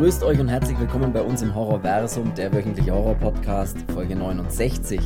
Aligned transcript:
Grüßt 0.00 0.22
euch 0.22 0.40
und 0.40 0.48
herzlich 0.48 0.80
willkommen 0.80 1.12
bei 1.12 1.20
uns 1.20 1.42
im 1.42 1.54
Horrorversum, 1.54 2.34
der 2.34 2.50
wöchentliche 2.54 2.90
Horror-Podcast, 2.90 3.76
Folge 3.92 4.16
69. 4.16 4.98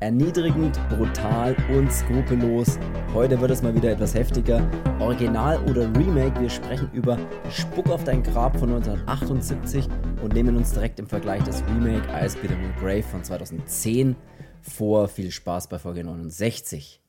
Erniedrigend, 0.00 0.80
brutal 0.88 1.54
und 1.72 1.92
skrupellos. 1.92 2.76
Heute 3.14 3.40
wird 3.40 3.52
es 3.52 3.62
mal 3.62 3.72
wieder 3.72 3.92
etwas 3.92 4.16
heftiger. 4.16 4.68
Original 4.98 5.62
oder 5.70 5.82
Remake, 5.96 6.40
wir 6.40 6.50
sprechen 6.50 6.90
über 6.92 7.16
Spuck 7.50 7.88
auf 7.88 8.02
dein 8.02 8.24
Grab 8.24 8.58
von 8.58 8.70
1978 8.70 9.88
und 10.24 10.34
nehmen 10.34 10.56
uns 10.56 10.72
direkt 10.72 10.98
im 10.98 11.06
Vergleich 11.06 11.44
das 11.44 11.62
Remake 11.68 12.08
Ice 12.20 12.36
Peter 12.36 12.56
Grave 12.80 13.04
von 13.04 13.22
2010 13.22 14.16
vor. 14.60 15.06
Viel 15.06 15.30
Spaß 15.30 15.68
bei 15.68 15.78
Folge 15.78 16.02
69. 16.02 17.00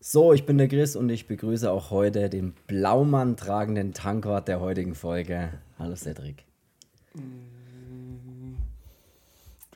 So, 0.00 0.32
ich 0.32 0.46
bin 0.46 0.58
der 0.58 0.66
Chris 0.66 0.96
und 0.96 1.10
ich 1.10 1.28
begrüße 1.28 1.70
auch 1.70 1.92
heute 1.92 2.28
den 2.28 2.54
Blaumann 2.66 3.36
tragenden 3.36 3.92
Tankwart 3.92 4.48
der 4.48 4.58
heutigen 4.58 4.96
Folge. 4.96 5.50
Hallo 5.78 5.96
Cedric. 5.96 6.44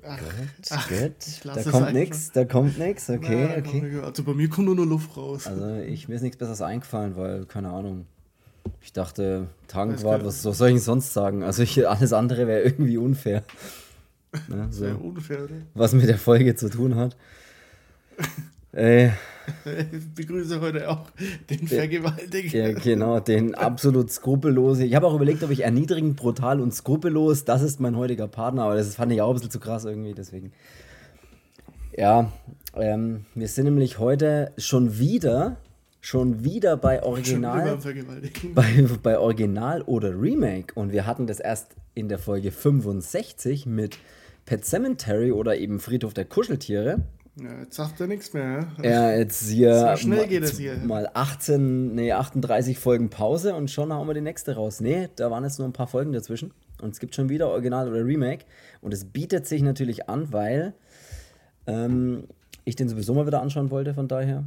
Ach, 0.04 0.18
gut, 0.18 0.30
ach, 0.70 0.88
gut. 0.88 1.12
Da 1.44 1.62
kommt 1.70 1.92
nichts, 1.92 2.32
da 2.32 2.44
kommt 2.44 2.78
nichts, 2.78 3.10
okay, 3.10 3.48
Nein, 3.48 3.64
okay. 3.66 4.00
Also 4.00 4.22
bei 4.22 4.32
mir 4.32 4.48
kommt 4.48 4.66
nur 4.66 4.76
noch 4.76 4.84
Luft 4.84 5.16
raus. 5.16 5.46
Also 5.46 5.76
ich, 5.76 6.08
mir 6.08 6.14
ist 6.14 6.22
nichts 6.22 6.36
Besseres 6.36 6.62
eingefallen, 6.62 7.16
weil, 7.16 7.46
keine 7.46 7.70
Ahnung, 7.70 8.06
ich 8.80 8.92
dachte, 8.92 9.48
Tankwart, 9.66 10.24
was, 10.24 10.44
was 10.44 10.58
soll 10.58 10.70
ich 10.70 10.82
sonst 10.82 11.12
sagen? 11.12 11.42
Also 11.42 11.62
ich, 11.62 11.88
alles 11.88 12.12
andere 12.12 12.46
wäre 12.46 12.62
irgendwie 12.62 12.98
unfair. 12.98 13.44
Ne, 14.46 14.68
so, 14.70 14.84
unfair, 14.84 15.44
oder? 15.44 15.54
Was 15.72 15.94
mit 15.94 16.06
der 16.06 16.18
Folge 16.18 16.54
zu 16.54 16.68
tun 16.68 16.96
hat. 16.96 17.16
Ey. 18.72 19.10
Ich 19.92 20.08
begrüße 20.14 20.60
heute 20.60 20.88
auch 20.90 21.06
den 21.50 21.66
Vergewaltiger. 21.66 22.68
Ja, 22.68 22.72
genau, 22.72 23.20
den 23.20 23.54
absolut 23.54 24.10
skrupellosen. 24.10 24.84
Ich 24.84 24.94
habe 24.94 25.06
auch 25.06 25.14
überlegt, 25.14 25.42
ob 25.42 25.50
ich 25.50 25.64
erniedrigend, 25.64 26.16
brutal 26.16 26.60
und 26.60 26.74
skrupellos, 26.74 27.44
das 27.44 27.62
ist 27.62 27.80
mein 27.80 27.96
heutiger 27.96 28.28
Partner, 28.28 28.64
aber 28.64 28.76
das 28.76 28.94
fand 28.94 29.12
ich 29.12 29.20
auch 29.20 29.28
ein 29.28 29.34
bisschen 29.34 29.50
zu 29.50 29.60
krass 29.60 29.84
irgendwie, 29.84 30.14
deswegen. 30.14 30.52
Ja, 31.96 32.30
ähm, 32.74 33.24
wir 33.34 33.48
sind 33.48 33.64
nämlich 33.64 33.98
heute 33.98 34.52
schon 34.56 34.98
wieder, 34.98 35.56
schon 36.00 36.44
wieder 36.44 36.76
bei 36.76 37.02
Original, 37.02 37.78
bei, 38.54 38.86
bei 39.02 39.18
Original 39.18 39.82
oder 39.82 40.10
Remake 40.10 40.72
und 40.74 40.92
wir 40.92 41.06
hatten 41.06 41.26
das 41.26 41.40
erst 41.40 41.74
in 41.94 42.08
der 42.08 42.20
Folge 42.20 42.52
65 42.52 43.66
mit 43.66 43.98
Pet 44.48 44.64
Cemetery 44.64 45.32
oder 45.32 45.58
eben 45.58 45.80
Friedhof 45.80 46.14
der 46.14 46.24
Kuscheltiere. 46.24 47.00
Ja, 47.40 47.60
jetzt 47.60 47.76
sagt 47.76 48.00
er 48.00 48.08
nichts 48.08 48.32
mehr. 48.32 48.66
Ja, 48.82 49.12
jetzt 49.12 49.48
hier. 49.48 49.78
So 49.78 49.96
schnell 49.96 50.26
geht 50.26 50.42
es 50.42 50.58
hier. 50.58 50.76
Mal 50.78 51.08
18, 51.14 51.94
nee, 51.94 52.12
38 52.12 52.78
Folgen 52.78 53.10
Pause 53.10 53.54
und 53.54 53.70
schon 53.70 53.92
haben 53.92 54.08
wir 54.08 54.14
die 54.14 54.20
nächste 54.20 54.56
raus. 54.56 54.80
Nee, 54.80 55.08
da 55.14 55.30
waren 55.30 55.44
jetzt 55.44 55.58
nur 55.58 55.68
ein 55.68 55.72
paar 55.72 55.86
Folgen 55.86 56.12
dazwischen. 56.12 56.52
Und 56.82 56.90
es 56.90 57.00
gibt 57.00 57.14
schon 57.14 57.28
wieder 57.28 57.48
Original 57.48 57.88
oder 57.88 58.04
Remake. 58.04 58.44
Und 58.80 58.92
es 58.92 59.04
bietet 59.04 59.46
sich 59.46 59.62
natürlich 59.62 60.08
an, 60.08 60.32
weil 60.32 60.74
ähm, 61.66 62.24
ich 62.64 62.74
den 62.74 62.88
sowieso 62.88 63.14
mal 63.14 63.26
wieder 63.26 63.40
anschauen 63.40 63.70
wollte, 63.70 63.94
von 63.94 64.08
daher. 64.08 64.44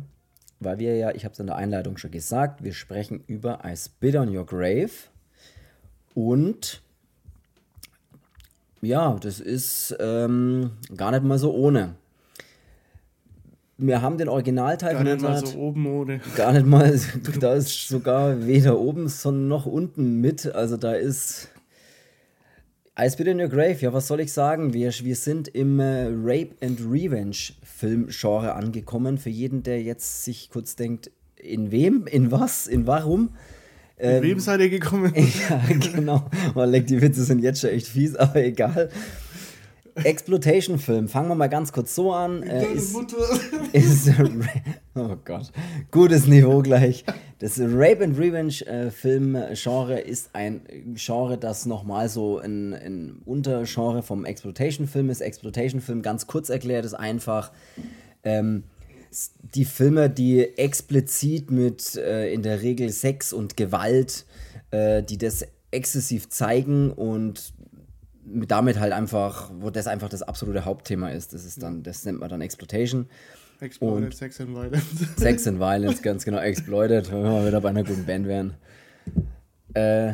Weil 0.59 0.79
wir 0.79 0.95
ja, 0.97 1.11
ich 1.11 1.23
habe 1.23 1.33
es 1.33 1.39
in 1.39 1.47
der 1.47 1.55
Einleitung 1.55 1.97
schon 1.97 2.11
gesagt, 2.11 2.63
wir 2.63 2.73
sprechen 2.73 3.23
über 3.25 3.59
I 3.65 3.75
Spit 3.75 4.15
on 4.15 4.35
Your 4.35 4.45
Grave. 4.45 4.91
Und 6.13 6.81
ja, 8.81 9.15
das 9.21 9.39
ist 9.39 9.95
ähm, 9.99 10.71
gar 10.95 11.11
nicht 11.11 11.23
mal 11.23 11.37
so 11.37 11.53
ohne 11.53 11.95
wir 13.87 14.01
haben 14.01 14.17
den 14.17 14.29
Originalteil 14.29 14.93
gar 14.93 15.03
nicht 15.03 15.21
mal 15.21 15.45
so 15.45 15.57
oben 15.57 15.85
ohne. 15.87 16.21
Gar 16.35 16.53
nicht 16.53 16.65
mal, 16.65 16.99
da 17.39 17.53
ist 17.53 17.87
sogar 17.87 18.45
weder 18.45 18.79
oben 18.79 19.07
sondern 19.07 19.47
noch 19.47 19.65
unten 19.65 20.21
mit. 20.21 20.53
Also 20.53 20.77
da 20.77 20.93
ist 20.93 21.49
I 22.99 23.09
Spit 23.09 23.27
in 23.27 23.39
Your 23.39 23.47
Grave, 23.47 23.77
ja, 23.79 23.93
was 23.93 24.07
soll 24.07 24.19
ich 24.19 24.31
sagen? 24.31 24.73
Wir, 24.73 24.91
wir 24.91 25.15
sind 25.15 25.47
im 25.47 25.79
äh, 25.79 26.07
Rape 26.11 26.51
and 26.61 26.79
Revenge 26.81 27.53
Film-Genre 27.63 28.53
angekommen. 28.53 29.17
Für 29.17 29.29
jeden, 29.29 29.63
der 29.63 29.81
jetzt 29.81 30.23
sich 30.23 30.49
kurz 30.49 30.75
denkt, 30.75 31.09
in 31.37 31.71
wem, 31.71 32.05
in 32.05 32.31
was, 32.31 32.67
in 32.67 32.85
warum. 32.85 33.29
In 33.97 34.09
ähm, 34.09 34.23
wem 34.23 34.39
seid 34.39 34.59
ihr 34.59 34.69
gekommen? 34.69 35.13
ja, 35.49 35.61
genau. 35.79 36.29
Oh, 36.53 36.65
die 36.65 37.01
Witze 37.01 37.23
sind 37.23 37.39
jetzt 37.39 37.61
schon 37.61 37.71
echt 37.71 37.87
fies, 37.87 38.15
aber 38.15 38.43
egal. 38.43 38.89
Exploitation-Film, 39.95 41.07
fangen 41.07 41.29
wir 41.29 41.35
mal 41.35 41.47
ganz 41.47 41.71
kurz 41.71 41.95
so 41.95 42.13
an. 42.13 42.43
Äh, 42.43 42.73
ist, 42.73 42.95
ist, 43.73 44.09
oh 44.95 45.15
Gott, 45.23 45.51
gutes 45.91 46.27
Niveau 46.27 46.61
gleich. 46.61 47.03
Das 47.39 47.59
Rape 47.59 48.03
and 48.03 48.17
Revenge-Film-Genre 48.17 50.01
äh, 50.01 50.09
ist 50.09 50.29
ein 50.33 50.61
Genre, 50.95 51.37
das 51.37 51.65
nochmal 51.65 52.09
so 52.09 52.39
ein, 52.39 52.73
ein 52.73 53.21
Untergenre 53.25 54.03
vom 54.03 54.25
Exploitation-Film 54.25 55.09
ist. 55.09 55.21
Exploitation-Film, 55.21 56.01
ganz 56.01 56.27
kurz 56.27 56.49
erklärt, 56.49 56.85
ist 56.85 56.93
einfach 56.93 57.51
ähm, 58.23 58.63
die 59.55 59.65
Filme, 59.65 60.09
die 60.09 60.57
explizit 60.57 61.51
mit 61.51 61.95
äh, 61.95 62.31
in 62.33 62.43
der 62.43 62.61
Regel 62.61 62.89
Sex 62.89 63.33
und 63.33 63.57
Gewalt, 63.57 64.25
äh, 64.71 65.03
die 65.03 65.17
das 65.17 65.45
exzessiv 65.71 66.29
zeigen 66.29 66.91
und 66.91 67.53
damit 68.25 68.79
halt 68.79 68.93
einfach, 68.93 69.51
wo 69.59 69.69
das 69.69 69.87
einfach 69.87 70.09
das 70.09 70.21
absolute 70.21 70.65
Hauptthema 70.65 71.09
ist. 71.09 71.33
Das 71.33 71.45
ist 71.45 71.61
dann, 71.61 71.83
das 71.83 72.05
nennt 72.05 72.19
man 72.19 72.29
dann 72.29 72.41
Exploitation. 72.41 73.07
Exploited, 73.59 74.05
und 74.05 74.15
Sex 74.15 74.41
and 74.41 74.55
Violence. 74.55 74.85
Sex 75.17 75.47
and 75.47 75.59
Violence, 75.59 76.01
ganz 76.01 76.25
genau, 76.25 76.39
Exploited, 76.39 77.11
wenn 77.11 77.23
wir 77.23 77.47
wieder 77.47 77.61
bei 77.61 77.69
einer 77.69 77.83
guten 77.83 78.05
Band 78.05 78.27
wären. 78.27 78.55
Äh, 79.73 80.13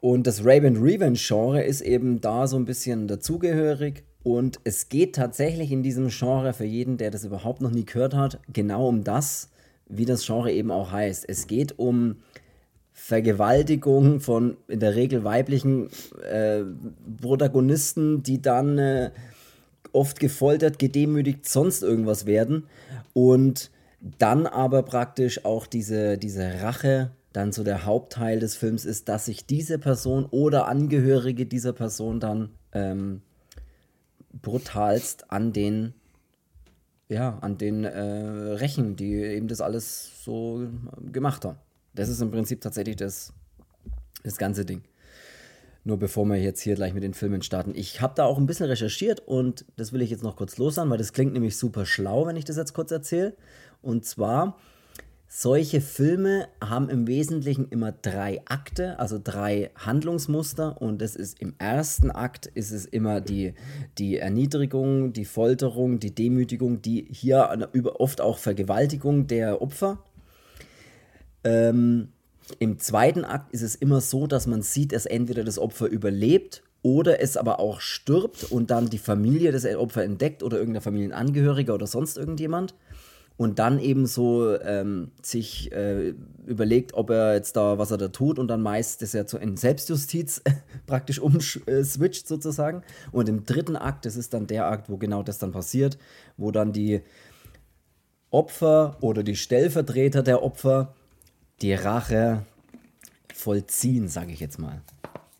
und 0.00 0.26
das 0.26 0.44
Rape 0.44 0.66
and 0.66 0.78
Revenge 0.78 1.18
Genre 1.18 1.62
ist 1.62 1.80
eben 1.80 2.20
da 2.20 2.46
so 2.46 2.56
ein 2.56 2.64
bisschen 2.64 3.08
dazugehörig. 3.08 4.04
Und 4.22 4.60
es 4.64 4.88
geht 4.88 5.16
tatsächlich 5.16 5.72
in 5.72 5.82
diesem 5.82 6.08
Genre 6.08 6.52
für 6.52 6.64
jeden, 6.64 6.96
der 6.96 7.10
das 7.10 7.24
überhaupt 7.24 7.60
noch 7.60 7.70
nie 7.70 7.84
gehört 7.84 8.14
hat, 8.14 8.40
genau 8.52 8.88
um 8.88 9.02
das, 9.02 9.50
wie 9.88 10.04
das 10.04 10.24
Genre 10.24 10.52
eben 10.52 10.70
auch 10.70 10.92
heißt. 10.92 11.24
Es 11.28 11.46
geht 11.46 11.78
um 11.78 12.16
Vergewaltigung 13.08 14.20
von 14.20 14.58
in 14.68 14.80
der 14.80 14.94
Regel 14.94 15.24
weiblichen 15.24 15.88
äh, 16.30 16.60
Protagonisten, 17.22 18.22
die 18.22 18.42
dann 18.42 18.76
äh, 18.76 19.12
oft 19.92 20.20
gefoltert, 20.20 20.78
gedemütigt, 20.78 21.48
sonst 21.48 21.82
irgendwas 21.82 22.26
werden. 22.26 22.64
Und 23.14 23.70
dann 24.18 24.46
aber 24.46 24.82
praktisch 24.82 25.46
auch 25.46 25.66
diese, 25.66 26.18
diese 26.18 26.60
Rache 26.60 27.12
dann 27.32 27.50
so 27.50 27.64
der 27.64 27.86
Hauptteil 27.86 28.40
des 28.40 28.56
Films 28.56 28.84
ist, 28.84 29.08
dass 29.08 29.24
sich 29.24 29.46
diese 29.46 29.78
Person 29.78 30.26
oder 30.26 30.68
Angehörige 30.68 31.46
dieser 31.46 31.72
Person 31.72 32.20
dann 32.20 32.50
ähm, 32.72 33.22
brutalst 34.42 35.30
an 35.32 35.54
den 35.54 35.94
ja, 37.08 37.38
an 37.40 37.56
den 37.56 37.84
äh, 37.84 38.00
rächen, 38.00 38.96
die 38.96 39.14
eben 39.14 39.48
das 39.48 39.62
alles 39.62 40.22
so 40.22 40.68
gemacht 41.10 41.46
haben. 41.46 41.56
Das 41.98 42.08
ist 42.08 42.20
im 42.20 42.30
Prinzip 42.30 42.60
tatsächlich 42.60 42.94
das, 42.94 43.32
das 44.22 44.36
ganze 44.36 44.64
Ding. 44.64 44.82
Nur 45.82 45.98
bevor 45.98 46.24
wir 46.26 46.36
jetzt 46.36 46.60
hier 46.60 46.76
gleich 46.76 46.94
mit 46.94 47.02
den 47.02 47.12
Filmen 47.12 47.42
starten. 47.42 47.72
Ich 47.74 48.00
habe 48.00 48.12
da 48.14 48.24
auch 48.24 48.38
ein 48.38 48.46
bisschen 48.46 48.66
recherchiert 48.66 49.18
und 49.26 49.64
das 49.76 49.92
will 49.92 50.00
ich 50.00 50.10
jetzt 50.10 50.22
noch 50.22 50.36
kurz 50.36 50.58
lossagen, 50.58 50.90
weil 50.92 50.98
das 50.98 51.12
klingt 51.12 51.32
nämlich 51.32 51.56
super 51.56 51.86
schlau, 51.86 52.24
wenn 52.26 52.36
ich 52.36 52.44
das 52.44 52.56
jetzt 52.56 52.72
kurz 52.72 52.92
erzähle. 52.92 53.34
Und 53.82 54.04
zwar, 54.04 54.56
solche 55.26 55.80
Filme 55.80 56.46
haben 56.64 56.88
im 56.88 57.08
Wesentlichen 57.08 57.66
immer 57.68 57.90
drei 57.90 58.42
Akte, 58.44 59.00
also 59.00 59.18
drei 59.22 59.70
Handlungsmuster. 59.74 60.80
Und 60.80 61.02
das 61.02 61.16
ist 61.16 61.40
im 61.40 61.56
ersten 61.58 62.12
Akt 62.12 62.46
ist 62.46 62.70
es 62.70 62.86
immer 62.86 63.20
die, 63.20 63.54
die 63.98 64.18
Erniedrigung, 64.18 65.12
die 65.12 65.24
Folterung, 65.24 65.98
die 65.98 66.14
Demütigung, 66.14 66.80
die 66.80 67.08
hier 67.10 67.68
oft 67.98 68.20
auch 68.20 68.38
Vergewaltigung 68.38 69.26
der 69.26 69.60
Opfer. 69.60 69.98
Ähm, 71.44 72.08
Im 72.58 72.78
zweiten 72.78 73.24
Akt 73.24 73.52
ist 73.52 73.62
es 73.62 73.74
immer 73.74 74.00
so, 74.00 74.26
dass 74.26 74.46
man 74.46 74.62
sieht, 74.62 74.92
dass 74.92 75.06
entweder 75.06 75.44
das 75.44 75.58
Opfer 75.58 75.86
überlebt 75.86 76.62
oder 76.82 77.20
es 77.20 77.36
aber 77.36 77.60
auch 77.60 77.80
stirbt 77.80 78.44
und 78.44 78.70
dann 78.70 78.88
die 78.88 78.98
Familie 78.98 79.52
das 79.52 79.66
Opfer 79.66 80.04
entdeckt 80.04 80.42
oder 80.42 80.58
irgendein 80.58 80.82
Familienangehöriger 80.82 81.74
oder 81.74 81.86
sonst 81.86 82.16
irgendjemand 82.16 82.74
und 83.38 83.60
dann 83.60 83.78
eben 83.78 84.06
so 84.06 84.60
ähm, 84.60 85.12
sich 85.22 85.70
äh, 85.70 86.12
überlegt, 86.44 86.94
ob 86.94 87.10
er 87.10 87.34
jetzt 87.34 87.56
da, 87.56 87.78
was 87.78 87.92
er 87.92 87.96
da 87.96 88.08
tut 88.08 88.36
und 88.38 88.48
dann 88.48 88.60
meist 88.60 89.00
das 89.00 89.12
ja 89.12 89.26
zu, 89.26 89.38
in 89.38 89.56
Selbstjustiz 89.56 90.42
praktisch 90.86 91.20
umswitcht 91.20 92.26
sozusagen. 92.26 92.82
Und 93.12 93.28
im 93.28 93.46
dritten 93.46 93.76
Akt, 93.76 94.06
das 94.06 94.16
ist 94.16 94.34
dann 94.34 94.48
der 94.48 94.66
Akt, 94.66 94.90
wo 94.90 94.96
genau 94.96 95.22
das 95.22 95.38
dann 95.38 95.52
passiert, 95.52 95.98
wo 96.36 96.50
dann 96.50 96.72
die 96.72 97.00
Opfer 98.30 98.96
oder 99.00 99.22
die 99.22 99.36
Stellvertreter 99.36 100.24
der 100.24 100.42
Opfer 100.42 100.96
die 101.62 101.74
Rache 101.74 102.44
vollziehen, 103.34 104.08
sage 104.08 104.32
ich 104.32 104.40
jetzt 104.40 104.58
mal. 104.58 104.82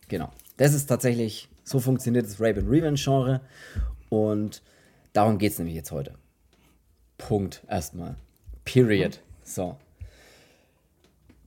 Genau. 0.07 0.31
Das 0.57 0.73
ist 0.73 0.87
tatsächlich, 0.87 1.49
so 1.63 1.79
funktioniert 1.79 2.25
das 2.25 2.39
Rape 2.39 2.59
and 2.59 2.69
Revenge 2.69 2.97
Genre 2.97 3.41
und 4.09 4.61
darum 5.13 5.37
geht 5.37 5.53
es 5.53 5.59
nämlich 5.59 5.75
jetzt 5.75 5.91
heute. 5.91 6.13
Punkt 7.17 7.63
erstmal. 7.69 8.15
Period. 8.65 9.21
So. 9.43 9.77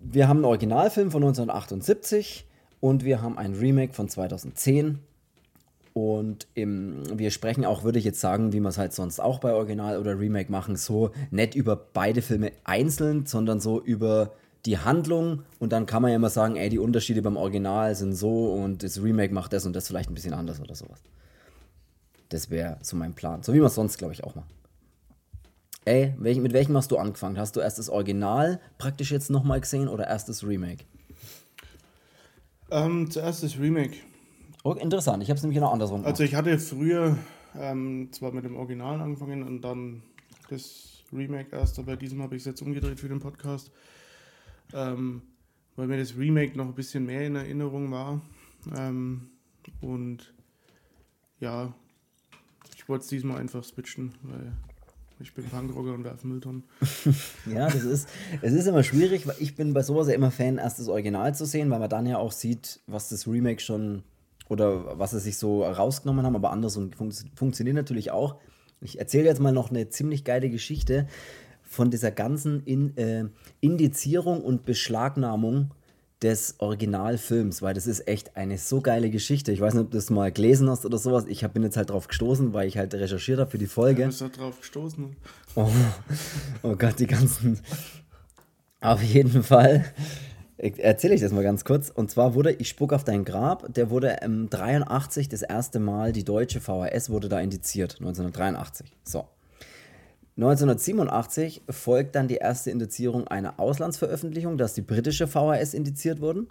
Wir 0.00 0.28
haben 0.28 0.38
einen 0.38 0.46
Originalfilm 0.46 1.10
von 1.10 1.22
1978 1.22 2.46
Und 2.82 3.04
wir 3.04 3.22
haben 3.22 3.38
ein 3.38 3.54
Remake 3.54 3.92
von 3.94 4.08
2010. 4.08 4.98
Und 5.94 6.48
im, 6.54 7.02
wir 7.16 7.30
sprechen 7.30 7.64
auch, 7.64 7.84
würde 7.84 8.00
ich 8.00 8.04
jetzt 8.04 8.20
sagen, 8.20 8.52
wie 8.52 8.58
wir 8.58 8.70
es 8.70 8.78
halt 8.78 8.92
sonst 8.92 9.20
auch 9.20 9.38
bei 9.38 9.52
Original 9.52 9.98
oder 9.98 10.18
Remake 10.18 10.50
machen, 10.50 10.74
so 10.74 11.12
nicht 11.30 11.54
über 11.54 11.76
beide 11.76 12.22
Filme 12.22 12.50
einzeln, 12.64 13.24
sondern 13.26 13.60
so 13.60 13.80
über 13.80 14.32
die 14.66 14.78
Handlung. 14.78 15.42
Und 15.58 15.72
dann 15.72 15.86
kann 15.86 16.02
man 16.02 16.10
ja 16.10 16.16
immer 16.16 16.30
sagen, 16.30 16.56
ey, 16.56 16.68
die 16.68 16.78
Unterschiede 16.78 17.22
beim 17.22 17.36
Original 17.36 17.94
sind 17.94 18.14
so 18.14 18.52
und 18.54 18.82
das 18.82 19.02
Remake 19.02 19.32
macht 19.32 19.52
das 19.52 19.66
und 19.66 19.74
das 19.74 19.86
vielleicht 19.86 20.10
ein 20.10 20.14
bisschen 20.14 20.34
anders 20.34 20.60
oder 20.60 20.74
sowas. 20.74 21.00
Das 22.28 22.50
wäre 22.50 22.78
so 22.82 22.96
mein 22.96 23.14
Plan. 23.14 23.42
So 23.42 23.52
wie 23.52 23.58
man 23.58 23.66
es 23.66 23.74
sonst, 23.74 23.98
glaube 23.98 24.14
ich, 24.14 24.24
auch 24.24 24.34
macht. 24.34 24.48
Ey, 25.84 26.14
mit 26.18 26.52
welchem 26.52 26.76
hast 26.76 26.92
du 26.92 26.96
angefangen? 26.96 27.38
Hast 27.38 27.56
du 27.56 27.60
erst 27.60 27.78
das 27.78 27.88
Original 27.88 28.60
praktisch 28.78 29.10
jetzt 29.10 29.30
nochmal 29.30 29.60
gesehen 29.60 29.88
oder 29.88 30.06
erst 30.06 30.28
das 30.28 30.46
Remake? 30.46 30.84
Ähm, 32.70 33.10
zuerst 33.10 33.42
das 33.42 33.58
Remake. 33.58 33.96
Oh, 34.62 34.72
interessant, 34.74 35.22
ich 35.24 35.28
habe 35.28 35.36
es 35.36 35.42
nämlich 35.42 35.56
genau 35.56 35.70
andersrum 35.70 36.02
gemacht. 36.02 36.12
Also 36.12 36.22
ich 36.22 36.36
hatte 36.36 36.56
früher 36.58 37.18
ähm, 37.58 38.08
zwar 38.12 38.32
mit 38.32 38.44
dem 38.44 38.56
Original 38.56 39.00
angefangen 39.00 39.42
und 39.42 39.62
dann 39.62 40.02
das 40.48 41.02
Remake 41.12 41.54
erst, 41.54 41.78
aber 41.78 41.96
diesem 41.96 42.22
habe 42.22 42.36
ich 42.36 42.42
es 42.42 42.46
jetzt 42.46 42.62
umgedreht 42.62 43.00
für 43.00 43.08
den 43.08 43.20
Podcast, 43.20 43.70
ähm, 44.72 45.22
weil 45.76 45.86
mir 45.86 45.98
das 45.98 46.16
Remake 46.16 46.56
noch 46.56 46.66
ein 46.66 46.74
bisschen 46.74 47.06
mehr 47.06 47.26
in 47.26 47.36
Erinnerung 47.36 47.90
war. 47.90 48.20
Ähm, 48.76 49.30
und 49.80 50.34
ja, 51.40 51.74
ich 52.76 52.88
wollte 52.88 53.02
es 53.02 53.08
diesmal 53.08 53.38
einfach 53.38 53.64
switchen, 53.64 54.14
weil 54.22 54.52
ich 55.20 55.34
bin 55.34 55.44
Punkrocker 55.44 55.94
und 55.94 56.04
werfe 56.04 56.26
Mülltonnen. 56.26 56.64
ja, 57.46 57.66
das 57.66 57.84
ist, 57.84 58.08
es 58.40 58.52
ist 58.52 58.66
immer 58.66 58.82
schwierig, 58.82 59.26
weil 59.26 59.36
ich 59.38 59.54
bin 59.54 59.72
bei 59.72 59.82
sowas 59.82 60.08
ja 60.08 60.14
immer 60.14 60.30
Fan, 60.30 60.58
erst 60.58 60.78
das 60.78 60.88
Original 60.88 61.34
zu 61.34 61.44
sehen, 61.44 61.70
weil 61.70 61.78
man 61.78 61.90
dann 61.90 62.06
ja 62.06 62.18
auch 62.18 62.32
sieht, 62.32 62.80
was 62.86 63.08
das 63.08 63.26
Remake 63.28 63.60
schon 63.60 64.02
oder 64.48 64.98
was 64.98 65.12
sie 65.12 65.20
sich 65.20 65.38
so 65.38 65.64
rausgenommen 65.64 66.26
haben, 66.26 66.36
aber 66.36 66.50
andersrum 66.50 66.92
fun 66.92 67.12
funktioniert 67.34 67.76
natürlich 67.76 68.10
auch. 68.10 68.36
Ich 68.80 68.98
erzähle 68.98 69.26
jetzt 69.26 69.40
mal 69.40 69.52
noch 69.52 69.70
eine 69.70 69.88
ziemlich 69.88 70.24
geile 70.24 70.50
Geschichte 70.50 71.06
von 71.72 71.90
dieser 71.90 72.10
ganzen 72.10 72.62
In 72.64 72.96
äh, 72.96 73.24
Indizierung 73.60 74.42
und 74.42 74.64
Beschlagnahmung 74.64 75.72
des 76.22 76.54
Originalfilms, 76.58 77.62
weil 77.62 77.74
das 77.74 77.86
ist 77.86 78.06
echt 78.06 78.36
eine 78.36 78.56
so 78.58 78.80
geile 78.80 79.10
Geschichte. 79.10 79.50
Ich 79.50 79.60
weiß 79.60 79.74
nicht, 79.74 79.84
ob 79.84 79.90
du 79.90 79.96
das 79.96 80.10
mal 80.10 80.30
gelesen 80.30 80.70
hast 80.70 80.86
oder 80.86 80.98
sowas. 80.98 81.24
Ich 81.26 81.46
bin 81.48 81.62
jetzt 81.64 81.76
halt 81.76 81.90
drauf 81.90 82.06
gestoßen, 82.06 82.52
weil 82.52 82.68
ich 82.68 82.78
halt 82.78 82.94
recherchiert 82.94 83.40
habe 83.40 83.50
für 83.50 83.58
die 83.58 83.66
Folge. 83.66 84.02
Du 84.02 84.08
bist 84.08 84.20
da 84.20 84.28
drauf 84.28 84.60
gestoßen. 84.60 85.16
Oh, 85.56 85.68
oh 86.62 86.76
Gott, 86.76 86.98
die 86.98 87.06
ganzen. 87.06 87.58
Auf 88.80 89.02
jeden 89.02 89.42
Fall 89.42 89.84
erzähle 90.56 91.14
ich 91.14 91.20
das 91.20 91.32
mal 91.32 91.42
ganz 91.42 91.64
kurz. 91.64 91.90
Und 91.90 92.10
zwar 92.10 92.34
wurde 92.34 92.52
Ich 92.52 92.68
spuck 92.68 92.92
auf 92.92 93.04
dein 93.04 93.24
Grab, 93.24 93.72
der 93.74 93.90
wurde 93.90 94.18
im 94.22 94.48
83 94.48 95.28
das 95.28 95.42
erste 95.42 95.78
Mal, 95.80 96.12
die 96.12 96.24
deutsche 96.24 96.60
VHS 96.60 97.10
wurde 97.10 97.28
da 97.28 97.40
indiziert, 97.40 97.96
1983. 98.00 98.92
So. 99.04 99.26
1987 100.36 101.62
folgt 101.68 102.14
dann 102.14 102.26
die 102.26 102.36
erste 102.36 102.70
Indizierung 102.70 103.28
einer 103.28 103.60
Auslandsveröffentlichung, 103.60 104.56
dass 104.56 104.72
die 104.72 104.80
britische 104.80 105.26
VHS 105.26 105.74
indiziert 105.74 106.20
wurden. 106.20 106.48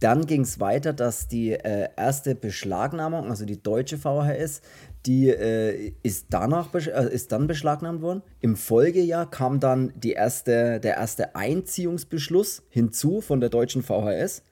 Dann 0.00 0.26
ging 0.26 0.42
es 0.42 0.60
weiter, 0.60 0.92
dass 0.92 1.28
die 1.28 1.52
äh, 1.52 1.88
erste 1.96 2.34
Beschlagnahmung, 2.34 3.30
also 3.30 3.44
die 3.44 3.62
deutsche 3.62 3.98
VHS, 3.98 4.60
die 5.06 5.28
äh, 5.28 5.92
ist, 6.02 6.26
danach, 6.30 6.74
äh, 6.74 7.12
ist 7.12 7.32
dann 7.32 7.46
beschlagnahmt 7.46 8.02
worden. 8.02 8.22
Im 8.40 8.56
Folgejahr 8.56 9.30
kam 9.30 9.60
dann 9.60 9.92
die 9.96 10.12
erste, 10.12 10.80
der 10.80 10.96
erste 10.96 11.36
Einziehungsbeschluss 11.36 12.62
hinzu 12.68 13.20
von 13.20 13.40
der 13.40 13.50
deutschen 13.50 13.82
VHS. 13.82 14.42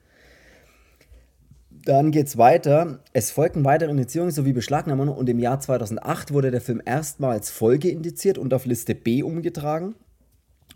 Dann 1.85 2.09
geht 2.09 2.25
es 2.25 2.37
weiter. 2.37 2.99
Es 3.13 3.29
folgten 3.29 3.63
weitere 3.63 3.91
Indizierungen 3.91 4.33
sowie 4.33 4.53
Beschlagnahmungen 4.53 5.13
und 5.13 5.29
im 5.29 5.37
Jahr 5.37 5.59
2008 5.59 6.33
wurde 6.33 6.49
der 6.49 6.59
Film 6.59 6.81
erstmals 6.83 7.51
Folge 7.51 7.89
indiziert 7.89 8.39
und 8.39 8.55
auf 8.55 8.65
Liste 8.65 8.95
B 8.95 9.21
umgetragen. 9.21 9.93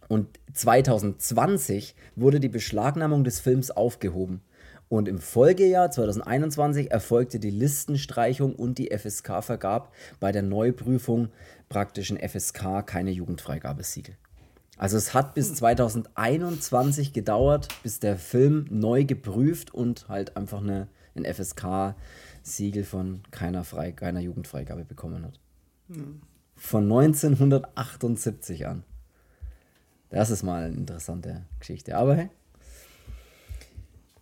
Und 0.08 0.40
2020 0.54 1.96
wurde 2.16 2.40
die 2.40 2.48
Beschlagnahmung 2.48 3.24
des 3.24 3.40
Films 3.40 3.72
aufgehoben. 3.72 4.42
Und 4.88 5.08
im 5.08 5.18
Folgejahr 5.18 5.90
2021 5.90 6.92
erfolgte 6.92 7.40
die 7.40 7.50
Listenstreichung 7.50 8.54
und 8.54 8.78
die 8.78 8.96
FSK 8.96 9.44
vergab 9.44 9.92
bei 10.20 10.32
der 10.32 10.44
Neuprüfung 10.44 11.30
praktischen 11.70 12.18
FSK 12.18 12.86
keine 12.86 13.10
Jugendfreigabesiegel. 13.10 14.16
Also 14.78 14.96
es 14.96 15.16
hat 15.16 15.34
bis 15.34 15.56
2021 15.56 17.14
gedauert, 17.14 17.68
bis 17.82 18.00
der 18.00 18.18
Film 18.18 18.68
neu 18.70 19.06
geprüft 19.06 19.74
und 19.74 20.08
halt 20.08 20.38
einfach 20.38 20.62
eine 20.62 20.88
ein 21.24 21.33
FSK-Siegel 21.33 22.83
von 22.83 23.21
keiner, 23.31 23.63
Frei 23.63 23.92
keiner 23.92 24.19
Jugendfreigabe 24.19 24.86
bekommen 24.86 25.24
hat. 25.25 25.39
Mhm. 25.88 26.21
Von 26.56 26.83
1978 26.83 28.68
an. 28.68 28.83
Das 30.10 30.30
ist 30.30 30.44
mal 30.44 30.66
eine 30.66 30.75
interessante 30.75 31.45
Geschichte. 31.60 31.95
Aber 31.95 32.16
hey. 32.16 32.30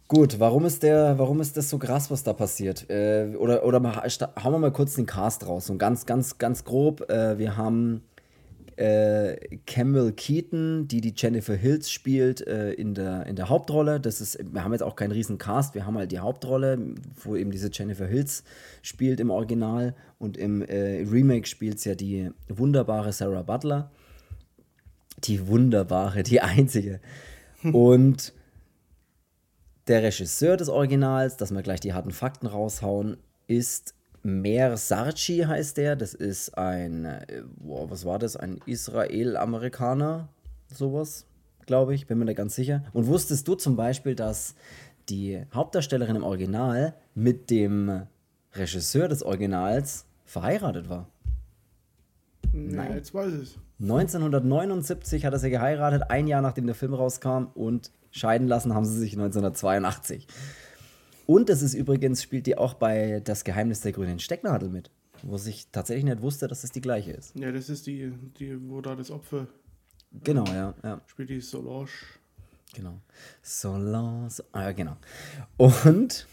Gut, 0.08 0.40
warum 0.40 0.66
ist, 0.66 0.84
der, 0.84 1.20
warum 1.20 1.42
ist 1.42 1.58
das 1.58 1.70
so 1.70 1.78
krass, 1.78 2.10
was 2.10 2.24
da 2.24 2.32
passiert? 2.32 2.90
Äh, 2.90 3.36
oder 3.38 3.66
oder 3.66 3.82
mal, 3.82 3.96
hauen 3.98 4.54
wir 4.54 4.60
mal 4.60 4.72
kurz 4.72 4.96
den 4.96 5.06
Cast 5.06 5.46
raus. 5.46 5.66
So 5.66 5.76
ganz, 5.76 6.06
ganz, 6.06 6.38
ganz 6.38 6.64
grob. 6.64 7.10
Äh, 7.10 7.38
wir 7.38 7.58
haben 7.58 8.04
äh, 8.78 9.58
Campbell 9.66 10.12
Keaton, 10.12 10.88
die 10.88 11.02
die 11.02 11.14
Jennifer 11.16 11.56
Hills 11.56 11.90
spielt, 11.92 12.46
äh, 12.46 12.72
in, 12.74 12.94
der, 12.94 13.26
in 13.26 13.36
der 13.36 13.50
Hauptrolle. 13.50 14.00
Das 14.00 14.22
ist, 14.22 14.38
wir 14.54 14.64
haben 14.64 14.72
jetzt 14.72 14.84
auch 14.84 14.96
keinen 14.96 15.12
riesen 15.12 15.38
Cast, 15.38 15.76
wir 15.76 15.86
haben 15.86 15.98
halt 15.98 16.12
die 16.12 16.20
Hauptrolle, 16.20 16.80
wo 17.16 17.36
eben 17.36 17.52
diese 17.52 17.70
Jennifer 17.72 18.06
Hills 18.06 18.44
spielt 18.82 19.20
im 19.20 19.32
Original 19.32 19.96
und 20.20 20.38
im 20.38 20.62
äh, 20.62 21.04
Remake 21.04 21.48
spielt 21.48 21.78
es 21.78 21.86
ja 21.86 21.96
die 21.96 22.30
wunderbare 22.48 23.12
Sarah 23.12 23.42
Butler. 23.42 23.92
Die 25.24 25.48
wunderbare, 25.48 26.22
die 26.22 26.42
einzige. 26.42 27.00
Und 27.64 28.34
der 29.88 30.04
Regisseur 30.04 30.58
des 30.58 30.70
Originals, 30.70 31.38
dass 31.38 31.52
wir 31.52 31.64
gleich 31.64 31.80
die 31.80 31.94
harten 31.94 32.12
Fakten 32.12 32.46
raushauen, 32.46 33.18
ist 33.48 33.96
Mer 34.28 34.76
Sarchi 34.76 35.38
heißt 35.48 35.78
der. 35.78 35.96
Das 35.96 36.14
ist 36.14 36.58
ein, 36.58 37.06
äh, 37.06 37.44
boah, 37.60 37.90
was 37.90 38.04
war 38.04 38.20
das? 38.20 38.36
Ein 38.36 38.60
Israel-Amerikaner, 38.66 40.28
sowas, 40.68 41.26
glaube 41.66 41.96
ich. 41.96 42.08
Bin 42.08 42.20
mir 42.20 42.26
da 42.26 42.34
ganz 42.34 42.54
sicher. 42.56 42.84
Und 42.92 43.08
wusstest 43.08 43.48
du 43.48 43.56
zum 43.56 43.78
Beispiel, 43.78 44.16
dass 44.16 44.56
die 45.08 45.42
Hauptdarstellerin 45.54 46.18
im 46.18 46.24
Original 46.24 46.94
mit 47.16 47.50
dem 47.50 48.06
Regisseur 48.52 49.08
des 49.08 49.24
Originals 49.24 50.06
verheiratet 50.26 50.90
war? 50.90 51.08
Nein, 52.52 52.96
jetzt 52.96 53.14
weiß 53.14 53.34
ich 53.34 53.42
es. 53.44 53.60
1979 53.80 55.24
hat 55.24 55.32
er 55.32 55.40
sie 55.40 55.52
geheiratet, 55.52 56.04
ein 56.10 56.28
Jahr 56.28 56.42
nachdem 56.42 56.66
der 56.66 56.76
Film 56.76 56.94
rauskam 56.94 57.46
und 57.54 57.92
scheiden 58.12 58.50
lassen 58.50 58.74
haben 58.74 58.84
sie 58.84 59.00
sich 59.00 59.14
1982. 59.14 60.28
Und 61.28 61.50
es 61.50 61.62
ist 61.62 61.74
übrigens, 61.74 62.24
spielt 62.24 62.48
die 62.48 62.58
auch 62.58 62.74
bei 62.74 63.22
Das 63.24 63.44
Geheimnis 63.44 63.82
der 63.82 63.92
grünen 63.92 64.18
Stecknadel 64.18 64.70
mit. 64.70 64.90
Wo 65.24 65.36
ich 65.36 65.68
tatsächlich 65.72 66.06
nicht 66.06 66.22
wusste, 66.22 66.48
dass 66.48 66.64
es 66.64 66.72
die 66.72 66.80
gleiche 66.80 67.12
ist. 67.12 67.36
Ja, 67.36 67.52
das 67.52 67.70
ist 67.70 67.86
die, 67.86 68.14
die 68.40 68.58
wo 68.70 68.80
da 68.80 68.96
das 68.96 69.12
Opfer. 69.12 69.48
Genau, 70.24 70.46
ja. 70.46 70.74
ja. 70.84 71.02
Spielt 71.06 71.30
die 71.30 71.42
Solange. 71.42 71.90
Genau. 72.74 73.02
Solange. 73.42 74.30
Ah, 74.54 74.64
ja, 74.64 74.72
genau. 74.72 74.96
Und 75.58 76.28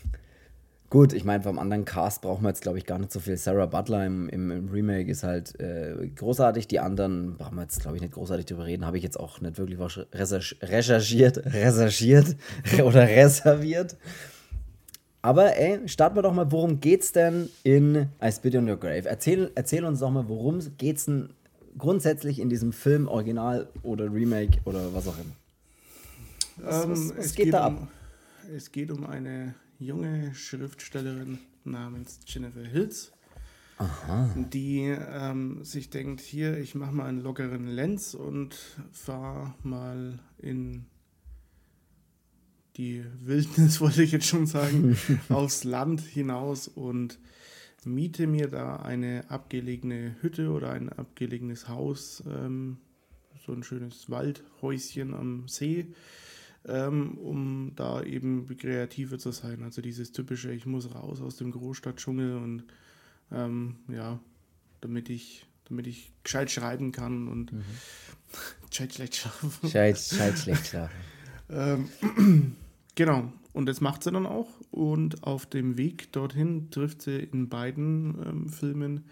gut, 0.91 1.13
ich 1.13 1.25
meine, 1.25 1.43
beim 1.43 1.59
anderen 1.59 1.85
Cast 1.85 2.23
brauchen 2.23 2.45
wir 2.45 2.51
jetzt, 2.51 2.63
glaube 2.63 2.79
ich, 2.79 2.87
gar 2.87 3.01
nicht 3.01 3.11
so 3.11 3.19
viel. 3.19 3.37
Sarah 3.37 3.67
Butler 3.67 4.07
im, 4.07 4.29
im, 4.29 4.53
im 4.53 4.69
Remake 4.69 5.11
ist 5.11 5.25
halt 5.25 5.59
äh, 5.59 6.09
großartig. 6.15 6.69
Die 6.69 6.79
anderen 6.79 7.37
brauchen 7.37 7.57
wir 7.57 7.63
jetzt, 7.63 7.81
glaube 7.81 7.97
ich, 7.97 8.03
nicht 8.03 8.15
großartig 8.15 8.47
drüber 8.47 8.67
reden. 8.67 8.87
Habe 8.87 8.97
ich 8.99 9.03
jetzt 9.03 9.19
auch 9.19 9.41
nicht 9.41 9.59
wirklich 9.59 9.81
recherchiert, 10.13 11.39
recherchiert 11.47 12.37
oder 12.85 13.09
reserviert. 13.09 13.97
Aber 15.25 15.57
ey, 15.57 15.88
starten 15.88 16.16
wir 16.16 16.23
doch 16.23 16.35
mal, 16.35 16.52
worum 16.52 16.81
geht's 16.81 17.12
denn 17.12 17.49
in 17.62 18.11
I 18.23 18.31
Spit 18.31 18.57
on 18.57 18.69
Your 18.69 18.76
Grave? 18.76 19.09
Erzähl, 19.09 19.50
erzähl 19.54 19.87
uns 19.87 20.00
doch 20.00 20.11
mal, 20.11 20.28
worum 20.28 20.61
geht's 20.76 21.07
denn 21.07 21.31
grundsätzlich 21.78 22.38
in 22.38 22.50
diesem 22.50 22.75
Film, 22.75 23.09
Original 23.09 23.71
oder 23.83 24.12
Remake 24.12 24.61
oder 24.66 24.93
was 24.93 25.09
auch 25.09 25.16
immer? 25.16 25.35
Was, 26.59 26.90
was, 26.90 27.16
was 27.16 27.25
es 27.25 27.35
geht, 27.35 27.47
geht 27.47 27.54
da 27.54 27.64
ab? 27.69 27.78
Um, 27.78 28.54
es 28.54 28.71
geht 28.71 28.90
um 28.90 29.07
eine 29.07 29.54
junge 29.78 30.35
Schriftstellerin 30.35 31.38
namens 31.64 32.21
Jennifer 32.26 32.61
Hills, 32.61 33.11
Aha. 33.78 34.28
die 34.52 34.95
ähm, 35.11 35.64
sich 35.64 35.88
denkt, 35.88 36.21
hier, 36.21 36.59
ich 36.59 36.75
mache 36.75 36.93
mal 36.93 37.07
einen 37.07 37.23
lockeren 37.23 37.66
Lenz 37.66 38.12
und 38.12 38.54
fahre 38.93 39.54
mal 39.62 40.19
in 40.37 40.85
die 42.76 43.04
Wildnis, 43.21 43.81
wollte 43.81 44.02
ich 44.02 44.12
jetzt 44.12 44.26
schon 44.26 44.47
sagen, 44.47 44.97
aufs 45.28 45.64
Land 45.64 46.00
hinaus 46.00 46.69
und 46.69 47.19
miete 47.85 48.26
mir 48.26 48.49
da 48.49 48.76
eine 48.76 49.25
abgelegene 49.28 50.16
Hütte 50.21 50.50
oder 50.50 50.71
ein 50.71 50.88
abgelegenes 50.88 51.69
Haus, 51.69 52.23
ähm, 52.26 52.78
so 53.45 53.52
ein 53.52 53.62
schönes 53.62 54.09
Waldhäuschen 54.09 55.12
am 55.12 55.49
See, 55.49 55.87
ähm, 56.66 57.19
um 57.19 57.73
da 57.76 58.02
eben 58.02 58.47
kreativer 58.57 59.19
zu 59.19 59.33
sein. 59.33 59.62
Also 59.62 59.83
dieses 59.83 60.12
typische, 60.12 60.50
ich 60.50 60.64
muss 60.64 60.95
raus 60.95 61.21
aus 61.21 61.37
dem 61.37 61.50
Großstadtdschungel 61.50 62.37
und 62.37 62.64
ähm, 63.31 63.76
ja, 63.88 64.19
damit 64.81 65.11
ich, 65.11 65.47
damit 65.69 65.87
ich 65.87 66.11
gescheit 66.23 66.50
schreiben 66.50 66.90
kann 66.90 67.28
und 67.28 67.52
mhm. 67.52 67.64
gescheit 68.71 68.95
schlecht 68.95 69.16
schlafen. 69.16 69.50
Gescheit, 69.61 69.99
schlecht 69.99 70.66
schlafen. 70.66 70.97
genau, 72.95 73.33
und 73.53 73.67
das 73.67 73.81
macht 73.81 74.03
sie 74.03 74.11
dann 74.11 74.27
auch. 74.27 74.49
Und 74.71 75.23
auf 75.25 75.47
dem 75.47 75.79
Weg 75.79 76.13
dorthin 76.13 76.71
trifft 76.71 77.03
sie 77.03 77.19
in 77.19 77.49
beiden 77.49 78.17
ähm, 78.27 78.49
Filmen 78.49 79.05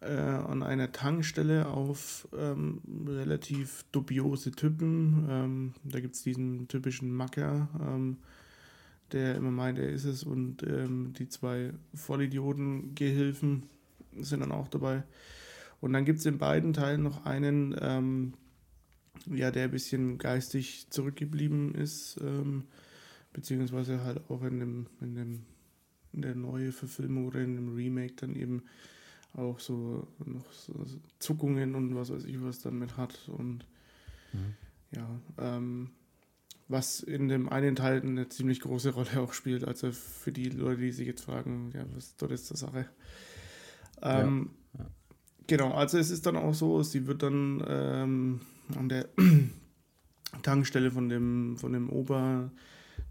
äh, 0.00 0.14
an 0.14 0.62
einer 0.62 0.92
Tankstelle 0.92 1.68
auf 1.68 2.26
ähm, 2.36 2.80
relativ 3.06 3.84
dubiose 3.92 4.50
Typen. 4.50 5.26
Ähm, 5.28 5.74
da 5.84 6.00
gibt 6.00 6.16
es 6.16 6.22
diesen 6.22 6.68
typischen 6.68 7.12
Macker, 7.14 7.68
ähm, 7.80 8.16
der 9.12 9.36
immer 9.36 9.50
meint, 9.50 9.78
er 9.78 9.90
ist 9.90 10.04
es. 10.04 10.24
Und 10.24 10.62
ähm, 10.62 11.12
die 11.18 11.28
zwei 11.28 11.72
Vollidioten-Gehilfen 11.94 13.64
sind 14.18 14.40
dann 14.40 14.52
auch 14.52 14.68
dabei. 14.68 15.04
Und 15.80 15.92
dann 15.92 16.04
gibt 16.04 16.18
es 16.18 16.26
in 16.26 16.38
beiden 16.38 16.72
Teilen 16.72 17.02
noch 17.02 17.24
einen, 17.24 17.76
ähm, 17.80 18.34
ja, 19.26 19.50
der 19.50 19.64
ein 19.64 19.70
bisschen 19.70 20.18
geistig 20.18 20.88
zurückgeblieben 20.90 21.74
ist, 21.74 22.18
ähm, 22.20 22.64
beziehungsweise 23.32 24.02
halt 24.02 24.28
auch 24.30 24.42
in 24.42 24.60
dem, 24.60 24.86
in 25.00 25.14
dem 25.14 25.42
in 26.12 26.22
der 26.22 26.34
neue 26.34 26.72
Verfilmung 26.72 27.26
oder 27.26 27.40
in 27.40 27.56
dem 27.56 27.74
Remake 27.74 28.14
dann 28.16 28.34
eben 28.34 28.64
auch 29.34 29.60
so 29.60 30.08
noch 30.24 30.52
so 30.52 30.84
Zuckungen 31.18 31.74
und 31.74 31.94
was 31.94 32.10
weiß 32.10 32.24
ich 32.24 32.42
was 32.42 32.60
dann 32.60 32.78
mit 32.78 32.96
hat 32.96 33.28
und 33.28 33.64
mhm. 34.32 34.54
ja, 34.90 35.20
ähm, 35.38 35.90
was 36.68 37.00
in 37.00 37.28
dem 37.28 37.48
einen 37.48 37.76
Teil 37.76 38.00
eine 38.00 38.28
ziemlich 38.28 38.60
große 38.60 38.90
Rolle 38.90 39.20
auch 39.20 39.32
spielt, 39.32 39.64
also 39.64 39.92
für 39.92 40.32
die 40.32 40.48
Leute, 40.48 40.80
die 40.80 40.92
sich 40.92 41.06
jetzt 41.06 41.24
fragen, 41.24 41.72
ja, 41.74 41.84
was 41.94 42.16
dort 42.16 42.32
ist 42.32 42.50
die 42.50 42.56
Sache. 42.56 42.88
Ähm, 44.02 44.50
ja. 44.74 44.84
Ja. 44.84 44.90
Genau, 45.46 45.72
also 45.72 45.98
es 45.98 46.10
ist 46.10 46.26
dann 46.26 46.36
auch 46.36 46.54
so, 46.54 46.82
sie 46.82 47.06
wird 47.08 47.24
dann 47.24 47.62
ähm, 47.66 48.40
an 48.76 48.88
der 48.88 49.08
Tankstelle 50.42 50.90
von 50.90 51.08
dem, 51.08 51.56
von 51.56 51.72
dem 51.72 51.90
Ober, 51.90 52.50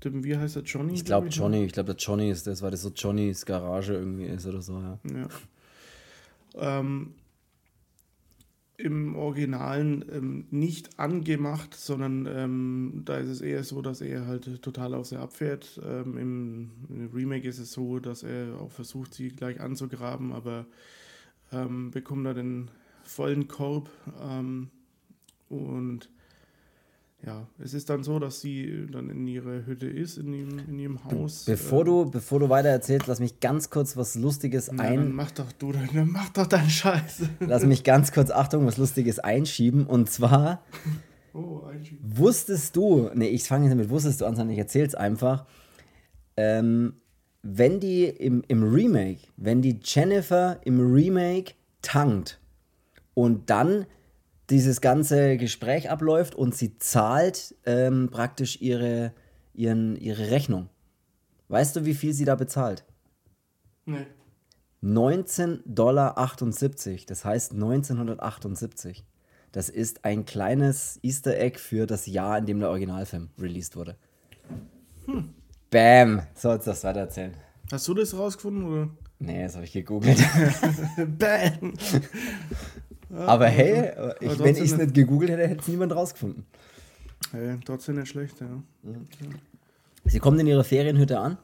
wie 0.04 0.38
heißt 0.38 0.56
der 0.56 0.64
Johnny? 0.64 0.94
Ich 0.94 1.06
glaube 1.06 1.28
Johnny, 1.28 1.66
ich 1.66 1.74
glaube 1.74 1.94
der 1.94 1.98
Johnny 1.98 2.30
ist 2.30 2.48
das, 2.48 2.62
weil 2.62 2.72
das 2.72 2.82
so 2.82 2.92
Johnnys 2.96 3.46
Garage 3.46 3.94
irgendwie 3.94 4.26
ist 4.26 4.46
oder 4.46 4.62
so, 4.62 4.80
ja. 4.80 5.00
ja. 5.14 5.28
Ähm, 6.56 7.14
Im 8.78 9.16
Originalen 9.16 10.06
ähm, 10.12 10.48
nicht 10.52 11.00
angemacht, 11.00 11.76
sondern 11.76 12.26
ähm, 12.28 13.02
da 13.06 13.18
ist 13.18 13.28
es 13.28 13.42
eher 13.42 13.64
so, 13.64 13.82
dass 13.82 14.02
er 14.02 14.26
halt 14.26 14.62
total 14.62 14.94
auf 14.94 15.08
sie 15.08 15.18
abfährt. 15.18 15.80
Ähm, 15.84 16.18
Im, 16.18 17.10
Remake 17.14 17.48
ist 17.48 17.60
es 17.60 17.74
so, 17.74 18.00
dass 18.00 18.24
er 18.24 18.60
auch 18.60 18.72
versucht, 18.72 19.14
sie 19.14 19.30
gleich 19.30 19.60
anzugraben, 19.60 20.32
aber 20.32 20.66
ähm, 21.52 21.92
bekommt 21.92 22.26
da 22.26 22.34
den 22.34 22.72
vollen 23.04 23.48
Korb 23.48 23.90
ähm, 24.22 24.70
und 25.50 26.10
ja, 27.26 27.48
es 27.62 27.74
ist 27.74 27.90
dann 27.90 28.04
so, 28.04 28.18
dass 28.18 28.40
sie 28.40 28.88
dann 28.90 29.10
in 29.10 29.28
ihrer 29.28 29.66
Hütte 29.66 29.88
ist, 29.88 30.18
in 30.18 30.34
ihrem, 30.34 30.60
in 30.60 30.80
ihrem 30.80 31.04
Haus. 31.04 31.44
Bevor, 31.44 31.82
äh, 31.82 31.86
du, 31.86 32.12
bevor 32.12 32.40
du 32.40 32.48
weiter 32.48 32.70
erzählst, 32.70 33.08
lass 33.08 33.20
mich 33.20 33.42
ganz 33.42 33.70
kurz 33.70 33.98
was 33.98 34.16
Lustiges 34.16 34.72
na, 34.72 34.84
ein. 34.84 35.12
mach 35.12 35.32
doch 35.32 35.52
du, 35.52 35.74
dann 35.74 36.10
mach 36.10 36.30
doch 36.30 36.48
deinen 36.48 36.70
Scheiß. 36.70 37.24
Lass 37.42 37.66
mich 37.66 37.84
ganz 37.84 38.14
kurz, 38.14 38.32
Achtung, 38.32 38.66
was 38.66 38.78
Lustiges 38.78 39.20
einschieben. 39.20 39.86
Und 39.86 40.10
zwar. 40.10 40.64
Oh, 41.32 41.62
einschieben. 41.72 42.00
Wusstest 42.18 42.76
du, 42.76 43.12
nee, 43.14 43.28
ich 43.28 43.44
fange 43.44 43.66
jetzt 43.66 43.74
damit, 43.74 43.92
wusstest 43.92 44.22
du 44.22 44.26
an, 44.26 44.50
ich 44.50 44.58
erzähl's 44.58 44.96
einfach. 44.96 45.46
Ähm, 46.36 46.94
wenn 47.44 47.80
die 47.80 48.06
im, 48.06 48.44
im 48.48 48.64
Remake, 48.64 49.20
wenn 49.38 49.62
die 49.62 49.80
Jennifer 49.84 50.60
im 50.66 50.80
Remake 50.80 51.54
tankt 51.84 52.40
und 53.14 53.52
dann 53.52 53.86
dieses 54.50 54.82
ganze 54.82 55.38
Gespräch 55.38 55.90
abläuft 55.90 56.36
und 56.36 56.56
sie 56.56 56.78
zahlt 56.78 57.56
ähm, 57.66 58.10
praktisch 58.12 58.62
ihre, 58.62 59.14
ihren, 59.54 59.96
ihre 59.96 60.32
Rechnung. 60.32 60.70
Weißt 61.50 61.76
du, 61.76 61.86
wie 61.86 61.94
viel 61.94 62.14
sie 62.14 62.26
da 62.26 62.36
bezahlt? 62.36 62.86
Nee. 63.86 64.06
19,78 64.84 65.64
Dollar. 65.66 66.16
Das 67.08 67.26
heißt 67.26 67.54
1978. 67.54 69.06
Das 69.52 69.70
ist 69.70 70.06
ein 70.06 70.26
kleines 70.26 71.00
Easter 71.02 71.38
Egg 71.38 71.60
für 71.60 71.88
das 71.88 72.06
Jahr, 72.06 72.38
in 72.38 72.46
dem 72.46 72.60
der 72.60 72.70
Originalfilm 72.70 73.30
released 73.40 73.76
wurde. 73.76 73.96
Hm. 75.06 75.34
Bam! 75.72 76.22
So, 76.36 76.52
jetzt 76.52 76.68
das 76.68 76.84
weiter 76.84 77.02
erzählen. 77.02 77.34
Hast 77.72 77.88
du 77.88 77.94
das 77.94 78.16
rausgefunden, 78.16 78.66
oder? 78.66 78.90
Nee, 79.20 79.44
das 79.44 79.56
habe 79.56 79.66
ich 79.66 79.74
gegoogelt. 79.74 80.18
Bam! 81.20 81.74
aber 83.14 83.48
hey, 83.48 83.92
aber 83.98 84.40
wenn 84.40 84.56
ich 84.56 84.72
es 84.72 84.78
nicht 84.78 84.94
gegoogelt 84.94 85.32
hätte, 85.32 85.48
hätte 85.48 85.62
es 85.62 85.68
niemand 85.68 85.96
rausgefunden. 85.96 86.46
Hey, 87.32 87.58
trotzdem 87.66 87.96
nicht 87.96 88.10
schlecht, 88.10 88.40
ja. 88.40 88.48
Mhm. 88.84 89.06
Sie 90.06 90.20
kommen 90.20 90.40
in 90.40 90.48
ihre 90.48 90.64
Ferienhütte 90.64 91.20
an. 91.20 91.38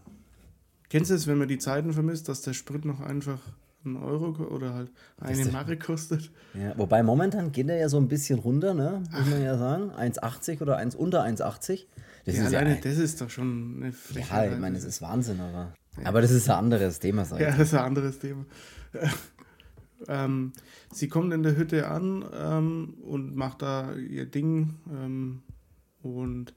Kennst 0.89 1.11
du 1.11 1.15
es, 1.15 1.27
wenn 1.27 1.37
man 1.37 1.47
die 1.47 1.57
Zeiten 1.57 1.93
vermisst, 1.93 2.29
dass 2.29 2.41
der 2.41 2.53
Sprit 2.53 2.85
noch 2.85 3.01
einfach 3.01 3.39
einen 3.83 3.97
Euro 3.97 4.43
oder 4.45 4.73
halt 4.73 4.91
eine 5.19 5.45
Marre 5.45 5.77
kostet? 5.77 6.31
Ja, 6.53 6.77
wobei 6.77 7.03
momentan 7.03 7.51
geht 7.51 7.69
er 7.69 7.77
ja 7.77 7.89
so 7.89 7.97
ein 7.97 8.07
bisschen 8.07 8.39
runter, 8.39 8.73
ne? 8.73 9.03
Muss 9.11 9.21
Ach. 9.21 9.29
man 9.29 9.43
ja 9.43 9.57
sagen. 9.57 9.91
1,80 9.91 10.61
oder 10.61 10.77
1 10.77 10.95
unter 10.95 11.23
1,80. 11.23 11.85
Das 12.25 12.35
ja, 12.35 12.41
ist 12.41 12.47
alleine 12.47 12.75
ja, 12.75 12.81
das 12.81 12.97
ist 12.97 13.21
doch 13.21 13.29
schon 13.29 13.81
eine 13.81 13.91
Frechheit. 13.91 14.49
Ja, 14.49 14.55
ich 14.55 14.59
meine, 14.59 14.75
das 14.75 14.85
ist 14.85 15.01
Wahnsinn, 15.01 15.39
aber. 15.39 15.73
Ja. 15.97 16.07
Aber 16.07 16.21
das 16.21 16.31
ist 16.31 16.49
ein 16.49 16.57
anderes 16.57 16.99
Thema, 16.99 17.25
sag 17.25 17.39
ich. 17.39 17.45
Ja, 17.45 17.51
das 17.51 17.67
ist 17.67 17.73
ein 17.73 17.85
anderes 17.85 18.19
Thema. 18.19 18.45
Ähm, 20.07 20.53
sie 20.91 21.07
kommt 21.07 21.33
in 21.33 21.43
der 21.43 21.55
Hütte 21.55 21.87
an 21.87 22.25
ähm, 22.33 22.95
und 23.01 23.35
macht 23.35 23.61
da 23.61 23.95
ihr 23.95 24.25
Ding 24.25 24.75
ähm, 24.91 25.41
und 26.01 26.53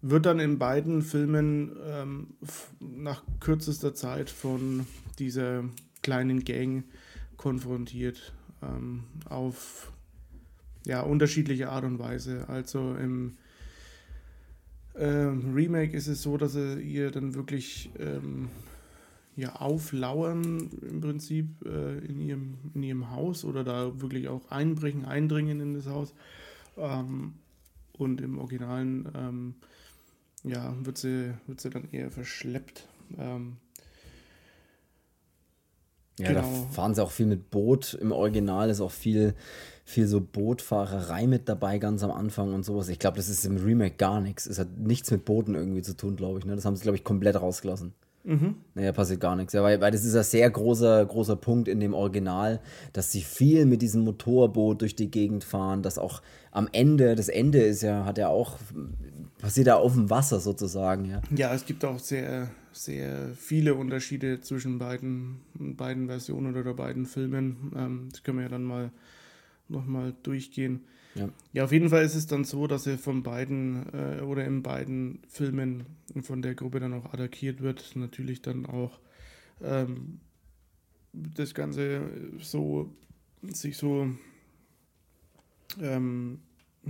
wird 0.00 0.26
dann 0.26 0.40
in 0.40 0.58
beiden 0.58 1.02
Filmen 1.02 1.76
ähm, 1.84 2.34
nach 2.80 3.22
kürzester 3.40 3.94
Zeit 3.94 4.30
von 4.30 4.86
dieser 5.18 5.64
kleinen 6.02 6.44
Gang 6.44 6.84
konfrontiert 7.36 8.32
ähm, 8.62 9.04
auf 9.28 9.92
ja, 10.84 11.00
unterschiedliche 11.02 11.70
Art 11.70 11.84
und 11.84 12.00
Weise. 12.00 12.48
Also 12.48 12.96
im 12.96 13.36
ähm, 14.96 15.54
Remake 15.54 15.96
ist 15.96 16.08
es 16.08 16.22
so, 16.22 16.36
dass 16.36 16.56
er 16.56 16.78
ihr 16.78 17.10
dann 17.12 17.34
wirklich 17.34 17.90
ja, 19.36 19.56
auflauern 19.56 20.70
im 20.82 21.00
Prinzip 21.00 21.64
äh, 21.64 21.98
in, 21.98 22.20
ihrem, 22.20 22.58
in 22.74 22.82
ihrem 22.82 23.10
Haus 23.10 23.44
oder 23.44 23.64
da 23.64 24.00
wirklich 24.00 24.28
auch 24.28 24.50
einbrechen, 24.50 25.04
eindringen 25.04 25.60
in 25.60 25.74
das 25.74 25.86
Haus. 25.86 26.14
Ähm, 26.76 27.34
und 27.96 28.20
im 28.20 28.38
Originalen 28.38 29.08
ähm, 29.14 29.54
ja, 30.44 30.74
wird, 30.82 30.98
sie, 30.98 31.32
wird 31.46 31.60
sie 31.60 31.70
dann 31.70 31.88
eher 31.92 32.10
verschleppt. 32.10 32.86
Ähm, 33.18 33.56
ja, 36.18 36.28
genau. 36.28 36.40
da 36.40 36.72
fahren 36.72 36.94
sie 36.94 37.02
auch 37.02 37.10
viel 37.10 37.26
mit 37.26 37.50
Boot. 37.50 37.94
Im 37.94 38.12
Original 38.12 38.68
ist 38.68 38.80
auch 38.80 38.90
viel, 38.90 39.34
viel 39.84 40.06
so 40.06 40.20
Bootfahrerei 40.20 41.26
mit 41.26 41.48
dabei, 41.48 41.78
ganz 41.78 42.02
am 42.02 42.10
Anfang 42.10 42.52
und 42.52 42.64
sowas. 42.64 42.88
Ich 42.88 42.98
glaube, 42.98 43.16
das 43.16 43.28
ist 43.28 43.46
im 43.46 43.56
Remake 43.56 43.96
gar 43.96 44.20
nichts. 44.20 44.46
Es 44.46 44.58
hat 44.58 44.76
nichts 44.76 45.10
mit 45.10 45.24
Booten 45.24 45.54
irgendwie 45.54 45.82
zu 45.82 45.96
tun, 45.96 46.16
glaube 46.16 46.38
ich. 46.38 46.44
Ne? 46.44 46.54
Das 46.54 46.64
haben 46.64 46.76
sie, 46.76 46.82
glaube 46.82 46.96
ich, 46.96 47.04
komplett 47.04 47.40
rausgelassen. 47.40 47.94
Mhm. 48.24 48.56
Naja, 48.74 48.92
passiert 48.92 49.20
gar 49.20 49.34
nichts. 49.34 49.52
Ja, 49.52 49.62
weil, 49.62 49.80
weil 49.80 49.90
das 49.90 50.04
ist 50.04 50.14
ein 50.14 50.22
sehr 50.22 50.48
großer, 50.48 51.04
großer 51.04 51.36
Punkt 51.36 51.68
in 51.68 51.80
dem 51.80 51.92
Original, 51.92 52.60
dass 52.92 53.10
sie 53.10 53.22
viel 53.22 53.66
mit 53.66 53.82
diesem 53.82 54.04
Motorboot 54.04 54.80
durch 54.80 54.94
die 54.94 55.10
Gegend 55.10 55.44
fahren, 55.44 55.82
dass 55.82 55.98
auch 55.98 56.22
am 56.52 56.68
Ende, 56.72 57.16
das 57.16 57.28
Ende 57.28 57.60
ist 57.60 57.82
ja, 57.82 58.04
hat 58.04 58.18
ja 58.18 58.28
auch, 58.28 58.58
passiert 59.38 59.66
ja 59.66 59.76
auf 59.76 59.94
dem 59.94 60.08
Wasser 60.08 60.38
sozusagen, 60.38 61.06
ja. 61.06 61.20
Ja, 61.34 61.52
es 61.52 61.66
gibt 61.66 61.84
auch 61.84 61.98
sehr, 61.98 62.50
sehr 62.72 63.30
viele 63.34 63.74
Unterschiede 63.74 64.40
zwischen 64.40 64.78
beiden, 64.78 65.40
beiden 65.54 66.06
Versionen 66.06 66.56
oder 66.56 66.74
beiden 66.74 67.06
Filmen. 67.06 67.72
Ähm, 67.76 68.08
das 68.12 68.22
können 68.22 68.38
wir 68.38 68.44
ja 68.44 68.50
dann 68.50 68.64
mal 68.64 68.90
nochmal 69.68 70.14
durchgehen. 70.22 70.82
Ja. 71.14 71.28
ja, 71.52 71.64
auf 71.64 71.72
jeden 71.72 71.90
Fall 71.90 72.04
ist 72.04 72.14
es 72.14 72.26
dann 72.26 72.44
so, 72.44 72.66
dass 72.66 72.86
er 72.86 72.98
von 72.98 73.22
beiden 73.22 73.86
äh, 73.92 74.22
oder 74.22 74.44
in 74.46 74.62
beiden 74.62 75.20
Filmen 75.28 75.84
von 76.22 76.40
der 76.40 76.54
Gruppe 76.54 76.80
dann 76.80 76.94
auch 76.94 77.12
attackiert 77.12 77.60
wird. 77.60 77.96
Natürlich 77.96 78.40
dann 78.40 78.64
auch 78.64 78.98
ähm, 79.62 80.20
das 81.12 81.54
Ganze 81.54 82.10
so 82.38 82.90
sich 83.42 83.76
so 83.76 84.08
ähm, 85.80 86.40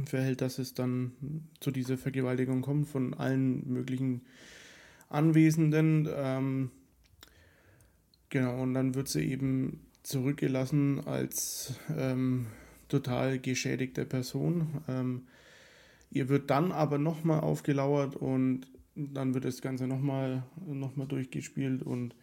verhält, 0.05 0.41
dass 0.41 0.59
es 0.59 0.75
dann 0.75 1.13
zu 1.61 1.71
dieser 1.71 1.99
Vergewaltigung 1.99 2.63
kommt 2.63 2.89
von 2.89 3.15
allen 3.15 3.69
möglichen 3.73 4.23
Anwesenden. 5.09 6.09
Ähm, 6.15 6.71
genau, 8.29 8.63
und 8.63 8.75
dann 8.75 8.95
wird 8.95 9.09
sie 9.09 9.25
eben 9.25 9.81
zurückgelassen 10.03 11.01
als 11.07 11.75
ähm, 11.97 12.47
total 12.93 13.39
geschädigte 13.39 14.05
Person. 14.05 14.83
Ähm, 14.89 15.23
ihr 16.11 16.29
wird 16.29 16.51
dann 16.51 16.73
aber 16.73 16.99
nochmal 16.99 17.41
aufgelauert 17.41 18.17
und 18.17 18.67
dann 18.95 19.35
wird 19.35 19.45
das 19.45 19.63
Ganze 19.63 19.87
nochmal 19.87 20.43
noch 20.67 20.97
mal 20.97 21.07
durchgespielt 21.07 21.83
und 21.83 22.15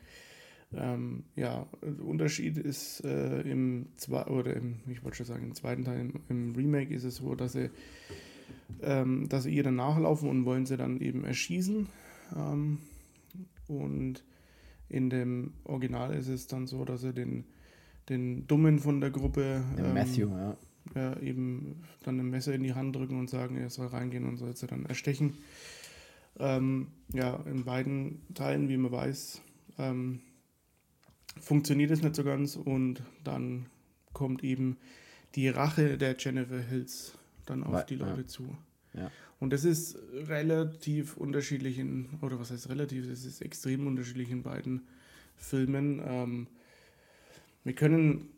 ähm, 0.71 1.23
ja, 1.35 1.65
der 1.81 2.05
Unterschied 2.05 2.57
ist 2.57 3.03
äh, 3.03 3.41
im 3.41 3.88
zweiten, 3.97 4.29
oder 4.29 4.55
im, 4.55 4.75
ich 4.88 5.03
wollte 5.03 5.17
schon 5.17 5.25
sagen, 5.25 5.45
im 5.45 5.55
zweiten 5.55 5.83
Teil, 5.83 5.99
im, 5.99 6.21
im 6.29 6.55
Remake 6.55 6.93
ist 6.93 7.05
es 7.05 7.15
so, 7.15 7.33
dass 7.33 7.53
sie, 7.53 7.71
ähm, 8.83 9.27
dass 9.29 9.43
sie 9.45 9.55
ihr 9.55 9.63
dann 9.63 9.77
nachlaufen 9.77 10.29
und 10.29 10.45
wollen 10.45 10.67
sie 10.67 10.77
dann 10.77 11.01
eben 11.01 11.23
erschießen. 11.23 11.88
Ähm, 12.35 12.77
und 13.67 14.23
in 14.89 15.09
dem 15.09 15.53
Original 15.63 16.13
ist 16.13 16.27
es 16.27 16.45
dann 16.45 16.67
so, 16.67 16.85
dass 16.85 17.01
sie 17.01 17.13
den, 17.13 17.45
den 18.09 18.47
Dummen 18.47 18.79
von 18.79 19.01
der 19.01 19.11
Gruppe, 19.11 19.63
ähm, 19.77 19.93
Matthew, 19.93 20.29
ja. 20.29 20.57
ja. 20.95 21.19
eben 21.19 21.83
dann 22.03 22.19
ein 22.19 22.29
Messer 22.29 22.53
in 22.53 22.63
die 22.63 22.73
Hand 22.73 22.95
drücken 22.95 23.19
und 23.19 23.29
sagen, 23.29 23.55
er 23.57 23.69
soll 23.69 23.87
reingehen 23.87 24.27
und 24.27 24.37
soll 24.37 24.55
sie 24.55 24.67
dann 24.67 24.85
erstechen. 24.85 25.37
Ähm, 26.39 26.87
ja, 27.13 27.35
in 27.45 27.65
beiden 27.65 28.21
Teilen, 28.33 28.69
wie 28.69 28.77
man 28.77 28.91
weiß, 28.91 29.41
ähm, 29.77 30.21
funktioniert 31.39 31.91
es 31.91 32.01
nicht 32.01 32.15
so 32.15 32.23
ganz 32.23 32.55
und 32.55 33.01
dann 33.23 33.67
kommt 34.13 34.43
eben 34.43 34.77
die 35.35 35.49
Rache 35.49 35.97
der 35.97 36.15
Jennifer 36.17 36.59
Hills 36.59 37.13
dann 37.45 37.63
auf 37.63 37.85
die 37.85 37.95
Leute 37.95 38.21
ja. 38.21 38.27
zu. 38.27 38.57
Ja. 38.93 39.11
Und 39.39 39.53
das 39.53 39.63
ist 39.63 39.97
relativ 40.27 41.15
unterschiedlich 41.15 41.79
in, 41.79 42.09
oder 42.21 42.39
was 42.39 42.51
heißt 42.51 42.69
relativ, 42.69 43.09
es 43.09 43.25
ist 43.25 43.41
extrem 43.41 43.87
unterschiedlich 43.87 44.31
in 44.31 44.43
beiden 44.43 44.81
Filmen. 45.37 46.01
Ähm, 46.03 46.47
wir 47.63 47.73
können, 47.73 48.29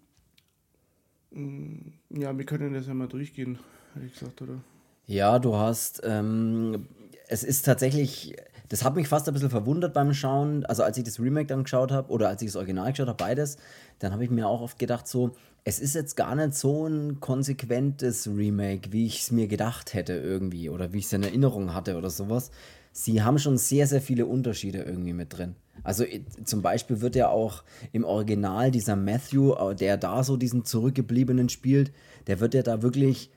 mm, 1.32 1.78
ja, 2.10 2.38
wir 2.38 2.46
können 2.46 2.74
das 2.74 2.88
ja 2.88 2.94
mal 2.94 3.08
durchgehen, 3.08 3.60
hätte 3.94 4.06
ich 4.06 4.14
gesagt, 4.14 4.42
oder? 4.42 4.62
Ja, 5.08 5.40
du 5.40 5.56
hast 5.56 6.02
ähm, 6.04 6.88
es 7.32 7.46
ist 7.46 7.66
tatsächlich, 7.66 8.36
das 8.68 8.84
hat 8.84 8.98
mich 8.98 9.08
fast 9.08 9.26
ein 9.30 9.34
bisschen 9.34 9.50
verwundert 9.50 9.94
beim 9.94 10.14
Schauen. 10.14 10.66
Also 10.66 10.84
als 10.84 10.98
ich 10.98 11.06
das 11.06 11.18
Remake 11.18 11.48
dann 11.48 11.64
geschaut 11.64 11.90
habe 11.90 12.12
oder 12.12 12.28
als 12.28 12.42
ich 12.42 12.50
das 12.50 12.58
Original 12.58 12.92
geschaut 12.92 13.08
habe, 13.08 13.24
beides, 13.24 13.56
dann 14.00 14.12
habe 14.12 14.26
ich 14.26 14.30
mir 14.30 14.50
auch 14.50 14.60
oft 14.60 14.78
gedacht, 14.78 15.08
so, 15.08 15.32
es 15.64 15.80
ist 15.80 15.96
jetzt 15.96 16.18
gar 16.18 16.36
nicht 16.36 16.56
so 16.56 16.88
ein 16.88 17.22
konsequentes 17.22 18.28
Remake, 18.28 18.92
wie 18.92 19.06
ich 19.06 19.22
es 19.22 19.32
mir 19.32 19.48
gedacht 19.48 19.94
hätte 19.94 20.12
irgendwie 20.12 20.70
oder 20.70 20.92
wie 20.92 20.98
ich 20.98 21.06
es 21.06 21.14
in 21.14 21.24
Erinnerung 21.24 21.74
hatte 21.74 21.96
oder 21.96 22.10
sowas. 22.10 22.52
Sie 22.92 23.22
haben 23.24 23.40
schon 23.40 23.58
sehr, 23.58 23.88
sehr 23.88 24.02
viele 24.02 24.26
Unterschiede 24.26 24.80
irgendwie 24.80 25.14
mit 25.14 25.38
drin. 25.38 25.56
Also 25.84 26.06
zum 26.44 26.62
Beispiel 26.62 27.02
wird 27.02 27.16
ja 27.16 27.30
auch 27.30 27.64
im 27.92 28.04
Original 28.04 28.72
dieser 28.72 28.96
Matthew, 28.96 29.54
äh, 29.54 29.76
der 29.76 29.98
da 29.98 30.24
so 30.24 30.38
diesen 30.38 30.66
Zurückgebliebenen 30.66 31.50
spielt, 31.50 31.92
der 32.28 32.40
wird 32.40 32.54
ja 32.54 32.62
da 32.62 32.82
wirklich 32.82 33.32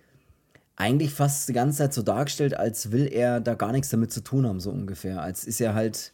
eigentlich 0.76 1.12
fast 1.12 1.48
die 1.48 1.52
ganze 1.52 1.78
Zeit 1.78 1.94
so 1.94 2.02
dargestellt, 2.02 2.56
als 2.56 2.90
will 2.90 3.06
er 3.10 3.40
da 3.40 3.54
gar 3.54 3.72
nichts 3.72 3.90
damit 3.90 4.12
zu 4.12 4.22
tun 4.22 4.46
haben, 4.46 4.60
so 4.60 4.70
ungefähr. 4.70 5.22
Als 5.22 5.44
ist 5.44 5.60
er 5.60 5.74
halt, 5.74 6.12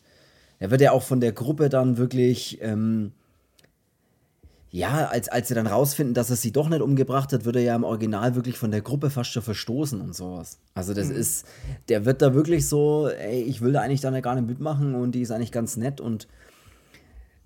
er 0.59 0.71
wird 0.71 0.83
ja 0.83 0.93
auch 0.93 1.03
von 1.03 1.21
der 1.21 1.33
Gruppe 1.33 1.69
dann 1.69 1.97
wirklich, 1.97 2.59
ähm, 2.61 3.13
ja, 4.73 5.07
als, 5.07 5.29
als 5.29 5.49
sie 5.49 5.55
dann 5.55 5.67
rausfinden, 5.67 6.15
dass 6.15 6.31
er 6.31 6.37
sie 6.37 6.53
doch 6.53 6.69
nicht 6.69 6.81
umgebracht 6.81 7.33
hat, 7.33 7.45
wird 7.45 7.57
er 7.57 7.63
ja 7.63 7.75
im 7.75 7.83
Original 7.83 8.37
wirklich 8.37 8.57
von 8.57 8.71
der 8.71 8.83
Gruppe 8.83 9.11
fast 9.11 9.33
schon 9.33 9.43
verstoßen 9.43 10.01
und 10.01 10.15
sowas. 10.15 10.59
Also 10.75 10.95
das 10.95 11.09
mhm. 11.09 11.17
ist, 11.17 11.47
der 11.89 12.05
wird 12.05 12.23
da 12.23 12.35
wirklich 12.35 12.69
so, 12.69 13.09
ey, 13.09 13.43
ich 13.43 13.61
will 13.63 13.73
da 13.73 13.81
eigentlich 13.81 14.01
dann 14.01 14.21
gar 14.23 14.37
nicht 14.37 14.47
mitmachen 14.47 14.95
und 14.95 15.13
die 15.13 15.23
ist 15.23 15.33
eigentlich 15.33 15.51
ganz 15.51 15.77
nett 15.77 16.01
und 16.01 16.29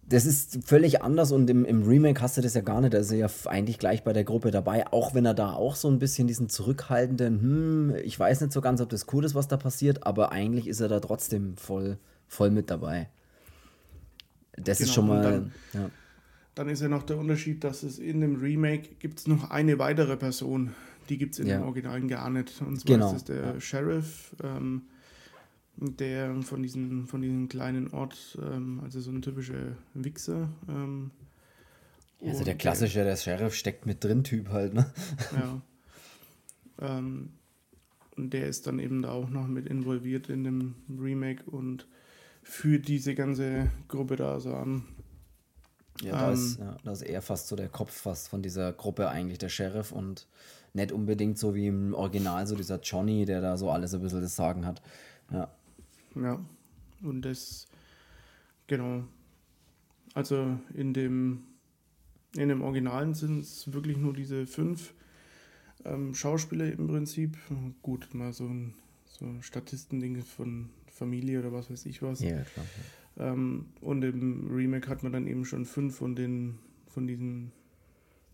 das 0.07 0.27
ist 0.27 0.59
völlig 0.67 1.01
anders 1.01 1.33
und 1.33 1.49
im, 1.49 1.65
im, 1.65 1.85
Remake 1.85 2.21
hast 2.21 2.37
du 2.37 2.43
das 2.43 2.53
ja 2.53 2.61
gar 2.61 2.83
nicht. 2.83 2.93
Da 2.93 2.99
ist 2.99 3.11
er 3.11 3.17
ja 3.17 3.29
eigentlich 3.47 3.79
gleich 3.79 4.05
bei 4.05 4.13
der 4.13 4.25
Gruppe 4.25 4.51
dabei, 4.51 4.87
auch 4.93 5.15
wenn 5.15 5.25
er 5.25 5.33
da 5.33 5.55
auch 5.55 5.77
so 5.77 5.89
ein 5.89 5.99
bisschen 5.99 6.27
diesen 6.27 6.51
zurückhaltenden, 6.51 7.41
hm, 7.41 7.95
ich 8.05 8.19
weiß 8.19 8.43
nicht 8.43 8.53
so 8.53 8.61
ganz, 8.61 8.83
ob 8.83 8.91
das 8.91 9.07
cool 9.15 9.25
ist, 9.25 9.35
was 9.35 9.49
da 9.49 9.57
passiert, 9.57 10.07
aber 10.07 10.31
eigentlich 10.31 10.69
ist 10.69 10.81
er 10.81 10.89
da 10.89 11.01
trotzdem 11.01 11.57
voll, 11.57 11.97
voll 12.29 12.51
mit 12.51 12.71
dabei. 12.71 13.09
Das 14.57 14.77
genau, 14.77 14.89
ist 14.89 14.95
schon 14.95 15.09
mal. 15.09 15.23
Dann, 15.23 15.53
ja. 15.73 15.91
Dann, 16.55 16.69
ist 16.69 16.83
ja 16.83 16.89
noch 16.89 17.03
der 17.03 17.19
Unterschied, 17.19 17.65
dass 17.65 17.83
es 17.83 17.99
in 17.99 18.21
dem 18.21 18.37
Remake 18.37 18.97
gibt 18.99 19.19
es 19.21 19.27
noch 19.27 19.51
eine 19.51 19.79
weitere 19.79 20.17
Person, 20.17 20.75
die 21.09 21.19
gibt 21.19 21.35
es 21.35 21.41
in 21.41 21.47
ja. 21.47 21.59
dem 21.59 21.65
Originalen 21.65 22.09
gar 22.09 22.31
nicht. 22.31 22.61
Und 22.63 22.81
zwar 22.81 22.97
genau. 22.97 23.11
ist 23.11 23.17
es 23.17 23.25
der 23.25 23.55
ja. 23.55 23.61
Sheriff. 23.61 24.35
Ähm, 24.43 24.83
der 25.77 26.41
von 26.43 26.63
diesem, 26.63 27.07
von 27.07 27.21
diesem 27.23 27.49
kleinen 27.49 27.93
Ort, 27.93 28.39
ähm, 28.41 28.81
also 28.83 29.01
so 29.01 29.11
ein 29.11 29.23
typischer 29.23 29.77
Wichser. 29.95 30.49
Ähm, 30.69 31.11
also 32.25 32.45
der 32.45 32.55
klassische, 32.55 32.99
der, 32.99 33.07
der 33.07 33.17
Sheriff 33.17 33.55
steckt 33.55 33.87
mit 33.87 34.03
drin 34.03 34.25
Typ 34.25 34.49
halt, 34.51 34.75
ne? 34.75 34.93
Ja. 35.33 35.61
Ähm, 36.81 37.31
und 38.17 38.33
der 38.33 38.47
ist 38.47 38.67
dann 38.67 38.79
eben 38.79 39.03
da 39.03 39.11
auch 39.11 39.29
noch 39.29 39.47
mit 39.47 39.67
involviert 39.67 40.29
in 40.29 40.45
dem 40.45 40.75
Remake 40.89 41.43
und 41.51 41.87
führt 42.43 42.89
diese 42.89 43.15
ganze 43.15 43.71
Gruppe 43.89 44.17
da 44.17 44.39
so 44.39 44.55
an. 44.55 44.85
Ja, 46.03 46.13
da, 46.13 46.33
ist, 46.33 46.59
ähm, 46.59 46.67
ja, 46.67 46.77
da 46.85 46.93
ist 46.93 47.03
er 47.03 47.23
fast 47.23 47.49
so 47.49 47.57
der 47.57 47.69
Kopf 47.69 47.93
fast 47.93 48.29
von 48.29 48.43
dieser 48.43 48.73
Gruppe 48.73 49.09
eigentlich, 49.09 49.39
der 49.39 49.49
Sheriff 49.49 49.93
und 49.93 50.27
nicht 50.73 50.93
unbedingt 50.93 51.39
so 51.39 51.55
wie 51.55 51.69
im 51.69 51.95
Original 51.95 52.47
so 52.47 52.57
dieser 52.57 52.81
Johnny, 52.81 53.25
der 53.25 53.41
da 53.41 53.57
so 53.57 53.71
alles 53.71 53.95
ein 53.95 54.03
bisschen 54.03 54.21
das 54.21 54.35
Sagen 54.35 54.67
hat. 54.67 54.83
Ja. 55.31 55.49
Ja, 56.17 56.45
und 57.03 57.23
das, 57.23 57.67
genau. 58.67 59.05
Also 60.15 60.59
in 60.75 60.95
dem, 60.95 61.43
in 62.37 62.49
dem 62.49 62.63
Originalen 62.63 63.15
sind 63.15 63.41
es 63.41 63.73
wirklich 63.73 63.97
nur 63.97 64.13
diese 64.13 64.47
fünf 64.47 64.95
ähm, 65.85 66.15
Schauspieler 66.15 66.73
im 66.73 66.87
Prinzip. 66.87 67.37
Gut, 67.83 68.15
mal 68.15 68.33
so 68.33 68.45
ein, 68.45 68.75
so 69.07 69.27
ein 69.27 69.43
Statistending 69.43 70.23
von 70.23 70.71
Familie 70.87 71.41
oder 71.41 71.53
was 71.53 71.71
weiß 71.71 71.87
ich 71.87 72.03
was. 72.03 72.21
Ja, 72.21 72.43
klar. 72.43 72.67
Ähm, 73.19 73.67
und 73.81 74.03
im 74.03 74.51
Remake 74.53 74.89
hat 74.89 75.03
man 75.03 75.13
dann 75.13 75.27
eben 75.27 75.45
schon 75.45 75.65
fünf 75.65 75.97
von 75.97 76.17
den, 76.17 76.59
von 76.87 77.07
diesen, 77.07 77.53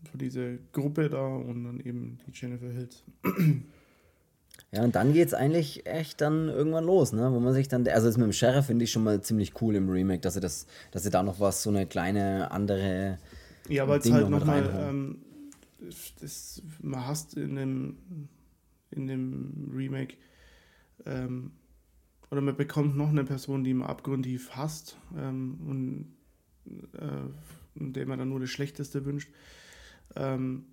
von 0.09 0.19
dieser 0.19 0.55
Gruppe 0.71 1.09
da 1.09 1.27
und 1.27 1.63
dann 1.63 1.79
eben 1.79 2.17
die 2.25 2.31
Jennifer 2.33 2.69
Hills. 2.69 3.03
Ja, 4.71 4.83
und 4.83 4.95
dann 4.95 5.13
geht 5.13 5.27
es 5.27 5.33
eigentlich 5.33 5.85
echt 5.85 6.21
dann 6.21 6.47
irgendwann 6.47 6.85
los, 6.85 7.11
ne? 7.11 7.31
Wo 7.31 7.39
man 7.39 7.53
sich 7.53 7.67
dann, 7.67 7.87
also 7.87 8.07
das 8.07 8.17
mit 8.17 8.25
dem 8.25 8.33
Sheriff 8.33 8.67
finde 8.67 8.85
ich 8.85 8.91
schon 8.91 9.03
mal 9.03 9.21
ziemlich 9.21 9.61
cool 9.61 9.75
im 9.75 9.89
Remake, 9.89 10.21
dass 10.21 10.35
sie 10.35 10.39
das, 10.39 10.65
dass 10.91 11.03
sie 11.03 11.09
da 11.09 11.23
noch 11.23 11.39
was, 11.39 11.63
so 11.63 11.69
eine 11.69 11.85
kleine 11.85 12.51
andere. 12.51 13.19
Ja, 13.67 13.87
weil 13.87 13.99
es 13.99 14.11
halt 14.11 14.29
nochmal, 14.29 14.69
ähm, 14.89 15.17
das, 16.21 16.61
man 16.81 17.05
hast 17.05 17.35
in 17.35 17.55
dem, 17.55 17.97
in 18.91 19.07
dem 19.07 19.71
Remake, 19.75 20.15
ähm, 21.05 21.51
oder 22.31 22.41
man 22.41 22.55
bekommt 22.55 22.97
noch 22.97 23.09
eine 23.09 23.23
Person, 23.23 23.63
die 23.63 23.73
man 23.73 23.89
abgrundtief 23.89 24.51
hasst 24.51 24.97
ähm, 25.17 25.59
und 25.67 26.05
äh, 26.93 27.29
der 27.75 28.07
man 28.07 28.19
dann 28.19 28.29
nur 28.29 28.39
das 28.39 28.49
Schlechteste 28.49 29.05
wünscht. 29.05 29.29
Ähm, 30.15 30.65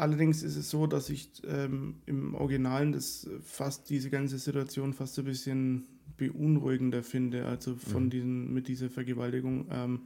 Allerdings 0.00 0.42
ist 0.42 0.56
es 0.56 0.70
so, 0.70 0.86
dass 0.86 1.10
ich 1.10 1.30
ähm, 1.46 1.96
im 2.06 2.34
Originalen 2.34 2.92
das 2.92 3.28
fast 3.44 3.90
diese 3.90 4.08
ganze 4.08 4.38
Situation 4.38 4.94
fast 4.94 5.18
ein 5.18 5.26
bisschen 5.26 5.84
beunruhigender 6.16 7.02
finde, 7.02 7.44
also 7.44 7.76
von 7.76 8.04
mhm. 8.04 8.10
diesen, 8.10 8.54
mit 8.54 8.68
dieser 8.68 8.88
Vergewaltigung. 8.88 9.66
Ähm, 9.70 10.00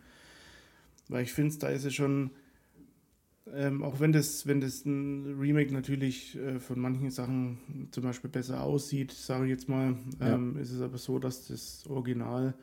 weil 1.09 1.23
ich 1.23 1.33
finde, 1.33 1.57
da 1.59 1.69
ist 1.69 1.85
es 1.85 1.95
schon, 1.95 2.31
ähm, 3.53 3.83
auch 3.83 4.01
wenn 4.01 4.13
das, 4.13 4.47
wenn 4.47 4.61
das 4.61 4.85
ein 4.87 5.39
Remake 5.39 5.73
natürlich 5.73 6.37
äh, 6.37 6.59
von 6.61 6.81
manchen 6.81 7.11
Sachen 7.11 7.89
zum 7.91 8.05
Beispiel 8.05 8.31
besser 8.31 8.63
aussieht, 8.63 9.13
sage 9.13 9.45
ich 9.45 9.51
jetzt 9.51 9.69
mal, 9.69 9.97
ja. 10.19 10.35
Ähm, 10.35 10.57
ist 10.57 10.71
es 10.71 10.81
aber 10.81 10.97
so, 10.97 11.19
dass 11.19 11.49
das 11.49 11.85
Original 11.89 12.55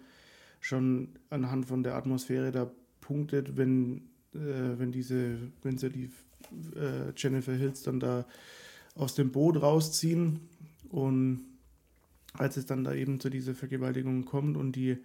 schon 0.59 1.09
anhand 1.29 1.67
von 1.67 1.83
der 1.83 1.95
Atmosphäre 1.95 2.51
da 2.51 2.71
punktet, 2.99 3.57
wenn, 3.57 4.09
äh, 4.33 4.77
wenn 4.77 4.91
diese, 4.91 5.37
wenn 5.61 5.77
sie 5.77 5.89
die 5.89 6.09
äh, 6.75 7.11
Jennifer 7.15 7.53
Hills 7.53 7.83
dann 7.83 7.99
da 7.99 8.25
aus 8.95 9.13
dem 9.13 9.31
Boot 9.31 9.61
rausziehen 9.61 10.39
und 10.89 11.41
als 12.33 12.57
es 12.57 12.65
dann 12.65 12.83
da 12.83 12.93
eben 12.93 13.19
zu 13.19 13.29
dieser 13.29 13.53
Vergewaltigung 13.53 14.25
kommt 14.25 14.57
und 14.57 14.75
die 14.75 14.97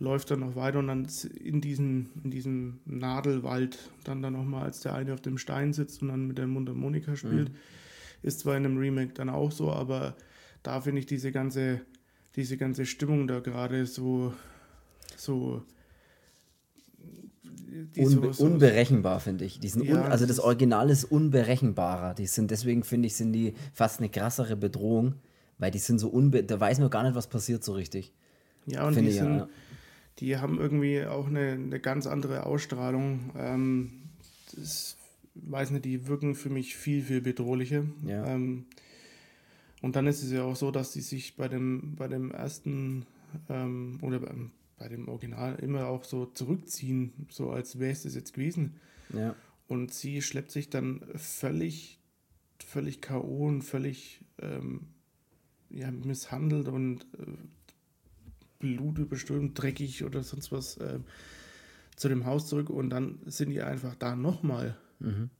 läuft 0.00 0.30
dann 0.30 0.40
noch 0.40 0.56
weiter 0.56 0.78
und 0.78 0.88
dann 0.88 1.06
in, 1.38 1.60
diesen, 1.60 2.08
in 2.24 2.30
diesem 2.30 2.80
Nadelwald 2.86 3.78
dann 4.02 4.22
da 4.22 4.30
nochmal, 4.30 4.64
als 4.64 4.80
der 4.80 4.94
eine 4.94 5.12
auf 5.12 5.20
dem 5.20 5.38
Stein 5.38 5.72
sitzt 5.72 6.02
und 6.02 6.08
dann 6.08 6.26
mit 6.26 6.38
der 6.38 6.46
Mundharmonika 6.46 7.14
spielt, 7.14 7.50
mhm. 7.50 7.54
ist 8.22 8.40
zwar 8.40 8.56
in 8.56 8.64
einem 8.64 8.78
Remake 8.78 9.12
dann 9.12 9.28
auch 9.28 9.52
so, 9.52 9.70
aber 9.70 10.16
da 10.62 10.80
finde 10.80 11.00
ich 11.00 11.06
diese 11.06 11.32
ganze, 11.32 11.82
diese 12.34 12.56
ganze 12.56 12.86
Stimmung 12.86 13.26
da 13.26 13.40
gerade 13.40 13.84
so, 13.86 14.32
so 15.16 15.62
Unbe 17.96 18.30
unberechenbar, 18.30 19.20
finde 19.20 19.44
ich. 19.44 19.60
Die 19.60 19.68
sind 19.68 19.84
ja, 19.84 20.02
also 20.02 20.26
das 20.26 20.40
Original 20.40 20.90
ist 20.90 21.04
unberechenbarer. 21.04 22.14
Die 22.14 22.26
sind, 22.26 22.50
deswegen 22.50 22.82
finde 22.82 23.06
ich, 23.06 23.14
sind 23.14 23.32
die 23.32 23.54
fast 23.72 24.00
eine 24.00 24.08
krassere 24.08 24.56
Bedrohung, 24.56 25.14
weil 25.58 25.70
die 25.70 25.78
sind 25.78 25.98
so 26.00 26.08
unbe 26.08 26.42
da 26.42 26.58
weiß 26.58 26.80
man 26.80 26.90
gar 26.90 27.04
nicht, 27.04 27.14
was 27.14 27.28
passiert 27.28 27.62
so 27.62 27.72
richtig. 27.74 28.12
Ja, 28.66 28.86
und 28.86 28.96
die, 28.96 29.10
sind, 29.12 29.36
ja. 29.36 29.48
Die 30.20 30.36
haben 30.36 30.58
irgendwie 30.58 31.04
auch 31.04 31.26
eine, 31.26 31.52
eine 31.52 31.80
ganz 31.80 32.06
andere 32.06 32.46
Ausstrahlung. 32.46 33.32
Ähm, 33.36 33.92
das, 34.54 34.96
weiß 35.34 35.70
nicht, 35.70 35.84
die 35.84 36.06
wirken 36.06 36.34
für 36.34 36.50
mich 36.50 36.76
viel, 36.76 37.02
viel 37.02 37.20
bedrohlicher. 37.20 37.84
Ja. 38.04 38.26
Ähm, 38.26 38.66
Und 39.80 39.96
dann 39.96 40.06
ist 40.06 40.22
es 40.22 40.30
ja 40.30 40.42
auch 40.42 40.56
so, 40.56 40.70
dass 40.70 40.92
sie 40.92 41.00
sich 41.00 41.36
bei 41.36 41.48
dem, 41.48 41.96
bei 41.96 42.08
dem 42.08 42.30
ersten 42.32 43.06
ähm, 43.48 43.98
oder 44.02 44.20
beim, 44.20 44.50
bei 44.76 44.88
dem 44.88 45.08
Original 45.08 45.56
immer 45.56 45.86
auch 45.86 46.04
so 46.04 46.26
zurückziehen, 46.26 47.12
so 47.30 47.50
als 47.50 47.78
wäre 47.78 47.92
es 47.92 48.02
das 48.02 48.14
jetzt 48.14 48.34
gewesen. 48.34 48.74
Ja. 49.14 49.34
Und 49.68 49.94
sie 49.94 50.20
schleppt 50.20 50.50
sich 50.50 50.68
dann 50.68 51.02
völlig, 51.14 51.98
völlig 52.58 53.00
K.O. 53.00 53.46
und 53.46 53.62
völlig 53.62 54.20
ähm, 54.42 54.88
ja, 55.70 55.90
misshandelt 55.90 56.68
und 56.68 57.06
äh, 57.18 57.26
blutüberströmt, 58.60 59.60
dreckig 59.60 60.04
oder 60.04 60.22
sonst 60.22 60.52
was 60.52 60.76
äh, 60.76 61.00
zu 61.96 62.08
dem 62.08 62.24
Haus 62.26 62.46
zurück. 62.46 62.70
Und 62.70 62.90
dann 62.90 63.18
sind 63.26 63.50
die 63.50 63.60
einfach 63.62 63.96
da 63.96 64.14
nochmal. 64.14 64.76
Mhm. 65.00 65.30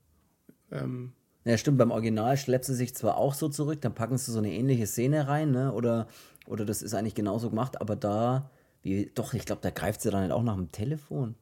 Ähm, 0.71 1.13
Ja, 1.45 1.57
stimmt, 1.57 1.77
beim 1.77 1.91
Original 1.91 2.35
schleppt 2.37 2.65
sie 2.65 2.75
sich 2.75 2.93
zwar 2.93 3.17
auch 3.17 3.33
so 3.33 3.47
zurück, 3.49 3.81
dann 3.81 3.95
packen 3.95 4.17
sie 4.17 4.31
so 4.31 4.39
eine 4.39 4.51
ähnliche 4.51 4.85
Szene 4.87 5.27
rein, 5.27 5.51
ne? 5.51 5.73
Oder, 5.73 6.07
oder 6.45 6.65
das 6.65 6.81
ist 6.81 6.93
eigentlich 6.93 7.15
genauso 7.15 7.49
gemacht, 7.49 7.79
aber 7.79 7.95
da, 7.95 8.51
wie, 8.83 9.11
doch, 9.15 9.33
ich 9.33 9.45
glaube, 9.45 9.61
da 9.61 9.69
greift 9.69 10.01
sie 10.01 10.11
dann 10.11 10.21
halt 10.21 10.31
auch 10.31 10.43
nach 10.43 10.55
dem 10.55 10.71
Telefon. 10.71 11.35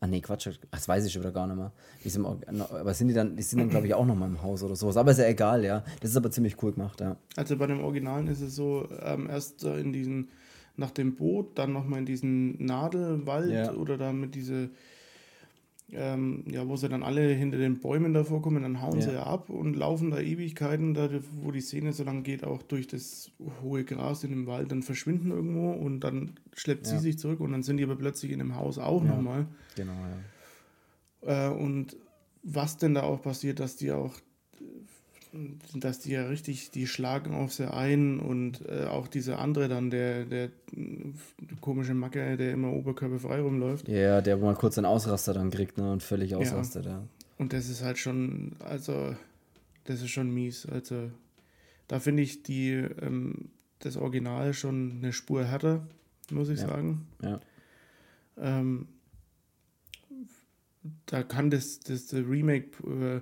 Ah, 0.00 0.06
nee, 0.06 0.20
Quatsch, 0.20 0.48
das 0.70 0.88
weiß 0.88 1.06
ich 1.06 1.12
schon 1.12 1.22
wieder 1.22 1.32
gar 1.32 1.46
nicht 1.46 1.56
mehr. 1.56 1.72
Im 2.04 2.26
aber 2.26 2.92
sind 2.92 3.08
die 3.08 3.14
dann, 3.14 3.34
die 3.34 3.42
sind 3.42 3.60
dann, 3.60 3.70
glaube 3.70 3.86
ich, 3.86 3.94
auch 3.94 4.04
noch 4.04 4.14
mal 4.14 4.26
im 4.26 4.42
Haus 4.42 4.62
oder 4.62 4.76
sowas. 4.76 4.96
Aber 4.98 5.10
ist 5.10 5.18
ja 5.18 5.26
egal, 5.26 5.64
ja. 5.64 5.84
Das 6.00 6.10
ist 6.10 6.16
aber 6.16 6.30
ziemlich 6.30 6.62
cool 6.62 6.72
gemacht, 6.72 7.00
ja. 7.00 7.16
Also 7.36 7.56
bei 7.56 7.66
dem 7.66 7.80
Originalen 7.80 8.26
ist 8.28 8.42
es 8.42 8.54
so, 8.54 8.86
ähm, 9.02 9.28
erst 9.30 9.64
äh, 9.64 9.78
in 9.80 9.92
diesen, 9.94 10.28
nach 10.76 10.90
dem 10.90 11.16
Boot, 11.16 11.56
dann 11.58 11.72
nochmal 11.72 12.00
in 12.00 12.06
diesen 12.06 12.62
Nadelwald 12.62 13.50
Ja. 13.50 13.72
oder 13.72 13.96
dann 13.96 14.20
mit 14.20 14.34
diese, 14.34 14.68
ähm, 15.92 16.42
ja, 16.50 16.66
wo 16.68 16.76
sie 16.76 16.88
dann 16.88 17.02
alle 17.04 17.28
hinter 17.28 17.58
den 17.58 17.78
Bäumen 17.78 18.12
davor 18.12 18.42
kommen, 18.42 18.62
dann 18.62 18.82
hauen 18.82 19.00
sie 19.00 19.08
Ja. 19.10 19.14
ja 19.14 19.22
ab 19.24 19.50
und 19.50 19.74
laufen 19.76 20.10
da 20.10 20.18
Ewigkeiten, 20.18 20.94
da 20.94 21.08
wo 21.42 21.52
die 21.52 21.60
Szene 21.60 21.92
so 21.92 22.02
lang 22.02 22.22
geht, 22.24 22.42
auch 22.44 22.62
durch 22.62 22.86
das 22.88 23.30
hohe 23.62 23.84
Gras 23.84 24.24
in 24.24 24.30
dem 24.30 24.46
Wald, 24.46 24.72
dann 24.72 24.82
verschwinden 24.82 25.30
irgendwo 25.30 25.70
und 25.72 26.00
dann 26.00 26.32
schleppt 26.54 26.86
Ja. 26.86 26.92
sie 26.94 26.98
sich 26.98 27.18
zurück 27.18 27.40
und 27.40 27.52
dann 27.52 27.62
sind 27.62 27.76
die 27.76 27.84
aber 27.84 27.96
plötzlich 27.96 28.32
in 28.32 28.40
dem 28.40 28.56
Haus 28.56 28.78
auch 28.78 29.04
Ja. 29.04 29.14
nochmal. 29.14 29.46
Genau, 29.76 29.92
ja. 31.22 31.50
Äh, 31.50 31.54
und 31.54 31.96
was 32.42 32.76
denn 32.76 32.94
da 32.94 33.02
auch 33.02 33.22
passiert, 33.22 33.60
dass 33.60 33.76
die 33.76 33.92
auch, 33.92 34.14
dass 35.74 36.00
die 36.00 36.12
ja 36.12 36.26
richtig, 36.26 36.70
die 36.70 36.86
schlagen 36.86 37.34
auf 37.34 37.52
sie 37.52 37.70
ein 37.72 38.18
und 38.20 38.66
äh, 38.68 38.84
auch 38.84 39.08
dieser 39.08 39.38
andere 39.38 39.68
dann, 39.68 39.90
der, 39.90 40.24
der 40.24 40.44
äh, 40.44 40.50
komische 41.60 41.94
Macke, 41.94 42.36
der 42.36 42.52
immer 42.52 42.72
oberkörperfrei 42.72 43.40
rumläuft. 43.40 43.88
Ja, 43.88 44.20
der 44.20 44.40
wo 44.40 44.46
mal 44.46 44.54
kurz 44.54 44.78
einen 44.78 44.86
Ausraster 44.86 45.34
dann 45.34 45.50
kriegt, 45.50 45.78
ne? 45.78 45.90
Und 45.92 46.02
völlig 46.02 46.34
ausrastet, 46.34 46.86
ja. 46.86 47.02
Und 47.38 47.52
das 47.52 47.68
ist 47.68 47.82
halt 47.82 47.98
schon, 47.98 48.52
also, 48.60 49.14
das 49.84 50.00
ist 50.02 50.10
schon 50.10 50.32
mies. 50.32 50.66
Also, 50.66 51.10
da 51.88 52.00
finde 52.00 52.22
ich 52.22 52.42
die, 52.42 52.70
ähm, 52.72 53.50
das 53.80 53.96
Original 53.96 54.54
schon 54.54 54.98
eine 54.98 55.12
Spur 55.12 55.44
härter, 55.44 55.86
muss 56.30 56.48
ich 56.48 56.60
Ja. 56.60 56.68
sagen. 56.68 57.06
Ja. 57.22 57.40
Ähm, 58.38 58.88
da 61.06 61.22
kann 61.22 61.50
das, 61.50 61.80
das, 61.80 62.06
das 62.06 62.20
Remake 62.20 62.70
äh, 62.86 63.20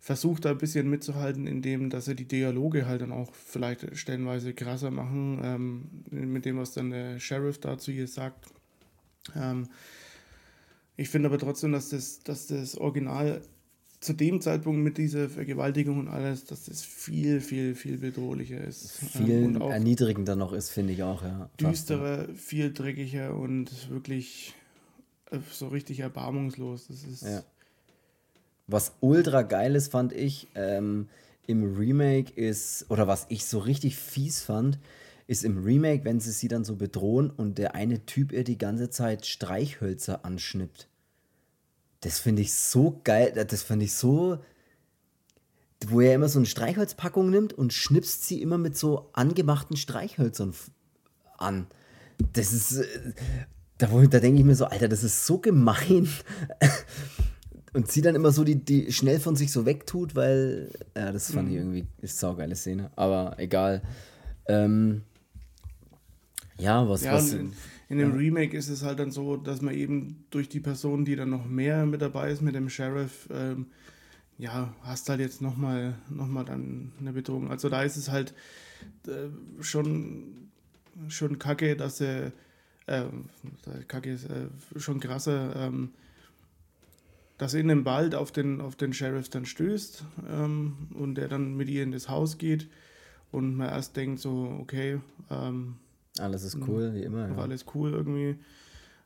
versucht 0.00 0.44
da 0.44 0.50
ein 0.50 0.58
bisschen 0.58 0.88
mitzuhalten, 0.88 1.46
indem 1.46 1.90
dass 1.90 2.06
sie 2.06 2.14
die 2.14 2.28
Dialoge 2.28 2.86
halt 2.86 3.02
dann 3.02 3.12
auch 3.12 3.34
vielleicht 3.34 3.96
stellenweise 3.96 4.54
krasser 4.54 4.90
machen, 4.90 5.40
ähm, 5.42 5.88
mit 6.10 6.44
dem, 6.44 6.58
was 6.58 6.72
dann 6.72 6.90
der 6.90 7.18
Sheriff 7.18 7.58
dazu 7.58 7.90
ihr 7.90 8.06
sagt. 8.06 8.46
Ähm, 9.34 9.68
ich 10.96 11.08
finde 11.08 11.28
aber 11.28 11.38
trotzdem, 11.38 11.72
dass 11.72 11.90
das, 11.90 12.20
dass 12.20 12.46
das 12.46 12.76
Original 12.76 13.42
zu 14.00 14.12
dem 14.12 14.40
Zeitpunkt 14.40 14.80
mit 14.80 14.96
dieser 14.96 15.28
Vergewaltigung 15.28 15.98
und 15.98 16.08
alles, 16.08 16.44
dass 16.44 16.66
das 16.66 16.82
viel, 16.82 17.40
viel, 17.40 17.74
viel 17.74 17.98
bedrohlicher 17.98 18.60
ist. 18.60 18.92
Viel 18.92 19.30
Ähm, 19.30 19.46
und 19.46 19.62
auch 19.62 19.70
erniedrigender 19.70 20.36
noch 20.36 20.52
ist, 20.52 20.70
finde 20.70 20.92
ich 20.92 21.02
auch, 21.02 21.22
ja. 21.22 21.50
düsterer, 21.60 22.28
viel 22.34 22.72
dreckiger 22.72 23.34
und 23.34 23.90
wirklich 23.90 24.54
äh, 25.32 25.38
so 25.50 25.68
richtig 25.68 26.00
erbarmungslos. 26.00 26.86
Das 26.86 27.02
ist 27.02 27.22
Ja. 27.22 27.42
Was 28.68 28.92
ultra 29.00 29.42
geil 29.42 29.74
ist, 29.74 29.90
fand 29.90 30.12
ich, 30.12 30.48
ähm, 30.54 31.08
im 31.46 31.76
Remake 31.76 32.32
ist, 32.34 32.84
oder 32.90 33.08
was 33.08 33.26
ich 33.30 33.46
so 33.46 33.58
richtig 33.58 33.96
fies 33.96 34.42
fand, 34.42 34.78
ist 35.26 35.44
im 35.44 35.64
Remake, 35.64 36.04
wenn 36.04 36.20
sie 36.20 36.32
sie 36.32 36.48
dann 36.48 36.64
so 36.64 36.76
bedrohen 36.76 37.30
und 37.30 37.58
der 37.58 37.74
eine 37.74 38.04
Typ 38.04 38.32
ihr 38.32 38.44
die 38.44 38.58
ganze 38.58 38.90
Zeit 38.90 39.26
Streichhölzer 39.26 40.24
anschnippt. 40.24 40.88
Das 42.00 42.18
finde 42.18 42.42
ich 42.42 42.52
so 42.52 43.00
geil, 43.04 43.32
das 43.32 43.62
finde 43.62 43.86
ich 43.86 43.94
so, 43.94 44.38
wo 45.86 46.00
er 46.00 46.14
immer 46.14 46.28
so 46.28 46.38
eine 46.38 46.46
Streichholzpackung 46.46 47.30
nimmt 47.30 47.54
und 47.54 47.72
schnipst 47.72 48.26
sie 48.26 48.42
immer 48.42 48.58
mit 48.58 48.76
so 48.76 49.08
angemachten 49.14 49.76
Streichhölzern 49.76 50.54
an. 51.38 51.66
Das 52.32 52.52
ist, 52.52 52.78
äh, 52.78 53.12
da, 53.78 53.86
da 53.86 54.20
denke 54.20 54.40
ich 54.40 54.44
mir 54.44 54.56
so, 54.56 54.66
Alter, 54.66 54.88
das 54.88 55.04
ist 55.04 55.24
so 55.24 55.38
gemein. 55.38 56.08
Und 57.72 57.90
sie 57.90 58.00
dann 58.00 58.14
immer 58.14 58.32
so 58.32 58.44
die, 58.44 58.56
die 58.56 58.92
schnell 58.92 59.20
von 59.20 59.36
sich 59.36 59.52
so 59.52 59.66
wegtut, 59.66 60.14
weil, 60.14 60.70
ja, 60.96 61.12
das 61.12 61.32
fand 61.32 61.50
ich 61.50 61.56
irgendwie, 61.56 61.86
ist 62.00 62.18
saugeile 62.18 62.56
Szene. 62.56 62.90
Aber 62.96 63.38
egal. 63.38 63.82
Ähm, 64.46 65.02
ja, 66.58 66.88
was, 66.88 67.02
Ja, 67.02 67.14
was, 67.14 67.32
in, 67.32 67.52
in 67.88 67.98
dem 67.98 68.12
Remake 68.12 68.56
ist 68.56 68.68
es 68.68 68.82
halt 68.82 68.98
dann 68.98 69.10
so, 69.10 69.36
dass 69.36 69.62
man 69.62 69.74
eben 69.74 70.24
durch 70.30 70.48
die 70.48 70.60
Person, 70.60 71.04
die 71.04 71.16
dann 71.16 71.30
noch 71.30 71.46
mehr 71.46 71.86
mit 71.86 72.02
dabei 72.02 72.30
ist, 72.30 72.42
mit 72.42 72.54
dem 72.54 72.68
Sheriff, 72.68 73.28
ähm, 73.30 73.66
ja, 74.38 74.72
hast 74.82 75.08
halt 75.08 75.20
jetzt 75.20 75.42
nochmal 75.42 75.94
noch 76.08 76.26
mal 76.26 76.44
dann 76.44 76.92
eine 77.00 77.12
Bedrohung. 77.12 77.50
Also 77.50 77.68
da 77.68 77.82
ist 77.82 77.96
es 77.96 78.10
halt 78.10 78.34
äh, 79.06 79.28
schon, 79.60 80.48
schon 81.08 81.38
kacke, 81.38 81.76
dass 81.76 82.00
er, 82.00 82.32
äh, 82.86 83.04
kacke 83.88 84.12
ist 84.12 84.24
äh, 84.24 84.46
schon 84.78 85.00
krasser, 85.00 85.54
ähm, 85.56 85.90
dass 87.38 87.54
er 87.54 87.60
in 87.60 87.68
dem 87.68 87.84
Wald 87.84 88.14
auf 88.14 88.32
den, 88.32 88.60
auf 88.60 88.76
den 88.76 88.92
Sheriff 88.92 89.28
dann 89.28 89.46
stößt 89.46 90.04
ähm, 90.30 90.76
und 90.94 91.14
der 91.14 91.28
dann 91.28 91.56
mit 91.56 91.68
ihr 91.68 91.82
in 91.82 91.92
das 91.92 92.08
Haus 92.08 92.36
geht 92.36 92.68
und 93.30 93.56
man 93.56 93.68
erst 93.68 93.96
denkt 93.96 94.20
so, 94.20 94.58
okay, 94.60 95.00
ähm, 95.30 95.76
alles 96.18 96.42
ist 96.42 96.58
cool, 96.66 96.92
wie 96.94 97.02
immer. 97.02 97.28
Ja. 97.28 97.36
alles 97.36 97.64
cool 97.74 97.92
irgendwie. 97.92 98.36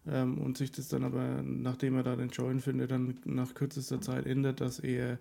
Ähm, 0.07 0.38
und 0.38 0.57
sich 0.57 0.73
das 0.73 0.88
dann 0.88 1.05
aber, 1.05 1.42
nachdem 1.42 1.97
er 1.97 2.03
da 2.03 2.16
den 2.16 2.31
Join 2.31 2.61
findet, 2.61 2.90
dann 2.90 3.18
nach 3.25 3.55
kürzester 3.55 4.01
Zeit 4.01 4.27
ändert, 4.27 4.61
dass 4.61 4.81
er 4.81 5.18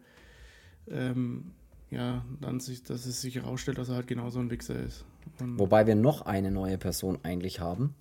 ähm, 0.87 1.51
ja, 1.91 2.23
dann 2.39 2.59
sich, 2.59 2.83
dass 2.83 3.05
es 3.05 3.21
sich 3.21 3.35
herausstellt, 3.35 3.77
dass 3.77 3.89
er 3.89 3.95
halt 3.95 4.07
genauso 4.07 4.39
ein 4.39 4.49
Wichser 4.49 4.79
ist. 4.81 5.05
Und, 5.39 5.59
Wobei 5.59 5.85
wir 5.85 5.95
noch 5.95 6.21
eine 6.21 6.49
neue 6.49 6.77
Person 6.77 7.19
eigentlich 7.23 7.59
haben. 7.59 7.93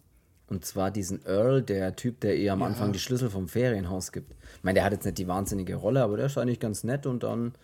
Und 0.50 0.64
zwar 0.64 0.90
diesen 0.90 1.24
Earl, 1.24 1.62
der 1.62 1.94
Typ, 1.94 2.20
der 2.20 2.36
ihr 2.36 2.52
am 2.52 2.60
Ja. 2.60 2.66
Anfang 2.66 2.92
die 2.92 2.98
Schlüssel 2.98 3.30
vom 3.30 3.48
Ferienhaus 3.48 4.10
gibt. 4.10 4.34
Ich 4.56 4.64
meine, 4.64 4.74
der 4.74 4.84
hat 4.84 4.92
jetzt 4.92 5.04
nicht 5.04 5.18
die 5.18 5.28
wahnsinnige 5.28 5.76
Rolle, 5.76 6.02
aber 6.02 6.16
der 6.16 6.26
ist 6.26 6.36
eigentlich 6.36 6.58
ganz 6.58 6.82
nett 6.82 7.06
und 7.06 7.22
dann 7.22 7.54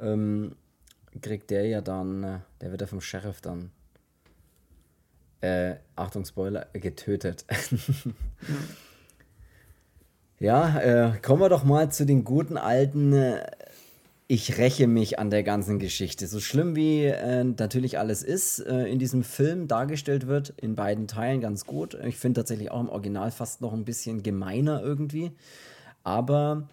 ähm, 0.00 0.56
kriegt 1.20 1.50
der 1.50 1.66
ja 1.66 1.82
dann, 1.82 2.24
äh, 2.24 2.38
der 2.62 2.70
wird 2.70 2.80
ja 2.80 2.86
vom 2.86 3.02
Sheriff 3.02 3.42
dann, 3.42 3.70
äh, 5.42 5.74
Achtung, 5.96 6.24
Spoiler, 6.24 6.66
getötet. 6.72 7.44
ja, 10.40 10.80
äh, 10.80 11.18
kommen 11.18 11.42
wir 11.42 11.50
doch 11.50 11.64
mal 11.64 11.92
zu 11.92 12.06
den 12.06 12.24
guten 12.24 12.56
alten 12.56 13.12
äh, 13.12 13.46
ich 14.26 14.56
räche 14.56 14.86
mich 14.86 15.18
an 15.18 15.30
der 15.30 15.42
ganzen 15.42 15.78
Geschichte. 15.78 16.26
So 16.26 16.40
schlimm 16.40 16.76
wie 16.76 17.04
äh, 17.04 17.44
natürlich 17.44 17.98
alles 17.98 18.22
ist, 18.22 18.58
äh, 18.60 18.86
in 18.86 18.98
diesem 18.98 19.22
Film 19.22 19.68
dargestellt 19.68 20.26
wird, 20.26 20.54
in 20.56 20.74
beiden 20.74 21.06
Teilen 21.06 21.40
ganz 21.40 21.66
gut. 21.66 21.94
Ich 22.04 22.16
finde 22.16 22.40
tatsächlich 22.40 22.70
auch 22.70 22.80
im 22.80 22.88
Original 22.88 23.30
fast 23.30 23.60
noch 23.60 23.74
ein 23.74 23.84
bisschen 23.84 24.22
gemeiner 24.22 24.82
irgendwie. 24.82 25.32
Aber 26.04 26.68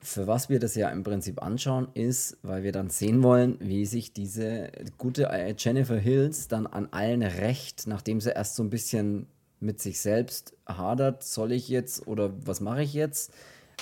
für 0.00 0.26
was 0.26 0.48
wir 0.48 0.58
das 0.58 0.74
ja 0.74 0.88
im 0.88 1.02
Prinzip 1.02 1.42
anschauen, 1.42 1.88
ist, 1.92 2.38
weil 2.42 2.62
wir 2.62 2.72
dann 2.72 2.88
sehen 2.88 3.22
wollen, 3.22 3.56
wie 3.60 3.84
sich 3.84 4.14
diese 4.14 4.70
gute 4.96 5.28
äh, 5.28 5.54
Jennifer 5.56 5.98
Hills 5.98 6.48
dann 6.48 6.66
an 6.66 6.88
allen 6.92 7.22
rächt, 7.22 7.86
nachdem 7.86 8.20
sie 8.20 8.30
erst 8.30 8.56
so 8.56 8.62
ein 8.62 8.70
bisschen 8.70 9.26
mit 9.60 9.80
sich 9.80 10.00
selbst 10.00 10.54
hadert, 10.66 11.24
soll 11.24 11.52
ich 11.52 11.68
jetzt 11.68 12.06
oder 12.06 12.32
was 12.46 12.60
mache 12.60 12.82
ich 12.82 12.94
jetzt? 12.94 13.32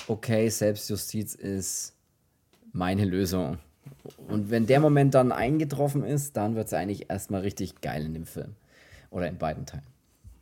Okay, 0.07 0.49
Selbstjustiz 0.49 1.35
ist 1.35 1.93
meine 2.73 3.05
Lösung. 3.05 3.59
Und 4.27 4.49
wenn 4.49 4.65
der 4.65 4.79
Moment 4.79 5.13
dann 5.13 5.31
eingetroffen 5.31 6.03
ist, 6.03 6.35
dann 6.35 6.55
wird 6.55 6.67
es 6.67 6.73
eigentlich 6.73 7.09
erstmal 7.09 7.41
richtig 7.41 7.81
geil 7.81 8.05
in 8.05 8.13
dem 8.13 8.25
Film. 8.25 8.55
Oder 9.09 9.27
in 9.27 9.37
beiden 9.37 9.65
Teilen. 9.65 9.83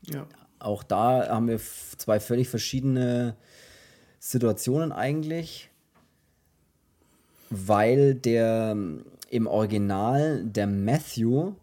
ja. 0.08 0.26
Auch 0.60 0.84
da 0.84 1.28
haben 1.28 1.48
wir 1.48 1.60
zwei 1.60 2.20
völlig 2.20 2.48
verschiedene 2.48 3.36
Situationen 4.20 4.92
eigentlich, 4.92 5.72
weil 7.50 8.14
der 8.14 8.70
ähm, 8.74 9.04
im 9.32 9.48
Original 9.48 10.44
der 10.44 10.68
Matthew, 10.68 11.54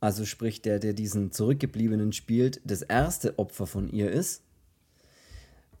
also 0.00 0.24
sprich 0.24 0.62
der, 0.62 0.78
der 0.78 0.94
diesen 0.94 1.30
Zurückgebliebenen 1.30 2.14
spielt, 2.14 2.62
das 2.64 2.80
erste 2.80 3.38
Opfer 3.38 3.66
von 3.66 3.90
ihr 3.90 4.10
ist. 4.10 4.42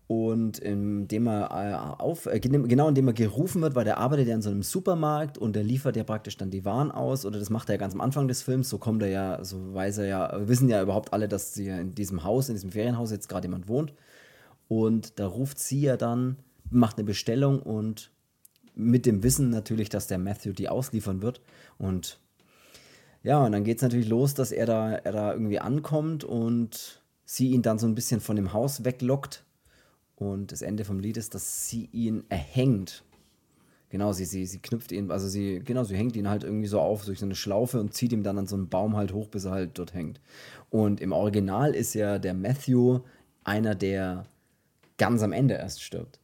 Und 0.08 0.58
indem 0.58 1.28
er 1.28 1.50
äh, 1.50 2.02
auf, 2.02 2.24
äh, 2.24 2.40
genau 2.40 2.88
indem 2.88 3.08
er 3.08 3.12
gerufen 3.12 3.60
wird, 3.60 3.74
weil 3.74 3.84
der 3.84 3.98
arbeitet 3.98 4.26
ja 4.26 4.34
in 4.34 4.40
so 4.40 4.48
einem 4.48 4.62
Supermarkt 4.62 5.36
und 5.36 5.54
der 5.54 5.62
liefert 5.62 5.96
ja 5.96 6.02
praktisch 6.02 6.38
dann 6.38 6.50
die 6.50 6.64
Waren 6.64 6.90
aus. 6.90 7.26
Oder 7.26 7.38
das 7.38 7.50
macht 7.50 7.68
er 7.68 7.74
ja 7.74 7.78
ganz 7.78 7.92
am 7.92 8.00
Anfang 8.00 8.26
des 8.26 8.40
Films. 8.40 8.70
So 8.70 8.78
kommt 8.78 9.02
er 9.02 9.10
ja, 9.10 9.44
so 9.44 9.74
weiß 9.74 9.98
er 9.98 10.06
ja, 10.06 10.48
wissen 10.48 10.70
ja 10.70 10.82
überhaupt 10.82 11.12
alle, 11.12 11.28
dass 11.28 11.52
sie 11.52 11.68
in 11.68 11.94
diesem 11.94 12.24
Haus, 12.24 12.48
in 12.48 12.54
diesem 12.54 12.72
Ferienhaus 12.72 13.10
jetzt 13.10 13.28
gerade 13.28 13.48
jemand 13.48 13.68
wohnt. 13.68 13.92
Und 14.66 15.18
da 15.18 15.26
ruft 15.26 15.58
sie 15.58 15.82
ja 15.82 15.98
dann, 15.98 16.36
macht 16.70 16.96
eine 16.96 17.04
Bestellung 17.04 17.60
und 17.60 18.10
mit 18.74 19.04
dem 19.04 19.22
Wissen 19.22 19.50
natürlich, 19.50 19.90
dass 19.90 20.06
der 20.06 20.18
Matthew 20.18 20.52
die 20.52 20.70
ausliefern 20.70 21.20
wird. 21.20 21.42
Und 21.76 22.18
ja, 23.22 23.44
und 23.44 23.52
dann 23.52 23.64
geht 23.64 23.76
es 23.76 23.82
natürlich 23.82 24.08
los, 24.08 24.32
dass 24.32 24.52
er 24.52 24.64
da, 24.64 24.92
er 24.92 25.12
da 25.12 25.32
irgendwie 25.34 25.58
ankommt 25.58 26.24
und 26.24 27.02
sie 27.26 27.50
ihn 27.50 27.60
dann 27.60 27.78
so 27.78 27.86
ein 27.86 27.94
bisschen 27.94 28.20
von 28.20 28.36
dem 28.36 28.54
Haus 28.54 28.84
weglockt 28.84 29.44
und 30.18 30.50
das 30.50 30.62
Ende 30.62 30.84
vom 30.84 30.98
Lied 30.98 31.16
ist, 31.16 31.34
dass 31.34 31.68
sie 31.68 31.88
ihn 31.92 32.24
erhängt. 32.28 33.04
Genau, 33.90 34.12
sie, 34.12 34.24
sie, 34.24 34.44
sie 34.46 34.58
knüpft 34.58 34.92
ihn, 34.92 35.10
also 35.10 35.28
sie, 35.28 35.60
genau, 35.64 35.84
sie 35.84 35.96
hängt 35.96 36.16
ihn 36.16 36.28
halt 36.28 36.42
irgendwie 36.44 36.66
so 36.66 36.80
auf 36.80 37.04
durch 37.04 37.20
so 37.20 37.24
eine 37.24 37.36
Schlaufe 37.36 37.80
und 37.80 37.94
zieht 37.94 38.12
ihm 38.12 38.22
dann 38.22 38.36
an 38.36 38.46
so 38.46 38.56
einen 38.56 38.68
Baum 38.68 38.96
halt 38.96 39.12
hoch, 39.12 39.28
bis 39.28 39.44
er 39.44 39.52
halt 39.52 39.78
dort 39.78 39.94
hängt. 39.94 40.20
Und 40.70 41.00
im 41.00 41.12
Original 41.12 41.74
ist 41.74 41.94
ja 41.94 42.18
der 42.18 42.34
Matthew 42.34 43.00
einer, 43.44 43.74
der 43.74 44.26
ganz 44.98 45.22
am 45.22 45.32
Ende 45.32 45.54
erst 45.54 45.82
stirbt. 45.82 46.18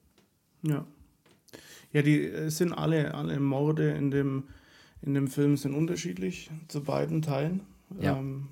Ja. 0.62 0.84
Ja, 1.92 2.02
die 2.02 2.50
sind 2.50 2.72
alle, 2.72 3.14
alle 3.14 3.38
Morde 3.38 3.92
in 3.92 4.10
dem, 4.10 4.48
in 5.02 5.14
dem 5.14 5.28
Film 5.28 5.56
sind 5.56 5.74
unterschiedlich 5.74 6.50
zu 6.66 6.82
beiden 6.82 7.22
Teilen. 7.22 7.60
Ja. 8.00 8.18
Ähm, 8.18 8.48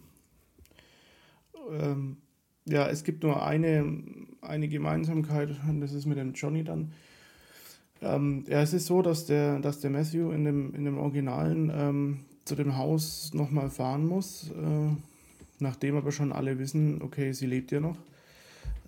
ähm, 1.70 2.16
ja, 2.64 2.88
es 2.88 3.02
gibt 3.02 3.24
nur 3.24 3.44
eine, 3.44 3.85
eine 4.42 4.68
Gemeinsamkeit, 4.68 5.50
und 5.68 5.81
das 5.81 5.92
ist 5.92 6.07
mit 6.07 6.18
dem 6.18 6.35
Johnny 6.35 6.64
dann. 6.64 6.92
Ähm, 8.02 8.44
ja, 8.48 8.61
es 8.61 8.72
ist 8.72 8.87
so, 8.87 9.00
dass 9.00 9.26
der, 9.26 9.61
dass 9.61 9.81
der 9.81 9.90
Matthew 9.90 10.33
in 10.33 10.44
dem, 10.44 10.74
in 10.74 10.85
dem 10.85 10.98
Originalen 10.98 11.70
ähm, 11.74 12.20
zu 12.44 12.57
dem 12.57 12.76
Haus 12.76 13.33
nochmal 13.33 13.70
fahren 13.70 14.07
muss, 14.07 14.50
äh, 14.50 14.96
nachdem 15.61 15.96
aber 15.96 16.11
schon 16.11 16.33
alle 16.33 16.59
wissen, 16.59 17.00
okay, 17.00 17.33
sie 17.33 17.46
lebt 17.46 17.70
ja 17.70 17.81
noch. 17.81 17.96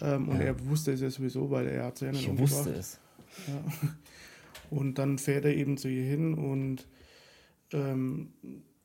Ähm, 0.00 0.28
und 0.28 0.40
ja. 0.40 0.46
er 0.46 0.66
wusste 0.66 0.92
es 0.92 1.00
ja 1.00 1.10
sowieso, 1.10 1.50
weil 1.50 1.68
er 1.68 1.84
hat 1.86 1.98
sie 1.98 2.06
ja 2.06 2.10
nicht 2.10 2.22
ich 2.22 2.28
umgebracht. 2.28 2.52
wusste 2.52 2.74
es. 2.74 2.98
Ja. 3.46 3.90
Und 4.70 4.98
dann 4.98 5.18
fährt 5.18 5.44
er 5.44 5.54
eben 5.54 5.76
zu 5.76 5.88
ihr 5.88 6.02
hin 6.02 6.34
und 6.34 6.86
ähm, 7.72 8.32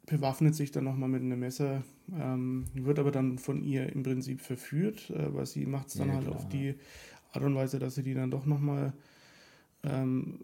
bewaffnet 0.10 0.56
sich 0.56 0.72
dann 0.72 0.86
nochmal 0.86 1.08
mit 1.08 1.22
einem 1.22 1.40
Messer, 1.40 1.84
ähm, 2.20 2.66
wird 2.74 3.00
aber 3.00 3.12
dann 3.12 3.38
von 3.38 3.64
ihr 3.64 3.94
im 3.94 4.04
Prinzip 4.04 4.42
verführt, 4.42 5.10
äh, 5.12 5.34
weil 5.34 5.46
sie 5.46 5.66
macht 5.66 5.90
es 5.90 5.94
dann 5.94 6.10
ja, 6.10 6.16
halt 6.16 6.26
klar. 6.26 6.36
auf 6.36 6.50
die 6.50 6.76
Art 7.32 7.44
und 7.44 7.56
Weise, 7.56 7.78
dass 7.78 7.96
sie 7.96 8.04
die 8.04 8.16
dann 8.16 8.32
doch 8.32 8.46
nochmal 8.46 8.94
ähm, 9.84 10.40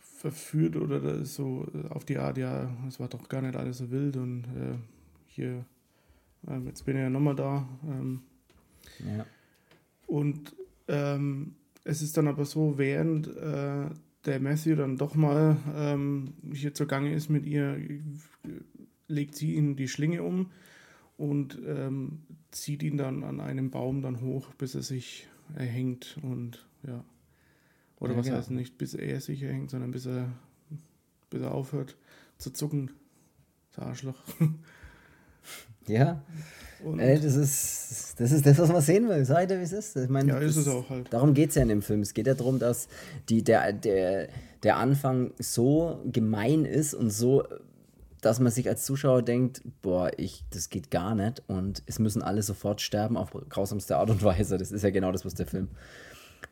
verführt 0.00 0.76
oder 0.76 1.24
so 1.24 1.66
auf 1.90 2.04
die 2.04 2.18
Art, 2.18 2.38
ja, 2.38 2.68
es 2.88 2.98
war 2.98 3.08
doch 3.08 3.28
gar 3.28 3.42
nicht 3.42 3.54
alles 3.54 3.78
so 3.78 3.90
wild 3.90 4.16
und 4.16 4.44
äh, 4.44 4.74
hier, 5.28 5.64
äh, 6.48 6.58
jetzt 6.66 6.84
bin 6.84 6.96
ich 6.96 7.02
ja 7.02 7.10
nochmal 7.10 7.36
da. 7.36 7.68
Ähm, 7.84 8.22
ja. 8.98 9.26
Und 10.08 10.56
ähm, 10.88 11.54
es 11.84 12.02
ist 12.02 12.16
dann 12.16 12.26
aber 12.26 12.44
so, 12.44 12.78
während 12.78 13.28
äh, 13.28 13.90
der 14.26 14.40
Matthew 14.40 14.76
dann 14.76 14.96
doch 14.96 15.14
mal 15.14 15.56
ähm, 15.74 16.34
hier 16.52 16.74
zugange 16.74 17.14
ist 17.14 17.28
mit 17.28 17.46
ihr, 17.46 17.78
legt 19.08 19.36
sie 19.36 19.54
ihn 19.54 19.76
die 19.76 19.88
Schlinge 19.88 20.22
um 20.22 20.50
und 21.16 21.58
ähm, 21.66 22.22
zieht 22.50 22.82
ihn 22.82 22.96
dann 22.96 23.24
an 23.24 23.40
einem 23.40 23.70
Baum 23.70 24.02
dann 24.02 24.20
hoch, 24.20 24.52
bis 24.54 24.74
er 24.74 24.82
sich 24.82 25.28
erhängt 25.54 26.18
und 26.22 26.66
ja. 26.86 27.04
Oder 27.98 28.12
ja, 28.12 28.18
was 28.18 28.26
genau. 28.26 28.38
heißt 28.38 28.50
nicht, 28.50 28.76
bis 28.76 28.94
er 28.94 29.20
sich 29.20 29.42
erhängt, 29.42 29.70
sondern 29.70 29.90
bis 29.90 30.06
er, 30.06 30.30
bis 31.30 31.40
er 31.40 31.52
aufhört 31.52 31.96
zu 32.36 32.52
zucken. 32.52 32.90
Das 33.70 33.86
Arschloch. 33.86 34.22
Ja. 35.86 36.22
Äh, 36.98 37.18
das, 37.18 37.36
ist, 37.36 38.20
das 38.20 38.32
ist 38.32 38.46
das, 38.46 38.58
was 38.58 38.70
man 38.70 38.80
sehen 38.80 39.08
will. 39.08 39.24
Sag 39.24 39.48
dir, 39.48 39.58
wie 39.58 39.64
es 39.64 39.72
ist. 39.72 39.96
Ich 39.96 40.08
meine, 40.08 40.30
ja, 40.30 40.38
ist 40.38 40.56
es 40.56 40.68
auch 40.68 40.88
halt. 40.88 41.12
Darum 41.12 41.34
geht 41.34 41.50
es 41.50 41.56
ja 41.56 41.62
in 41.62 41.68
dem 41.68 41.82
Film. 41.82 42.00
Es 42.00 42.14
geht 42.14 42.26
ja 42.26 42.34
darum, 42.34 42.58
dass 42.58 42.88
die, 43.28 43.42
der, 43.42 43.72
der, 43.72 44.28
der 44.62 44.76
Anfang 44.76 45.32
so 45.38 46.00
gemein 46.10 46.64
ist 46.64 46.94
und 46.94 47.10
so, 47.10 47.44
dass 48.20 48.40
man 48.40 48.50
sich 48.52 48.68
als 48.68 48.84
Zuschauer 48.84 49.22
denkt, 49.22 49.62
boah, 49.82 50.10
ich, 50.16 50.44
das 50.50 50.68
geht 50.68 50.90
gar 50.90 51.14
nicht 51.14 51.42
und 51.48 51.82
es 51.86 51.98
müssen 51.98 52.22
alle 52.22 52.42
sofort 52.42 52.80
sterben 52.80 53.16
auf 53.16 53.30
grausamste 53.48 53.96
Art 53.96 54.10
und 54.10 54.22
Weise. 54.22 54.58
Das 54.58 54.72
ist 54.72 54.82
ja 54.82 54.90
genau 54.90 55.12
das, 55.12 55.24
was 55.24 55.34
der 55.34 55.46
Film 55.46 55.68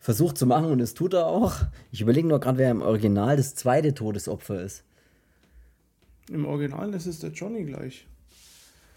versucht 0.00 0.36
zu 0.36 0.46
machen 0.46 0.66
und 0.66 0.78
das 0.78 0.94
tut 0.94 1.14
er 1.14 1.26
auch. 1.26 1.54
Ich 1.90 2.00
überlege 2.00 2.28
nur 2.28 2.40
gerade, 2.40 2.58
wer 2.58 2.70
im 2.70 2.82
Original 2.82 3.36
das 3.36 3.54
zweite 3.54 3.94
Todesopfer 3.94 4.62
ist. 4.62 4.84
Im 6.30 6.46
Original 6.46 6.92
ist 6.94 7.06
es 7.06 7.20
der 7.20 7.30
Johnny 7.30 7.64
gleich. 7.64 8.06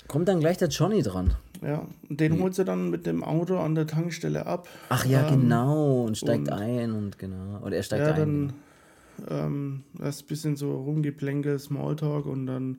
Kommt 0.07 0.27
dann 0.27 0.39
gleich 0.39 0.57
der 0.57 0.69
Johnny 0.69 1.01
dran. 1.01 1.33
Ja, 1.61 1.87
und 2.09 2.19
den 2.19 2.39
holt 2.39 2.55
sie 2.55 2.63
dann 2.63 2.89
mit 2.89 3.05
dem 3.05 3.23
Auto 3.23 3.57
an 3.57 3.75
der 3.75 3.87
Tankstelle 3.87 4.45
ab. 4.45 4.67
Ach 4.89 5.05
ja, 5.05 5.27
ähm, 5.27 5.41
genau, 5.41 6.03
und 6.03 6.17
steigt 6.17 6.47
und, 6.47 6.53
ein 6.53 6.91
und 6.91 7.17
genau. 7.17 7.59
Oder 7.63 7.77
er 7.77 7.83
steigt 7.83 8.05
ja, 8.05 8.13
ein. 8.13 8.19
Dann 8.19 8.53
genau. 9.17 9.45
ähm, 9.45 9.83
erst 10.01 10.23
ein 10.23 10.27
bisschen 10.27 10.55
so 10.55 10.75
rumgeplänkel, 10.75 11.59
Smalltalk 11.59 12.25
und 12.25 12.45
dann 12.45 12.77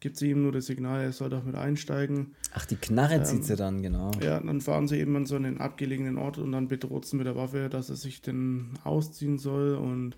gibt 0.00 0.16
sie 0.16 0.30
ihm 0.30 0.42
nur 0.42 0.52
das 0.52 0.66
Signal, 0.66 1.00
er 1.00 1.12
soll 1.12 1.30
doch 1.30 1.44
mit 1.44 1.54
einsteigen. 1.54 2.34
Ach, 2.54 2.66
die 2.66 2.76
Knarre 2.76 3.14
ähm, 3.14 3.24
zieht 3.24 3.44
sie 3.44 3.54
dann, 3.54 3.82
genau. 3.82 4.10
Ja, 4.20 4.40
dann 4.40 4.60
fahren 4.60 4.88
sie 4.88 4.98
eben 4.98 5.14
an 5.14 5.26
so 5.26 5.36
einen 5.36 5.60
abgelegenen 5.60 6.18
Ort 6.18 6.38
und 6.38 6.52
dann 6.52 6.68
bedroht 6.68 7.06
sie 7.06 7.16
mit 7.16 7.26
der 7.26 7.36
Waffe, 7.36 7.68
dass 7.68 7.88
er 7.88 7.96
sich 7.96 8.20
denn 8.20 8.70
ausziehen 8.82 9.38
soll 9.38 9.74
und 9.74 10.16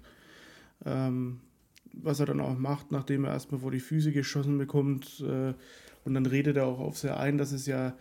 ähm, 0.86 1.40
was 1.92 2.18
er 2.18 2.26
dann 2.26 2.40
auch 2.40 2.58
macht, 2.58 2.92
nachdem 2.92 3.24
er 3.24 3.32
erstmal 3.32 3.60
vor 3.60 3.70
die 3.70 3.80
Füße 3.80 4.12
geschossen 4.12 4.58
bekommt, 4.58 5.20
äh, 5.20 5.52
und 6.04 6.14
dann 6.14 6.26
redet 6.26 6.56
er 6.56 6.66
auch 6.66 6.78
auf 6.78 6.98
sehr 6.98 7.18
ein, 7.18 7.38
dass 7.38 7.52
es 7.52 7.66
ja 7.66 7.94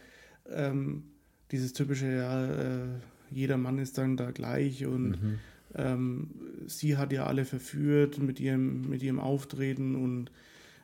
ähm, 0.49 1.03
dieses 1.51 1.73
typische, 1.73 2.07
ja, 2.07 2.45
äh, 2.45 2.87
jeder 3.31 3.57
Mann 3.57 3.79
ist 3.79 3.97
dann 3.97 4.17
da 4.17 4.31
gleich 4.31 4.85
und 4.85 5.11
mhm. 5.11 5.39
ähm, 5.75 6.29
sie 6.67 6.97
hat 6.97 7.11
ja 7.11 7.25
alle 7.25 7.45
verführt 7.45 8.19
mit 8.19 8.39
ihrem, 8.39 8.89
mit 8.89 9.01
ihrem 9.01 9.19
Auftreten 9.19 9.95
und 9.95 10.31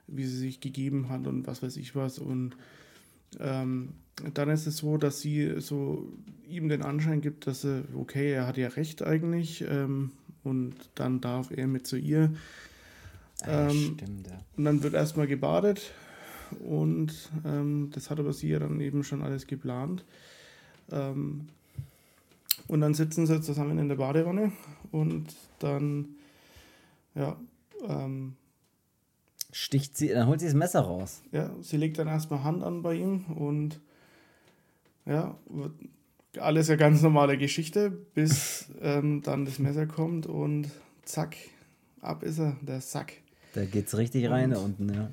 wie 0.07 0.25
sie 0.25 0.37
sich 0.37 0.61
gegeben 0.61 1.09
hat 1.09 1.27
und 1.27 1.45
was 1.45 1.61
weiß 1.61 1.77
ich 1.77 1.95
was. 1.95 2.19
Und 2.19 2.55
ähm, 3.39 3.89
dann 4.33 4.49
ist 4.49 4.65
es 4.65 4.77
so, 4.77 4.97
dass 4.97 5.21
sie 5.21 5.59
so 5.59 6.11
ihm 6.47 6.69
den 6.69 6.81
Anschein 6.81 7.21
gibt, 7.21 7.47
dass 7.47 7.63
er, 7.63 7.83
okay, 7.95 8.31
er 8.31 8.47
hat 8.47 8.57
ja 8.57 8.69
recht 8.69 9.03
eigentlich 9.03 9.63
ähm, 9.67 10.11
und 10.43 10.75
dann 10.95 11.21
darf 11.21 11.51
er 11.51 11.67
mit 11.67 11.85
zu 11.85 11.97
ihr. 11.97 12.33
Ja, 13.45 13.69
ähm, 13.69 13.95
stimmt, 13.95 14.27
ja. 14.27 14.39
Und 14.57 14.65
dann 14.65 14.83
wird 14.83 14.93
erstmal 14.93 15.27
gebadet 15.27 15.91
und 16.59 17.13
ähm, 17.45 17.89
das 17.93 18.09
hat 18.09 18.19
aber 18.19 18.33
sie 18.33 18.49
ja 18.49 18.59
dann 18.59 18.79
eben 18.79 19.03
schon 19.03 19.21
alles 19.21 19.47
geplant. 19.47 20.03
Ähm, 20.91 21.47
und 22.67 22.81
dann 22.81 22.93
sitzen 22.93 23.25
sie 23.25 23.41
zusammen 23.41 23.77
in 23.79 23.89
der 23.89 23.95
Badewanne 23.95 24.51
und 24.91 25.35
dann, 25.59 26.09
ja, 27.15 27.35
ähm, 27.87 28.35
sticht 29.51 29.97
sie, 29.97 30.09
dann 30.09 30.27
holt 30.27 30.39
sie 30.39 30.45
das 30.45 30.55
Messer 30.55 30.81
raus. 30.81 31.21
Ja, 31.31 31.51
sie 31.61 31.77
legt 31.77 31.97
dann 31.97 32.07
erstmal 32.07 32.43
Hand 32.43 32.63
an 32.63 32.81
bei 32.81 32.95
ihm 32.95 33.25
und 33.35 33.79
ja, 35.05 35.35
alles 36.37 36.67
ja 36.67 36.75
ganz 36.75 37.01
normale 37.01 37.37
Geschichte, 37.37 37.89
bis 37.89 38.67
ähm, 38.81 39.21
dann 39.23 39.45
das 39.45 39.59
Messer 39.59 39.87
kommt 39.87 40.27
und 40.27 40.69
zack, 41.03 41.35
ab 42.01 42.23
ist 42.23 42.39
er, 42.39 42.55
der 42.61 42.81
Sack. 42.81 43.13
Da 43.53 43.65
geht's 43.65 43.97
richtig 43.97 44.29
rein 44.29 44.49
und, 44.49 44.55
da 44.55 44.59
unten, 44.59 44.93
ja. 44.93 45.11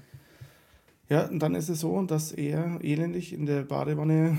Ja, 1.08 1.26
und 1.26 1.38
dann 1.40 1.54
ist 1.54 1.68
es 1.68 1.80
so, 1.80 2.02
dass 2.02 2.32
er 2.32 2.78
elendig 2.82 3.32
in 3.32 3.46
der 3.46 3.62
Badewanne 3.62 4.38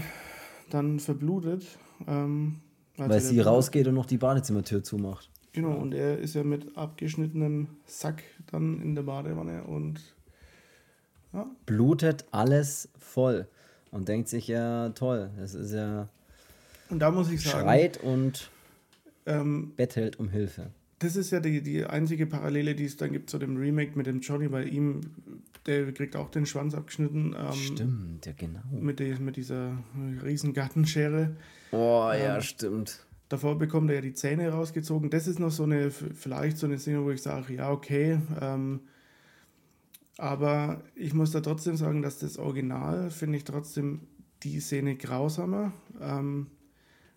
dann 0.69 0.99
verblutet. 0.99 1.65
Ähm, 2.07 2.59
Weil 2.97 3.21
sie 3.21 3.39
rausgeht 3.39 3.87
und 3.87 3.95
noch 3.95 4.05
die 4.05 4.17
Badezimmertür 4.17 4.83
zumacht. 4.83 5.29
Genau, 5.53 5.73
und 5.75 5.93
er 5.93 6.19
ist 6.19 6.35
ja 6.35 6.43
mit 6.43 6.77
abgeschnittenem 6.77 7.67
Sack 7.85 8.23
dann 8.51 8.81
in 8.81 8.95
der 8.95 9.03
Badewanne 9.03 9.63
und 9.63 9.99
ja. 11.33 11.49
blutet 11.65 12.25
alles 12.31 12.89
voll 12.99 13.47
und 13.91 14.07
denkt 14.07 14.27
sich 14.27 14.47
ja 14.47 14.89
toll, 14.89 15.31
das 15.37 15.55
ist 15.55 15.73
ja 15.73 16.07
und 16.89 16.99
da 16.99 17.11
muss 17.11 17.31
ich 17.31 17.41
sagen, 17.41 17.63
schreit 17.63 17.97
und 17.97 18.49
ähm, 19.25 19.73
bettelt 19.75 20.19
um 20.19 20.29
Hilfe. 20.29 20.67
Das 20.99 21.15
ist 21.15 21.31
ja 21.31 21.39
die, 21.39 21.61
die 21.61 21.85
einzige 21.85 22.25
Parallele, 22.25 22.75
die 22.75 22.85
es 22.85 22.97
dann 22.97 23.11
gibt 23.11 23.29
zu 23.29 23.37
dem 23.37 23.57
Remake 23.57 23.91
mit 23.95 24.07
dem 24.07 24.21
Johnny, 24.21 24.51
weil 24.51 24.71
ihm 24.73 25.01
der 25.67 25.91
kriegt 25.91 26.15
auch 26.15 26.29
den 26.29 26.45
Schwanz 26.45 26.73
abgeschnitten. 26.73 27.35
Ähm, 27.37 27.53
stimmt, 27.53 28.25
ja 28.25 28.33
genau. 28.33 28.61
Mit, 28.71 28.99
die, 28.99 29.13
mit 29.19 29.35
dieser 29.35 29.77
riesen 30.23 30.53
Gartenschere. 30.53 31.35
Oh, 31.71 32.09
ähm, 32.13 32.23
ja, 32.23 32.41
stimmt. 32.41 33.05
Davor 33.29 33.57
bekommt 33.57 33.89
er 33.89 33.97
ja 33.97 34.01
die 34.01 34.13
Zähne 34.13 34.49
rausgezogen. 34.49 35.09
Das 35.09 35.27
ist 35.27 35.39
noch 35.39 35.51
so 35.51 35.63
eine, 35.63 35.91
vielleicht 35.91 36.57
so 36.57 36.65
eine 36.65 36.79
Szene, 36.79 37.03
wo 37.03 37.11
ich 37.11 37.21
sage, 37.21 37.55
ja, 37.55 37.69
okay. 37.69 38.19
Ähm, 38.39 38.81
aber 40.17 40.81
ich 40.95 41.13
muss 41.13 41.31
da 41.31 41.41
trotzdem 41.41 41.75
sagen, 41.75 42.01
dass 42.01 42.19
das 42.19 42.37
Original, 42.37 43.11
finde 43.11 43.37
ich 43.37 43.43
trotzdem 43.43 44.07
die 44.43 44.59
Szene 44.61 44.95
grausamer. 44.95 45.73
Ähm, 45.99 46.47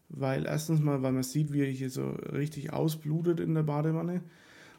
weil 0.08 0.44
erstens 0.46 0.80
mal, 0.80 1.02
weil 1.02 1.12
man 1.12 1.22
sieht, 1.22 1.52
wie 1.52 1.60
er 1.60 1.70
hier 1.70 1.90
so 1.90 2.10
richtig 2.10 2.72
ausblutet 2.72 3.38
in 3.38 3.54
der 3.54 3.62
Badewanne. 3.62 4.22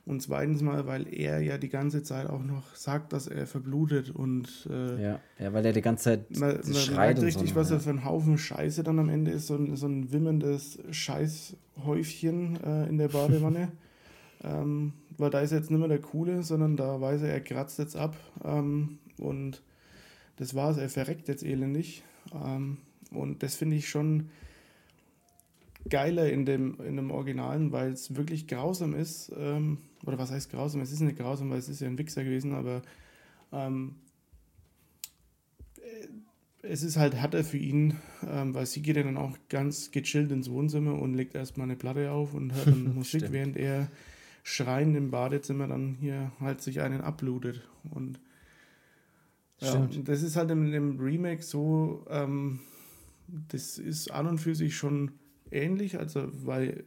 Und 0.06 0.22
zweitens 0.22 0.62
mal, 0.62 0.88
weil 0.88 1.14
er 1.14 1.42
ja 1.42 1.58
die 1.60 1.70
ganze 1.70 2.02
Zeit 2.02 2.28
auch 2.28 2.42
noch 2.42 2.76
sagt, 2.76 3.14
dass 3.14 3.28
er 3.28 3.46
verblutet 3.46 4.10
und 4.10 4.68
äh, 4.70 5.02
ja. 5.02 5.20
ja, 5.38 5.54
weil 5.54 5.64
er 5.64 5.74
die 5.74 5.82
ganze 5.82 6.04
Zeit 6.04 6.40
man, 6.40 6.56
man 6.56 6.74
schreit 6.74 7.18
merkt 7.18 7.22
richtig, 7.22 7.52
so, 7.52 7.56
was 7.56 7.70
ja. 7.70 7.76
er 7.76 7.82
für 7.82 7.92
ein 7.92 8.04
Haufen 8.04 8.38
Scheiße 8.38 8.82
dann 8.84 8.98
am 8.98 9.10
Ende 9.10 9.32
ist, 9.32 9.48
so 9.48 9.56
ein, 9.56 9.76
so 9.76 9.88
ein 9.88 10.12
wimmerndes 10.12 10.80
Scheißhäufchen 10.90 12.60
äh, 12.64 12.90
in 12.90 12.98
der 12.98 13.08
Badewanne. 13.10 13.72
ähm, 14.44 14.94
weil 15.18 15.30
da 15.30 15.42
ist 15.42 15.52
er 15.52 15.60
jetzt 15.60 15.70
nicht 15.70 15.80
mehr 15.80 15.88
der 15.88 16.02
Coole, 16.02 16.42
sondern 16.42 16.78
da 16.78 17.00
weiß 17.00 17.22
er, 17.22 17.30
er 17.30 17.42
kratzt 17.42 17.78
jetzt 17.78 17.96
ab 17.96 18.18
ähm, 18.44 18.98
und 19.20 19.62
das 20.38 20.56
war's, 20.56 20.78
er 20.78 20.90
verreckt 20.90 21.28
jetzt 21.28 21.44
elendig. 21.44 22.04
Ähm, 22.34 22.78
und 23.12 23.44
das 23.44 23.56
finde 23.56 23.76
ich 23.76 23.88
schon 23.88 24.30
geiler 25.90 26.32
in 26.32 26.46
dem, 26.46 26.80
in 26.82 26.96
dem 26.96 27.12
Originalen, 27.12 27.72
weil 27.72 27.92
es 27.92 28.16
wirklich 28.16 28.48
grausam 28.48 28.94
ist. 28.94 29.32
Ähm, 29.38 29.80
oder 30.06 30.18
was 30.18 30.32
heißt 30.32 30.52
grausam? 30.52 30.82
Es 30.82 30.92
ist 30.92 31.02
nicht 31.02 31.18
grausam, 31.18 31.50
weil 31.50 31.60
es 31.60 31.70
ist 31.70 31.82
ja 31.82 31.88
ein 31.88 31.98
Wichser 31.98 32.24
gewesen, 32.24 32.54
aber 32.54 32.82
ähm, 33.52 33.96
äh, 35.78 36.08
es 36.64 36.84
ist 36.84 36.98
halt 36.98 37.16
härter 37.16 37.44
für 37.44 37.58
ihn, 37.58 37.98
ähm, 38.28 38.54
weil 38.54 38.66
sie 38.66 38.82
geht 38.82 38.98
ja 38.98 39.04
dann 39.04 39.18
auch 39.18 39.38
ganz 39.50 39.92
gechillt 39.92 40.32
ins 40.32 40.50
Wohnzimmer 40.50 41.00
und 41.00 41.16
legt 41.16 41.36
erstmal 41.36 41.66
eine 41.66 41.76
Platte 41.76 42.12
auf 42.12 42.34
und 42.34 42.54
hört 42.54 42.68
dann 42.68 42.96
Musik, 42.96 43.32
während 43.32 43.58
er 43.58 43.90
schreiend 44.44 44.96
im 44.96 45.12
Badezimmer 45.12 45.68
dann 45.68 45.98
hier 46.00 46.32
halt 46.40 46.62
sich 46.62 46.82
einen 46.82 47.02
abblutet. 47.02 47.68
Und 47.90 48.20
ja, 49.60 49.88
das 50.04 50.24
ist 50.24 50.36
halt 50.36 50.50
im, 50.50 50.74
im 50.74 51.00
Remake 51.00 51.44
so, 51.44 52.06
ähm, 52.10 52.60
das 53.28 53.78
ist 53.78 54.12
an 54.12 54.28
und 54.28 54.38
für 54.40 54.56
sich 54.56 54.76
schon 54.76 55.12
ähnlich, 55.52 55.98
also 56.00 56.28
weil 56.46 56.86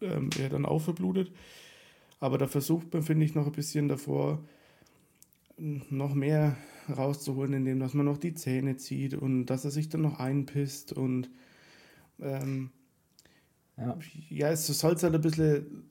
ähm, 0.00 0.30
er 0.38 0.48
dann 0.48 0.66
auch 0.66 0.80
verblutet. 0.80 1.32
Aber 2.20 2.38
da 2.38 2.46
versucht 2.46 2.92
man, 2.92 3.02
finde 3.02 3.24
ich, 3.24 3.34
noch 3.34 3.46
ein 3.46 3.52
bisschen 3.52 3.88
davor 3.88 4.44
noch 5.58 6.14
mehr 6.14 6.56
rauszuholen, 6.88 7.52
indem 7.52 7.80
dass 7.80 7.94
man 7.94 8.06
noch 8.06 8.18
die 8.18 8.34
Zähne 8.34 8.76
zieht 8.76 9.14
und 9.14 9.46
dass 9.46 9.64
er 9.64 9.70
sich 9.70 9.88
dann 9.88 10.00
noch 10.02 10.18
einpisst 10.18 10.92
und 10.92 11.30
ähm, 12.20 12.70
Ja. 13.76 13.96
ja, 14.28 14.48
es 14.50 14.66
soll 14.66 14.94
es 14.94 15.02
halt 15.02 15.14
ein 15.14 15.20
bisschen 15.20 15.84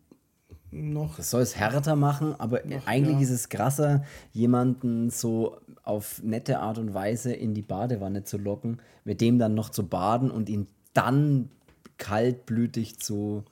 noch 0.72 1.16
Das 1.18 1.32
soll 1.32 1.42
es 1.42 1.56
härter 1.56 1.96
machen, 1.96 2.36
aber 2.40 2.64
Noch, 2.66 2.86
eigentlich 2.86 3.16
ja. 3.16 3.22
ist 3.22 3.30
es 3.32 3.50
krasser, 3.50 4.04
jemanden 4.34 5.10
so 5.10 5.58
auf 5.84 6.22
nette 6.24 6.60
Art 6.60 6.78
und 6.78 6.94
Weise 6.94 7.34
in 7.34 7.54
die 7.56 7.62
Badewanne 7.64 8.24
zu 8.24 8.38
locken, 8.38 8.80
mit 9.04 9.22
dem 9.22 9.40
dann 9.40 9.56
noch 9.56 9.70
zu 9.70 9.88
baden 9.88 10.30
und 10.30 10.50
ihn 10.50 10.68
dann 10.94 11.50
kaltblütig 12.00 13.00
zu. 13.00 13.44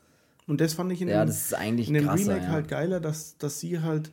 Und 0.48 0.60
das 0.62 0.74
fand 0.74 0.92
ich 0.92 1.02
in 1.02 1.10
Ja, 1.10 1.24
dem, 1.24 1.28
das 1.28 1.46
ist 1.46 1.54
eigentlich 1.54 1.90
in 1.90 1.94
dem 1.94 2.06
krasser. 2.06 2.30
Remake 2.34 2.46
ja. 2.46 2.52
halt 2.52 2.68
geiler, 2.68 3.00
dass, 3.00 3.38
dass 3.38 3.60
sie 3.60 3.82
halt 3.82 4.12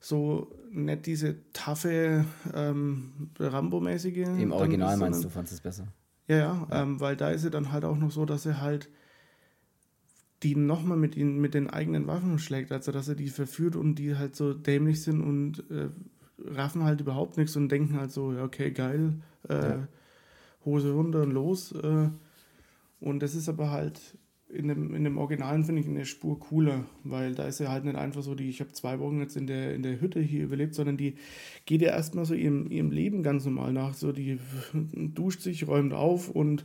so 0.00 0.50
nicht 0.70 1.06
diese 1.06 1.36
taffe 1.52 2.24
ähm, 2.52 3.30
Rambo-mäßige. 3.38 4.26
Im 4.38 4.52
Original 4.52 4.96
meinst 4.96 5.22
du, 5.24 5.28
fandest 5.28 5.52
du 5.52 5.56
es 5.56 5.60
besser? 5.60 5.88
Ja, 6.26 6.36
ja, 6.36 6.68
Ähm, 6.72 7.00
weil 7.00 7.16
da 7.16 7.30
ist 7.30 7.44
er 7.44 7.50
dann 7.50 7.70
halt 7.70 7.84
auch 7.84 7.96
noch 7.96 8.10
so, 8.10 8.24
dass 8.24 8.44
er 8.46 8.60
halt 8.60 8.88
die 10.42 10.56
nochmal 10.56 10.98
mit 10.98 11.16
ihnen 11.16 11.40
mit 11.40 11.54
den 11.54 11.70
eigenen 11.70 12.06
Waffen 12.06 12.38
schlägt, 12.38 12.70
also 12.72 12.92
dass 12.92 13.08
er 13.08 13.14
die 13.14 13.28
verführt 13.28 13.76
und 13.76 13.94
die 13.94 14.16
halt 14.16 14.36
so 14.36 14.52
dämlich 14.52 15.02
sind 15.02 15.22
und 15.22 15.64
äh, 15.70 15.88
raffen 16.38 16.84
halt 16.84 17.00
überhaupt 17.00 17.36
nichts 17.38 17.56
und 17.56 17.70
denken 17.70 17.96
halt 17.98 18.10
so, 18.10 18.32
ja, 18.32 18.44
okay, 18.44 18.70
geil, 18.70 19.14
äh, 19.48 19.54
Ja. 19.54 19.88
Hose 20.64 20.92
runter 20.92 21.22
und 21.22 21.30
los. 21.30 21.72
Äh, 21.72 22.08
und 23.04 23.20
das 23.20 23.34
ist 23.34 23.48
aber 23.48 23.70
halt 23.70 24.00
in 24.48 24.68
dem, 24.68 24.94
in 24.94 25.04
dem 25.04 25.18
Originalen 25.18 25.64
finde 25.64 25.82
ich 25.82 25.88
eine 25.88 26.06
Spur 26.06 26.38
cooler, 26.38 26.84
weil 27.02 27.34
da 27.34 27.44
ist 27.44 27.60
ja 27.60 27.70
halt 27.70 27.84
nicht 27.84 27.96
einfach 27.96 28.22
so, 28.22 28.34
die, 28.34 28.48
ich 28.48 28.60
habe 28.60 28.72
zwei 28.72 28.98
Wochen 28.98 29.20
jetzt 29.20 29.36
in 29.36 29.46
der, 29.46 29.74
in 29.74 29.82
der 29.82 30.00
Hütte 30.00 30.20
hier 30.20 30.44
überlebt, 30.44 30.74
sondern 30.74 30.96
die 30.96 31.16
geht 31.66 31.82
ja 31.82 31.88
erstmal 31.90 32.24
so 32.24 32.34
ihrem, 32.34 32.70
ihrem 32.70 32.90
Leben 32.90 33.22
ganz 33.22 33.44
normal 33.44 33.72
nach. 33.72 33.94
So, 33.94 34.12
die 34.12 34.38
duscht 34.72 35.40
sich, 35.40 35.66
räumt 35.68 35.92
auf 35.92 36.30
und 36.30 36.64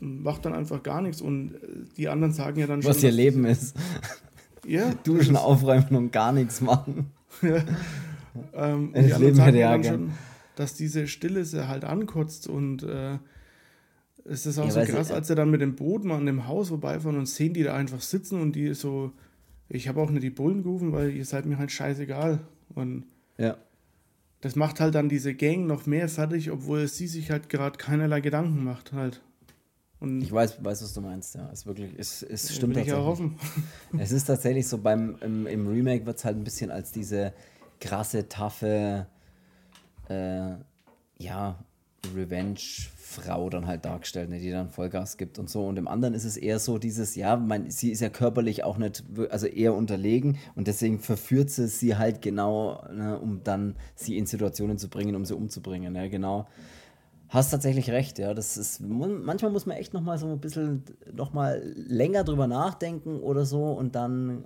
macht 0.00 0.44
dann 0.44 0.52
einfach 0.52 0.82
gar 0.82 1.00
nichts. 1.00 1.22
Und 1.22 1.54
die 1.96 2.08
anderen 2.08 2.32
sagen 2.34 2.58
ja 2.60 2.66
dann 2.66 2.82
schon. 2.82 2.90
Was 2.90 3.02
ihr 3.02 3.12
Leben 3.12 3.44
ist. 3.44 3.76
Ja, 4.66 4.92
Duschen, 5.04 5.36
aufräumen 5.36 5.96
und 5.96 6.12
gar 6.12 6.32
nichts 6.32 6.60
machen. 6.60 7.06
Ähm, 8.52 8.88
und 8.92 9.10
Das 9.10 9.20
Leben 9.20 9.38
hätte 9.38 9.58
ja 9.58 9.70
ja 9.70 9.76
gern. 9.76 9.94
schon, 9.94 10.10
dass 10.56 10.74
diese 10.74 11.06
Stille 11.06 11.44
sie 11.44 11.68
halt 11.68 11.84
ankotzt 11.84 12.48
und 12.48 12.82
äh, 12.82 13.18
es 14.24 14.46
ist 14.46 14.58
auch 14.58 14.64
Ja, 14.66 14.70
so 14.72 14.92
krass, 14.92 15.10
als 15.10 15.30
er 15.30 15.36
dann 15.36 15.50
mit 15.50 15.60
dem 15.60 15.76
Boot 15.76 16.04
mal 16.04 16.16
an 16.16 16.26
dem 16.26 16.46
Haus 16.46 16.68
vorbeifahren 16.68 17.18
und 17.18 17.26
sehen 17.26 17.54
die 17.54 17.62
da 17.62 17.74
einfach 17.74 18.00
sitzen 18.00 18.40
und 18.40 18.54
die 18.56 18.72
so, 18.74 19.12
ich 19.68 19.88
habe 19.88 20.00
auch 20.00 20.10
nicht 20.10 20.22
die 20.22 20.30
Bullen 20.30 20.62
gerufen, 20.62 20.92
weil 20.92 21.10
ihr 21.10 21.24
seid 21.24 21.46
mir 21.46 21.58
halt 21.58 21.70
scheißegal. 21.72 22.40
Und 22.74 23.04
Ja. 23.38 23.56
das 24.40 24.56
macht 24.56 24.80
halt 24.80 24.94
dann 24.94 25.08
diese 25.08 25.34
Gang 25.34 25.66
noch 25.66 25.86
mehr 25.86 26.08
fertig, 26.08 26.50
obwohl 26.50 26.86
sie 26.88 27.06
sich 27.06 27.30
halt 27.30 27.48
gerade 27.48 27.76
keinerlei 27.78 28.20
Gedanken 28.20 28.64
macht 28.64 28.92
halt. 28.92 29.22
Und 30.00 30.20
Ich 30.22 30.32
weiß, 30.32 30.62
weiß, 30.62 30.82
was 30.82 30.92
du 30.92 31.00
meinst, 31.00 31.34
ja. 31.34 31.48
Es 31.52 31.64
wirklich, 31.66 31.92
es, 31.96 32.22
es 32.22 32.54
stimmt 32.54 32.74
will 32.74 32.82
ich 32.82 32.88
ja 32.88 32.96
tatsächlich. 33.02 33.30
hoffen. 33.40 33.98
Es 33.98 34.12
ist 34.12 34.24
tatsächlich 34.24 34.66
so, 34.66 34.78
beim, 34.78 35.16
im, 35.22 35.46
im 35.46 35.66
Remake 35.66 36.04
wird 36.04 36.18
es 36.18 36.24
halt 36.24 36.36
ein 36.36 36.44
bisschen 36.44 36.70
als 36.70 36.92
diese 36.92 37.32
krasse, 37.80 38.28
taffe, 38.28 39.06
äh, 40.08 40.50
ja, 41.18 41.58
Revenge-Frau 42.14 43.50
dann 43.50 43.66
halt 43.66 43.84
dargestellt, 43.84 44.30
ne, 44.30 44.38
die 44.38 44.50
dann 44.50 44.70
Vollgas 44.70 45.16
gibt 45.16 45.38
und 45.38 45.48
so. 45.48 45.66
Und 45.66 45.78
im 45.78 45.88
anderen 45.88 46.14
ist 46.14 46.24
es 46.24 46.36
eher 46.36 46.58
so 46.58 46.78
dieses, 46.78 47.14
ja, 47.14 47.36
mein, 47.36 47.70
sie 47.70 47.90
ist 47.90 48.00
ja 48.00 48.08
körperlich 48.08 48.64
auch 48.64 48.78
nicht, 48.78 49.04
also 49.30 49.46
eher 49.46 49.74
unterlegen 49.74 50.38
und 50.54 50.66
deswegen 50.66 50.98
verführt 50.98 51.50
sie 51.50 51.68
sie 51.68 51.96
halt 51.96 52.22
genau, 52.22 52.84
ne, 52.92 53.18
um 53.18 53.42
dann 53.44 53.76
sie 53.94 54.18
in 54.18 54.26
Situationen 54.26 54.78
zu 54.78 54.88
bringen, 54.88 55.14
um 55.14 55.24
sie 55.24 55.34
umzubringen, 55.34 55.92
ne, 55.92 56.10
genau. 56.10 56.46
Hast 57.28 57.50
tatsächlich 57.50 57.90
recht, 57.90 58.18
ja. 58.18 58.32
Das 58.34 58.56
ist, 58.56 58.80
manchmal 58.80 59.50
muss 59.50 59.66
man 59.66 59.76
echt 59.76 59.92
noch 59.92 60.02
mal 60.02 60.18
so 60.18 60.28
ein 60.28 60.40
bisschen 60.40 60.84
noch 61.12 61.32
mal 61.32 61.62
länger 61.74 62.22
drüber 62.22 62.46
nachdenken 62.46 63.20
oder 63.20 63.44
so 63.44 63.72
und 63.72 63.94
dann, 63.94 64.44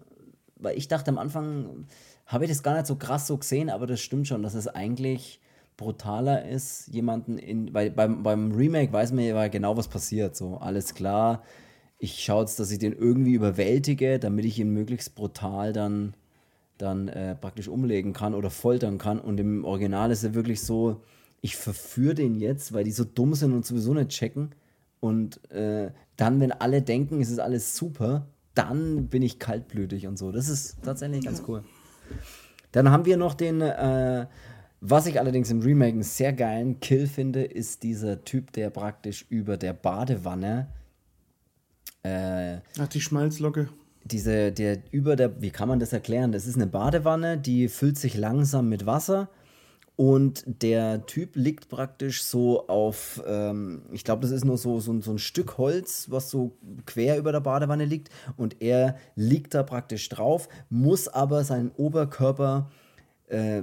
weil 0.56 0.78
ich 0.78 0.88
dachte 0.88 1.10
am 1.10 1.18
Anfang, 1.18 1.86
habe 2.26 2.44
ich 2.44 2.50
das 2.50 2.62
gar 2.62 2.74
nicht 2.74 2.86
so 2.86 2.96
krass 2.96 3.26
so 3.26 3.36
gesehen, 3.36 3.70
aber 3.70 3.86
das 3.86 4.00
stimmt 4.00 4.28
schon, 4.28 4.42
dass 4.42 4.54
es 4.54 4.68
eigentlich 4.68 5.40
brutaler 5.78 6.46
ist, 6.46 6.88
jemanden 6.88 7.38
in, 7.38 7.72
weil 7.72 7.90
beim, 7.90 8.22
beim 8.22 8.52
Remake 8.52 8.92
weiß 8.92 9.12
man 9.12 9.24
ja 9.24 9.48
genau, 9.48 9.78
was 9.78 9.88
passiert, 9.88 10.36
so, 10.36 10.58
alles 10.58 10.94
klar, 10.94 11.42
ich 11.98 12.22
schaue 12.22 12.42
jetzt, 12.42 12.60
dass 12.60 12.70
ich 12.70 12.78
den 12.78 12.92
irgendwie 12.92 13.32
überwältige, 13.32 14.18
damit 14.18 14.44
ich 14.44 14.58
ihn 14.58 14.70
möglichst 14.74 15.14
brutal 15.14 15.72
dann, 15.72 16.14
dann 16.76 17.08
äh, 17.08 17.34
praktisch 17.34 17.68
umlegen 17.68 18.12
kann 18.12 18.34
oder 18.34 18.50
foltern 18.50 18.98
kann 18.98 19.18
und 19.18 19.40
im 19.40 19.64
Original 19.64 20.10
ist 20.10 20.24
er 20.24 20.34
wirklich 20.34 20.60
so, 20.60 21.00
ich 21.40 21.56
verführe 21.56 22.14
den 22.14 22.34
jetzt, 22.34 22.72
weil 22.72 22.84
die 22.84 22.92
so 22.92 23.04
dumm 23.04 23.34
sind 23.34 23.52
und 23.52 23.64
sowieso 23.64 23.94
nicht 23.94 24.10
checken. 24.10 24.54
Und 25.00 25.48
äh, 25.52 25.92
dann, 26.16 26.40
wenn 26.40 26.52
alle 26.52 26.82
denken, 26.82 27.20
es 27.20 27.30
ist 27.30 27.38
alles 27.38 27.76
super, 27.76 28.26
dann 28.54 29.06
bin 29.06 29.22
ich 29.22 29.38
kaltblütig 29.38 30.08
und 30.08 30.18
so. 30.18 30.32
Das 30.32 30.48
ist 30.48 30.82
tatsächlich 30.82 31.24
ganz 31.24 31.44
cool. 31.46 31.62
Dann 32.72 32.90
haben 32.90 33.04
wir 33.04 33.16
noch 33.16 33.34
den, 33.34 33.60
äh, 33.60 34.26
was 34.80 35.06
ich 35.06 35.18
allerdings 35.18 35.50
im 35.50 35.60
Remake 35.60 35.92
einen 35.92 36.02
sehr 36.02 36.32
geilen 36.32 36.80
Kill 36.80 37.06
finde, 37.06 37.44
ist 37.44 37.82
dieser 37.82 38.24
Typ, 38.24 38.52
der 38.52 38.70
praktisch 38.70 39.26
über 39.28 39.56
der 39.56 39.72
Badewanne 39.72 40.68
äh, 42.04 42.58
Ach, 42.78 42.88
die 42.88 43.00
Schmalzlocke. 43.00 43.68
diese, 44.04 44.52
der 44.52 44.78
über 44.92 45.16
der, 45.16 45.42
wie 45.42 45.50
kann 45.50 45.68
man 45.68 45.80
das 45.80 45.92
erklären? 45.92 46.32
Das 46.32 46.46
ist 46.46 46.56
eine 46.56 46.66
Badewanne, 46.66 47.38
die 47.38 47.68
füllt 47.68 47.98
sich 47.98 48.16
langsam 48.16 48.68
mit 48.68 48.86
Wasser 48.86 49.28
und 49.96 50.44
der 50.46 51.06
Typ 51.06 51.34
liegt 51.34 51.68
praktisch 51.68 52.22
so 52.22 52.68
auf, 52.68 53.20
ähm, 53.26 53.82
ich 53.90 54.04
glaube, 54.04 54.22
das 54.22 54.30
ist 54.30 54.44
nur 54.44 54.56
so, 54.56 54.78
so, 54.78 55.00
so 55.00 55.10
ein 55.10 55.18
Stück 55.18 55.58
Holz, 55.58 56.06
was 56.08 56.30
so 56.30 56.56
quer 56.86 57.18
über 57.18 57.32
der 57.32 57.40
Badewanne 57.40 57.84
liegt 57.84 58.10
und 58.36 58.62
er 58.62 58.96
liegt 59.16 59.54
da 59.54 59.64
praktisch 59.64 60.08
drauf, 60.08 60.48
muss 60.70 61.08
aber 61.08 61.42
seinen 61.42 61.72
Oberkörper 61.72 62.70
äh, 63.28 63.62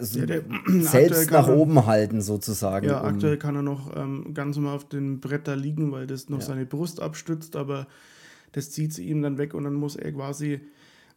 so 0.00 0.20
Ja, 0.20 0.26
der- 0.26 0.44
selbst 0.80 1.30
nach 1.30 1.48
er- 1.48 1.56
oben 1.56 1.86
halten 1.86 2.20
sozusagen. 2.22 2.86
Ja, 2.86 3.00
um- 3.00 3.06
aktuell 3.06 3.36
kann 3.38 3.56
er 3.56 3.62
noch 3.62 3.94
ähm, 3.96 4.32
ganz 4.34 4.56
normal 4.56 4.76
auf 4.76 4.88
dem 4.88 5.20
Brett 5.20 5.48
da 5.48 5.54
liegen, 5.54 5.92
weil 5.92 6.06
das 6.06 6.28
noch 6.28 6.40
Ja. 6.40 6.46
seine 6.46 6.66
Brust 6.66 7.00
abstützt, 7.00 7.56
aber 7.56 7.86
das 8.52 8.70
zieht 8.70 8.92
sie 8.92 9.06
ihm 9.08 9.22
dann 9.22 9.38
weg 9.38 9.54
und 9.54 9.64
dann 9.64 9.74
muss 9.74 9.96
er 9.96 10.12
quasi 10.12 10.60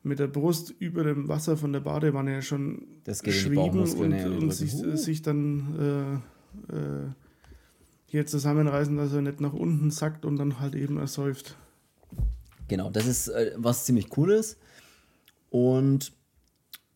mit 0.02 0.20
der 0.20 0.28
Brust 0.28 0.74
über 0.80 1.04
dem 1.04 1.28
Wasser 1.28 1.58
von 1.58 1.74
der 1.74 1.82
Badewanne 1.82 2.34
ja 2.34 2.42
schon 2.42 2.88
Das 3.04 3.22
geht 3.22 3.34
schweben 3.34 3.80
und, 3.82 4.12
ja, 4.12 4.30
den 4.30 4.38
und 4.44 4.54
sich. 4.54 4.74
Huh. 4.74 4.96
sich 4.96 5.22
dann 5.22 6.22
äh, 6.70 6.74
äh, 6.76 7.08
hier 8.06 8.26
zusammenreißen, 8.26 8.96
dass 8.98 9.14
er 9.14 9.22
nicht 9.22 9.42
nach 9.42 9.54
unten 9.54 9.92
sackt 9.92 10.26
und 10.26 10.38
dann 10.38 10.60
halt 10.60 10.74
eben 10.76 10.98
ersäuft. 10.98 11.56
Genau, 12.70 12.90
das 12.90 13.08
ist 13.08 13.28
äh, 13.28 13.52
was 13.58 13.86
ziemlich 13.86 14.10
cooles. 14.10 14.58
Und, 15.50 16.12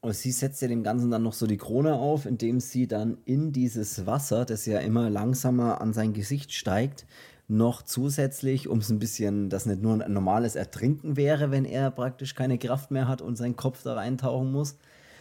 und 0.04 0.14
sie 0.14 0.34
setzt 0.34 0.62
ja 0.62 0.68
dem 0.68 0.84
Ganzen 0.84 1.12
dann 1.12 1.24
noch 1.24 1.32
so 1.32 1.48
die 1.48 1.56
Krone 1.56 1.94
auf, 1.94 2.26
indem 2.26 2.60
sie 2.60 2.88
dann 2.88 3.20
in 3.24 3.54
dieses 3.54 4.06
Wasser, 4.06 4.44
das 4.44 4.66
ja 4.66 4.80
immer 4.80 5.10
langsamer 5.10 5.80
an 5.80 5.94
sein 5.94 6.12
Gesicht 6.12 6.52
steigt, 6.52 7.06
noch 7.48 7.84
zusätzlich, 7.84 8.68
um 8.68 8.80
es 8.80 8.90
ein 8.90 9.00
bisschen, 9.00 9.50
dass 9.50 9.66
nicht 9.66 9.82
nur 9.82 10.04
ein 10.04 10.12
normales 10.12 10.58
Ertrinken 10.58 11.16
wäre, 11.16 11.52
wenn 11.52 11.64
er 11.64 11.90
praktisch 11.90 12.36
keine 12.36 12.58
Kraft 12.58 12.92
mehr 12.92 13.08
hat 13.08 13.22
und 13.22 13.38
sein 13.38 13.56
Kopf 13.56 13.82
da 13.84 13.94
reintauchen 13.94 14.52
muss, 14.52 14.76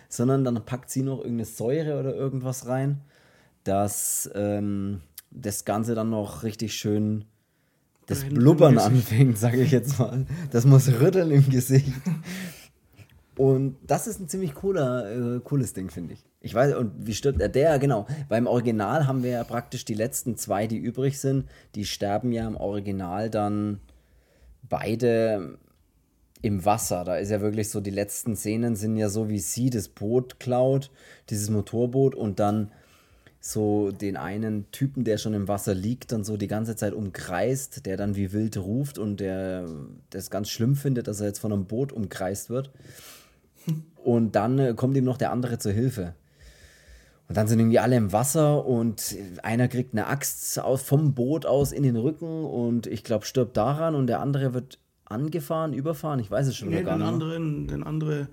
sondern 0.08 0.42
dann 0.42 0.64
packt 0.64 0.90
sie 0.90 1.02
noch 1.02 1.18
irgendeine 1.18 1.44
Säure 1.44 2.00
oder 2.00 2.16
irgendwas 2.16 2.66
rein, 2.66 3.02
dass 3.62 4.28
ähm, 4.34 5.00
das 5.30 5.64
Ganze 5.64 5.94
dann 5.94 6.10
noch 6.10 6.42
richtig 6.42 6.74
schön 6.74 7.24
das 8.06 8.24
Blubbern 8.24 8.78
anfängt, 8.78 9.38
sage 9.38 9.62
ich 9.62 9.70
jetzt 9.70 10.00
mal. 10.00 10.26
Das 10.50 10.64
muss 10.64 10.88
rütteln 10.88 11.30
im 11.30 11.48
Gesicht. 11.48 11.92
Und 13.36 13.76
das 13.86 14.06
ist 14.06 14.20
ein 14.20 14.28
ziemlich 14.28 14.54
cooler, 14.54 15.36
äh, 15.36 15.40
cooles 15.40 15.72
Ding, 15.72 15.90
finde 15.90 16.14
ich. 16.14 16.24
Ich 16.40 16.54
weiß, 16.54 16.74
und 16.74 17.06
wie 17.06 17.14
stirbt 17.14 17.40
er? 17.40 17.48
Der, 17.48 17.78
genau. 17.78 18.06
Beim 18.28 18.46
Original 18.46 19.06
haben 19.06 19.22
wir 19.22 19.30
ja 19.30 19.44
praktisch 19.44 19.84
die 19.84 19.94
letzten 19.94 20.36
zwei, 20.36 20.66
die 20.66 20.76
übrig 20.76 21.18
sind, 21.18 21.48
die 21.74 21.84
sterben 21.84 22.32
ja 22.32 22.46
im 22.46 22.56
Original 22.56 23.30
dann 23.30 23.80
beide 24.68 25.58
im 26.42 26.64
Wasser. 26.64 27.04
Da 27.04 27.16
ist 27.16 27.30
ja 27.30 27.40
wirklich 27.40 27.70
so, 27.70 27.80
die 27.80 27.90
letzten 27.90 28.36
Szenen 28.36 28.76
sind 28.76 28.96
ja 28.96 29.08
so, 29.08 29.30
wie 29.30 29.38
sie 29.38 29.70
das 29.70 29.88
Boot 29.88 30.40
klaut, 30.40 30.90
dieses 31.30 31.48
Motorboot, 31.48 32.14
und 32.14 32.40
dann 32.40 32.70
so 33.44 33.90
den 33.90 34.16
einen 34.16 34.70
Typen, 34.70 35.02
der 35.02 35.18
schon 35.18 35.34
im 35.34 35.48
Wasser 35.48 35.74
liegt, 35.74 36.12
dann 36.12 36.22
so 36.22 36.36
die 36.36 36.46
ganze 36.46 36.76
Zeit 36.76 36.92
umkreist, 36.92 37.86
der 37.86 37.96
dann 37.96 38.14
wie 38.14 38.32
wild 38.32 38.56
ruft 38.56 38.98
und 38.98 39.18
der 39.18 39.68
das 40.10 40.30
ganz 40.30 40.48
schlimm 40.48 40.76
findet, 40.76 41.08
dass 41.08 41.20
er 41.20 41.26
jetzt 41.26 41.40
von 41.40 41.52
einem 41.52 41.64
Boot 41.64 41.92
umkreist 41.92 42.50
wird. 42.50 42.70
Und 44.04 44.34
dann 44.34 44.58
äh, 44.58 44.74
kommt 44.74 44.96
ihm 44.96 45.04
noch 45.04 45.16
der 45.16 45.30
andere 45.30 45.58
zur 45.58 45.72
Hilfe. 45.72 46.14
Und 47.28 47.36
dann 47.36 47.46
sind 47.46 47.60
irgendwie 47.60 47.78
alle 47.78 47.96
im 47.96 48.12
Wasser 48.12 48.66
und 48.66 49.16
einer 49.42 49.68
kriegt 49.68 49.94
eine 49.94 50.06
Axt 50.06 50.58
aus, 50.60 50.82
vom 50.82 51.14
Boot 51.14 51.46
aus 51.46 51.72
in 51.72 51.82
den 51.82 51.96
Rücken 51.96 52.44
und 52.44 52.86
ich 52.86 53.04
glaube, 53.04 53.24
stirbt 53.24 53.56
daran 53.56 53.94
und 53.94 54.06
der 54.06 54.20
andere 54.20 54.52
wird 54.52 54.78
angefahren, 55.06 55.72
überfahren, 55.72 56.18
ich 56.18 56.30
weiß 56.30 56.48
es 56.48 56.56
schon 56.56 56.68
nee, 56.68 56.82
gar 56.82 56.98
nicht. 56.98 57.06
Anderen, 57.06 57.68
den 57.68 57.84
andere 57.84 58.28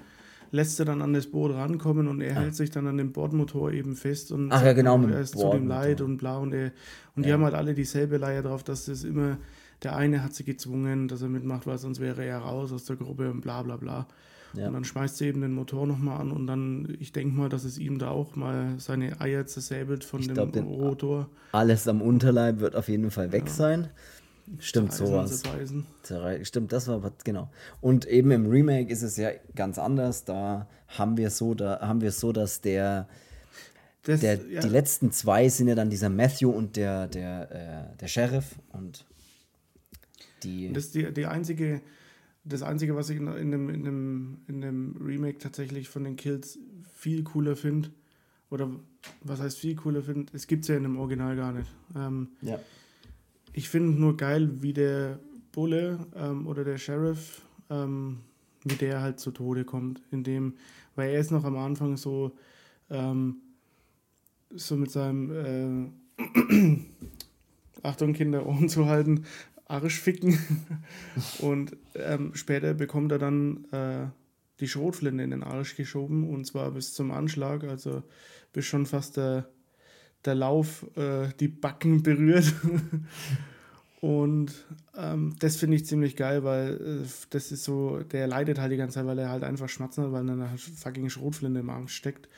lässt 0.52 0.80
er 0.80 0.86
dann 0.86 1.02
an 1.02 1.14
das 1.14 1.28
Boot 1.28 1.54
rankommen 1.54 2.08
und 2.08 2.20
er 2.20 2.36
ah. 2.36 2.42
hält 2.42 2.56
sich 2.56 2.72
dann 2.72 2.88
an 2.88 2.98
dem 2.98 3.14
Bordmotor 3.14 3.72
eben 3.72 3.96
fest 3.96 4.32
und 4.32 4.52
Ach, 4.52 4.66
ja, 4.66 4.74
genau, 4.74 5.02
er 5.04 5.22
ist 5.22 5.38
zu 5.38 5.50
dem 5.52 5.68
Leid 5.68 6.02
und 6.02 6.18
bla 6.18 6.38
und 6.38 6.54
er, 6.54 6.72
und 7.16 7.24
ja. 7.24 7.28
die 7.28 7.34
haben 7.34 7.44
halt 7.44 7.54
alle 7.54 7.76
dieselbe 7.76 8.18
Leier 8.18 8.42
drauf, 8.42 8.64
dass 8.64 8.86
das 8.86 9.04
immer 9.04 9.38
der 9.84 9.96
eine 9.96 10.24
hat 10.24 10.34
sie 10.34 10.44
gezwungen, 10.44 11.08
dass 11.08 11.22
er 11.22 11.30
mitmacht, 11.30 11.66
weil 11.68 11.78
sonst 11.78 12.00
wäre 12.00 12.26
er 12.26 12.40
raus 12.40 12.74
aus 12.74 12.86
der 12.86 12.98
Gruppe 12.98 13.32
und 13.32 13.42
bla 13.42 13.62
bla 13.62 13.78
bla. 13.78 14.08
Ja. 14.54 14.68
Und 14.68 14.74
dann 14.74 14.84
schmeißt 14.84 15.18
sie 15.18 15.28
eben 15.28 15.42
den 15.42 15.54
Motor 15.54 15.86
nochmal 15.86 16.22
an 16.22 16.32
und 16.32 16.48
dann, 16.48 16.96
ich 17.00 17.12
denke 17.12 17.36
mal, 17.36 17.50
dass 17.50 17.64
es 17.64 17.78
ihm 17.78 18.00
da 18.00 18.10
auch 18.10 18.36
mal 18.36 18.76
seine 18.80 19.22
Eier 19.22 19.46
zersäbelt 19.46 20.04
von 20.04 20.22
ich 20.22 20.28
dem 20.28 20.36
glaub, 20.36 20.56
Rotor. 20.56 21.30
Alles 21.52 21.88
am 21.88 22.02
Unterleib 22.02 22.60
wird 22.60 22.76
auf 22.76 22.90
jeden 22.90 23.12
Fall 23.12 23.32
weg 23.32 23.44
ja. 23.46 23.52
sein. 23.52 23.90
Stimmt 24.58 24.94
sowas. 24.94 25.44
Stimmt, 26.42 26.72
das 26.72 26.88
war 26.88 27.04
was, 27.04 27.12
genau. 27.24 27.50
Und 27.82 28.06
eben 28.06 28.32
im 28.32 28.48
Remake 28.48 28.92
ist 28.92 29.04
es 29.04 29.16
ja 29.18 29.30
ganz 29.56 29.78
anders. 29.78 30.26
Da 30.26 30.68
haben 30.88 31.18
wir 31.18 31.30
so, 31.30 31.54
da 31.54 31.80
haben 31.82 32.02
wir 32.02 32.12
so, 32.12 32.32
dass 32.32 32.62
der, 32.62 33.08
das, 34.04 34.22
der 34.22 34.40
ja. 34.50 34.62
die 34.62 34.70
letzten 34.70 35.12
zwei 35.12 35.50
sind 35.50 35.68
ja 35.68 35.76
dann 35.76 35.92
dieser 35.92 36.10
Matthew 36.10 36.50
und 36.50 36.78
der, 36.78 37.08
der, 37.08 37.92
äh, 37.94 37.98
der 37.98 38.08
Sheriff 38.08 38.56
und 38.72 39.06
die. 40.44 40.74
Das 40.74 40.86
ist 40.86 40.96
die, 40.96 41.14
die 41.14 41.28
einzige, 41.28 41.82
das 42.50 42.64
Einzige, 42.64 42.96
was 42.96 43.10
ich 43.10 43.18
in, 43.18 43.28
in, 43.28 43.52
dem, 43.52 43.70
in, 43.70 43.84
dem, 43.84 44.38
in 44.48 44.62
dem 44.62 44.96
Remake 45.00 45.38
tatsächlich 45.38 45.88
von 45.88 46.04
den 46.04 46.16
Kills 46.16 46.60
viel 46.94 47.24
cooler 47.24 47.56
finde, 47.56 47.90
oder 48.50 48.70
was 49.24 49.40
heißt 49.40 49.60
viel 49.60 49.76
cooler 49.76 50.02
finde, 50.02 50.32
es 50.34 50.48
gibt 50.48 50.64
es 50.64 50.70
ja 50.70 50.76
in 50.76 50.84
dem 50.84 50.98
Original 50.98 51.36
gar 51.36 51.54
nicht. 51.54 51.70
Ähm, 51.96 52.30
ja 52.42 52.60
ich 53.54 53.70
finde 53.70 54.00
nur 54.00 54.18
geil, 54.18 54.62
wie 54.62 54.74
der 54.74 55.20
Bulle 55.52 56.00
ähm, 56.16 56.48
oder 56.48 56.64
der 56.64 56.78
Sheriff, 56.78 57.42
ähm, 57.70 58.20
wie 58.64 58.76
der 58.76 59.02
halt 59.02 59.20
zu 59.20 59.32
Tode 59.32 59.66
kommt. 59.66 60.02
In 60.12 60.24
dem, 60.24 60.54
weil 60.96 61.10
er 61.12 61.20
ist 61.20 61.32
noch 61.32 61.44
am 61.44 61.58
Anfang 61.58 61.98
so, 61.98 62.32
ähm, 62.90 63.38
so 64.50 64.76
mit 64.76 64.92
seinem 64.92 66.00
äh, 66.18 66.78
Achtung, 67.84 68.14
Kinder, 68.14 68.46
Ohren 68.48 68.70
zu 68.70 68.86
halten, 68.86 69.26
Arsch 69.70 70.00
ficken. 70.00 70.38
und 71.40 71.78
ähm, 71.96 72.32
später 72.34 72.74
bekommt 72.74 73.14
er 73.14 73.20
dann 73.20 73.66
äh, 73.72 74.08
die 74.60 74.68
Schrotflinte 74.68 75.24
in 75.24 75.32
den 75.32 75.44
Arsch 75.44 75.78
geschoben 75.78 76.30
und 76.30 76.46
zwar 76.46 76.72
bis 76.72 76.94
zum 76.94 77.12
Anschlag, 77.12 77.64
also 77.64 78.04
bis 78.52 78.66
schon 78.66 78.86
fast 78.86 79.16
der 79.16 79.50
der 80.26 80.36
Lauf 80.36 80.86
äh, 80.98 81.30
die 81.40 81.48
Backen 81.48 82.04
berührt. 82.04 82.54
Und 84.02 84.66
ähm, 84.96 85.36
das 85.40 85.58
finde 85.58 85.76
ich 85.76 85.86
ziemlich 85.86 86.16
geil, 86.16 86.44
weil 86.44 87.04
äh, 87.04 87.08
das 87.32 87.52
ist 87.52 87.66
so, 87.66 88.00
der 88.00 88.28
leidet 88.28 88.60
halt 88.60 88.72
die 88.72 88.78
ganze 88.78 88.96
Zeit, 88.96 89.06
weil 89.06 89.20
er 89.20 89.30
halt 89.30 89.44
einfach 89.44 89.68
schmatzen 89.68 90.06
hat, 90.06 90.12
weil 90.14 90.28
er 90.28 90.34
eine 90.34 90.58
fucking 90.58 91.10
Schrotflinte 91.10 91.60
im 91.60 91.70
Arm 91.70 91.90
steckt. 91.90 92.30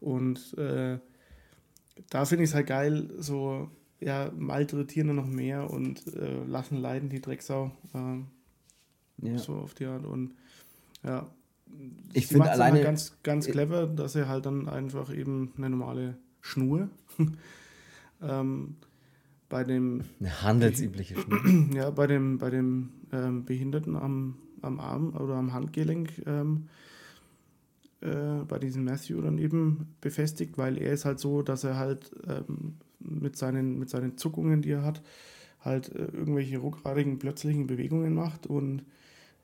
Und 0.00 0.56
äh, 0.56 0.98
da 2.08 2.24
finde 2.24 2.44
ich 2.44 2.50
es 2.50 2.54
halt 2.54 2.66
geil, 2.66 3.10
so, 3.18 3.70
ja, 4.04 4.30
malträtieren 4.36 5.14
noch 5.14 5.26
mehr 5.26 5.70
und 5.70 6.06
äh, 6.14 6.44
lassen 6.44 6.76
leiden 6.76 7.08
die 7.08 7.20
Drecksau. 7.20 7.70
Ähm, 7.94 8.26
ja. 9.18 9.38
So 9.38 9.54
auf 9.54 9.74
die 9.74 9.86
Art. 9.86 10.04
Und 10.04 10.34
ja, 11.04 11.28
ich 12.12 12.26
finde 12.26 12.50
alleine 12.50 12.82
ganz, 12.82 13.16
ganz 13.22 13.46
clever, 13.46 13.86
dass 13.86 14.14
er 14.14 14.28
halt 14.28 14.46
dann 14.46 14.68
einfach 14.68 15.14
eben 15.14 15.52
eine 15.56 15.70
normale 15.70 16.16
Schnur. 16.40 16.88
ähm, 18.22 18.76
bei 19.48 19.64
dem. 19.64 20.02
Eine 20.18 20.42
handelsübliche 20.42 21.16
Schnur. 21.18 21.40
Ja, 21.74 21.90
bei 21.90 22.06
dem, 22.06 22.38
bei 22.38 22.50
dem 22.50 22.90
ähm, 23.12 23.44
Behinderten 23.44 23.96
am, 23.96 24.36
am 24.62 24.80
Arm 24.80 25.14
oder 25.14 25.34
am 25.34 25.52
Handgelenk 25.52 26.22
ähm, 26.26 26.68
äh, 28.00 28.44
bei 28.48 28.58
diesem 28.58 28.84
Matthew 28.84 29.20
dann 29.20 29.38
eben 29.38 29.94
befestigt, 30.00 30.58
weil 30.58 30.76
er 30.78 30.92
ist 30.92 31.04
halt 31.04 31.20
so, 31.20 31.42
dass 31.42 31.64
er 31.64 31.76
halt 31.76 32.10
ähm, 32.26 32.74
mit, 33.04 33.36
seinen, 33.36 33.78
mit 33.78 33.90
seinen 33.90 34.16
Zuckungen, 34.16 34.62
die 34.62 34.70
er 34.70 34.82
hat, 34.82 35.02
halt 35.60 35.94
äh, 35.94 36.04
irgendwelche 36.04 36.58
ruckartigen, 36.58 37.18
plötzlichen 37.18 37.66
Bewegungen 37.66 38.14
macht 38.14 38.46
und 38.46 38.84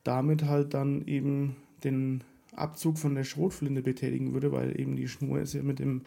damit 0.05 0.45
halt 0.45 0.75
dann 0.75 1.07
eben 1.07 1.57
den 1.85 2.25
Abzug 2.55 2.99
von 2.99 3.15
der 3.15 3.25
Schrotflinte 3.25 3.83
betätigen 3.83 4.33
würde, 4.33 4.51
weil 4.53 4.79
eben 4.81 4.97
die 4.97 5.09
Schnur 5.09 5.41
ist 5.41 5.55
ja 5.55 5.63
mit 5.63 5.79
dem 5.79 6.03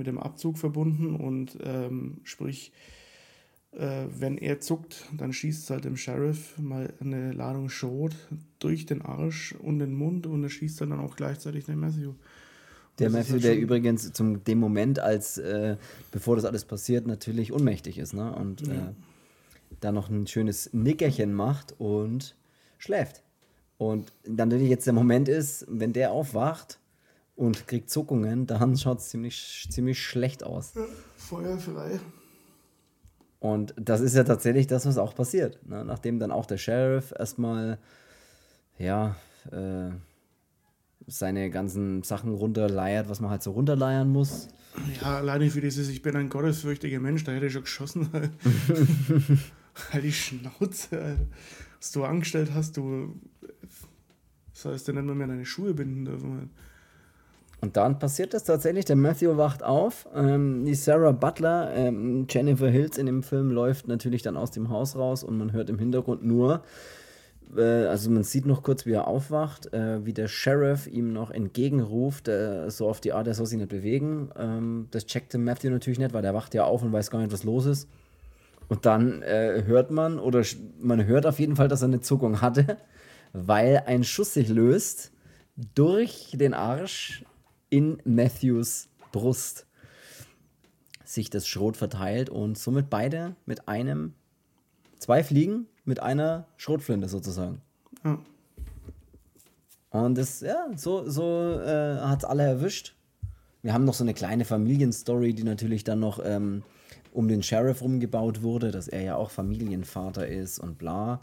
mit 0.00 0.06
dem 0.06 0.18
Abzug 0.18 0.58
verbunden 0.58 1.14
und 1.14 1.58
ähm, 1.62 2.18
sprich, 2.24 2.72
äh, 3.72 4.06
wenn 4.18 4.38
er 4.38 4.60
zuckt, 4.60 5.06
dann 5.16 5.32
schießt 5.32 5.70
halt 5.70 5.84
dem 5.84 5.96
Sheriff 5.96 6.58
mal 6.58 6.92
eine 7.00 7.32
Ladung 7.32 7.68
Schrot 7.68 8.16
durch 8.58 8.86
den 8.86 9.02
Arsch 9.02 9.52
und 9.52 9.78
den 9.78 9.94
Mund 9.94 10.26
und 10.26 10.42
er 10.42 10.48
schießt 10.48 10.80
dann 10.80 10.92
auch 10.92 11.16
gleichzeitig 11.16 11.66
den 11.66 11.78
Matthew. 11.78 12.14
Der 13.00 13.10
Matthew, 13.10 13.38
der 13.38 13.58
übrigens 13.58 14.12
zum 14.12 14.44
dem 14.44 14.58
Moment, 14.58 14.98
als 14.98 15.38
äh, 15.38 15.76
bevor 16.10 16.36
das 16.36 16.44
alles 16.44 16.64
passiert, 16.64 17.06
natürlich 17.06 17.52
ohnmächtig 17.52 17.98
ist, 17.98 18.14
ne? 18.14 18.32
Und 18.34 18.66
ja. 18.66 18.74
äh, 18.74 18.92
da 19.80 19.92
noch 19.92 20.08
ein 20.10 20.26
schönes 20.26 20.70
Nickerchen 20.72 21.32
macht 21.32 21.74
und 21.78 22.36
schläft. 22.78 23.22
Und 23.78 24.12
dann 24.24 24.48
natürlich 24.48 24.68
jetzt 24.68 24.86
der 24.86 24.92
Moment 24.92 25.28
ist, 25.28 25.66
wenn 25.68 25.92
der 25.92 26.12
aufwacht, 26.12 26.80
und 27.40 27.66
kriegt 27.66 27.88
Zuckungen, 27.88 28.46
dann 28.46 28.76
schaut 28.76 28.98
es 28.98 29.08
ziemlich, 29.08 29.66
ziemlich 29.70 29.98
schlecht 29.98 30.44
aus. 30.44 30.74
Feuerfrei. 31.16 31.98
Und 33.38 33.74
das 33.80 34.02
ist 34.02 34.14
ja 34.14 34.24
tatsächlich 34.24 34.66
das, 34.66 34.84
was 34.84 34.98
auch 34.98 35.14
passiert. 35.14 35.58
Ne? 35.66 35.82
Nachdem 35.82 36.18
dann 36.18 36.30
auch 36.30 36.44
der 36.44 36.58
Sheriff 36.58 37.14
erstmal, 37.18 37.78
ja, 38.76 39.16
äh, 39.50 39.88
seine 41.10 41.50
ganzen 41.50 42.02
Sachen 42.02 42.32
runterleiert, 42.32 43.08
was 43.08 43.20
man 43.20 43.30
halt 43.30 43.42
so 43.42 43.50
runterleiern 43.50 44.08
muss. 44.08 44.48
Ja, 45.00 45.18
alleine 45.18 45.50
für 45.50 45.60
dieses, 45.60 45.88
ich 45.88 46.02
bin 46.02 46.16
ein 46.16 46.28
gottesfürchtiger 46.28 47.00
Mensch, 47.00 47.24
da 47.24 47.32
hätte 47.32 47.46
ich 47.46 47.52
schon 47.52 47.62
geschossen. 47.62 48.08
Halt, 48.12 48.30
halt 49.92 50.04
die 50.04 50.12
Schnauze, 50.12 51.00
Alter. 51.00 51.26
Was 51.80 51.92
du 51.92 52.04
angestellt 52.04 52.52
hast, 52.54 52.76
du. 52.76 53.16
Das 54.52 54.64
heißt, 54.66 54.88
dann 54.88 55.06
nicht 55.06 55.14
mehr 55.14 55.26
deine 55.26 55.46
Schuhe 55.46 55.74
binden 55.74 56.04
dürfen. 56.04 56.50
Und 57.62 57.76
dann 57.76 57.98
passiert 57.98 58.32
das 58.32 58.44
tatsächlich. 58.44 58.84
Der 58.84 58.96
Matthew 58.96 59.36
wacht 59.36 59.62
auf. 59.62 60.08
Ähm, 60.14 60.64
die 60.64 60.74
Sarah 60.74 61.12
Butler, 61.12 61.72
ähm, 61.74 62.26
Jennifer 62.28 62.68
Hills 62.68 62.98
in 62.98 63.06
dem 63.06 63.22
Film, 63.22 63.50
läuft 63.50 63.88
natürlich 63.88 64.22
dann 64.22 64.36
aus 64.36 64.50
dem 64.50 64.68
Haus 64.68 64.96
raus 64.96 65.24
und 65.24 65.36
man 65.36 65.52
hört 65.52 65.70
im 65.70 65.78
Hintergrund 65.78 66.24
nur, 66.24 66.62
äh, 67.56 67.86
also 67.86 68.10
man 68.10 68.22
sieht 68.22 68.46
noch 68.46 68.62
kurz, 68.62 68.86
wie 68.86 68.92
er 68.92 69.06
aufwacht, 69.06 69.72
äh, 69.72 70.04
wie 70.04 70.12
der 70.12 70.28
Sheriff 70.28 70.86
ihm 70.86 71.12
noch 71.12 71.30
entgegenruft, 71.30 72.28
äh, 72.28 72.70
so 72.70 72.88
auf 72.88 73.00
die 73.00 73.12
Art, 73.12 73.26
er 73.26 73.34
soll 73.34 73.46
sich 73.46 73.58
nicht 73.58 73.68
bewegen. 73.68 74.30
Ähm, 74.36 74.88
das 74.90 75.06
checkte 75.06 75.38
Matthew 75.38 75.70
natürlich 75.70 75.98
nicht, 75.98 76.12
weil 76.12 76.22
der 76.22 76.34
wacht 76.34 76.54
ja 76.54 76.64
auf 76.64 76.82
und 76.82 76.92
weiß 76.92 77.10
gar 77.10 77.20
nicht, 77.20 77.32
was 77.32 77.44
los 77.44 77.66
ist. 77.66 77.88
Und 78.68 78.86
dann 78.86 79.22
äh, 79.22 79.64
hört 79.66 79.90
man, 79.90 80.18
oder 80.18 80.44
man 80.78 81.04
hört 81.04 81.26
auf 81.26 81.40
jeden 81.40 81.56
Fall, 81.56 81.68
dass 81.68 81.82
er 81.82 81.88
eine 81.88 82.00
Zuckung 82.00 82.40
hatte, 82.40 82.76
weil 83.32 83.82
ein 83.86 84.04
Schuss 84.04 84.34
sich 84.34 84.48
löst 84.48 85.12
durch 85.74 86.32
den 86.34 86.54
Arsch 86.54 87.24
in 87.68 87.98
Matthews 88.04 88.88
Brust 89.12 89.66
sich 91.04 91.30
das 91.30 91.48
Schrot 91.48 91.76
verteilt 91.76 92.30
und 92.30 92.56
somit 92.56 92.88
beide 92.88 93.34
mit 93.44 93.66
einem 93.68 94.14
Zwei 95.00 95.24
Fliegen 95.24 95.66
mit 95.90 96.00
einer 96.00 96.46
Schrotflinte 96.56 97.08
sozusagen. 97.08 97.60
Ja. 98.04 98.18
Und 99.90 100.16
das, 100.16 100.40
ja, 100.40 100.68
so, 100.76 101.10
so 101.10 101.60
äh, 101.60 101.96
hat 101.98 102.20
es 102.20 102.24
alle 102.24 102.44
erwischt. 102.44 102.94
Wir 103.62 103.74
haben 103.74 103.84
noch 103.84 103.94
so 103.94 104.04
eine 104.04 104.14
kleine 104.14 104.44
Familienstory, 104.44 105.34
die 105.34 105.42
natürlich 105.42 105.82
dann 105.82 105.98
noch 105.98 106.20
ähm, 106.24 106.62
um 107.12 107.26
den 107.26 107.42
Sheriff 107.42 107.82
rumgebaut 107.82 108.42
wurde, 108.42 108.70
dass 108.70 108.86
er 108.86 109.02
ja 109.02 109.16
auch 109.16 109.30
Familienvater 109.30 110.28
ist 110.28 110.60
und 110.60 110.78
bla. 110.78 111.20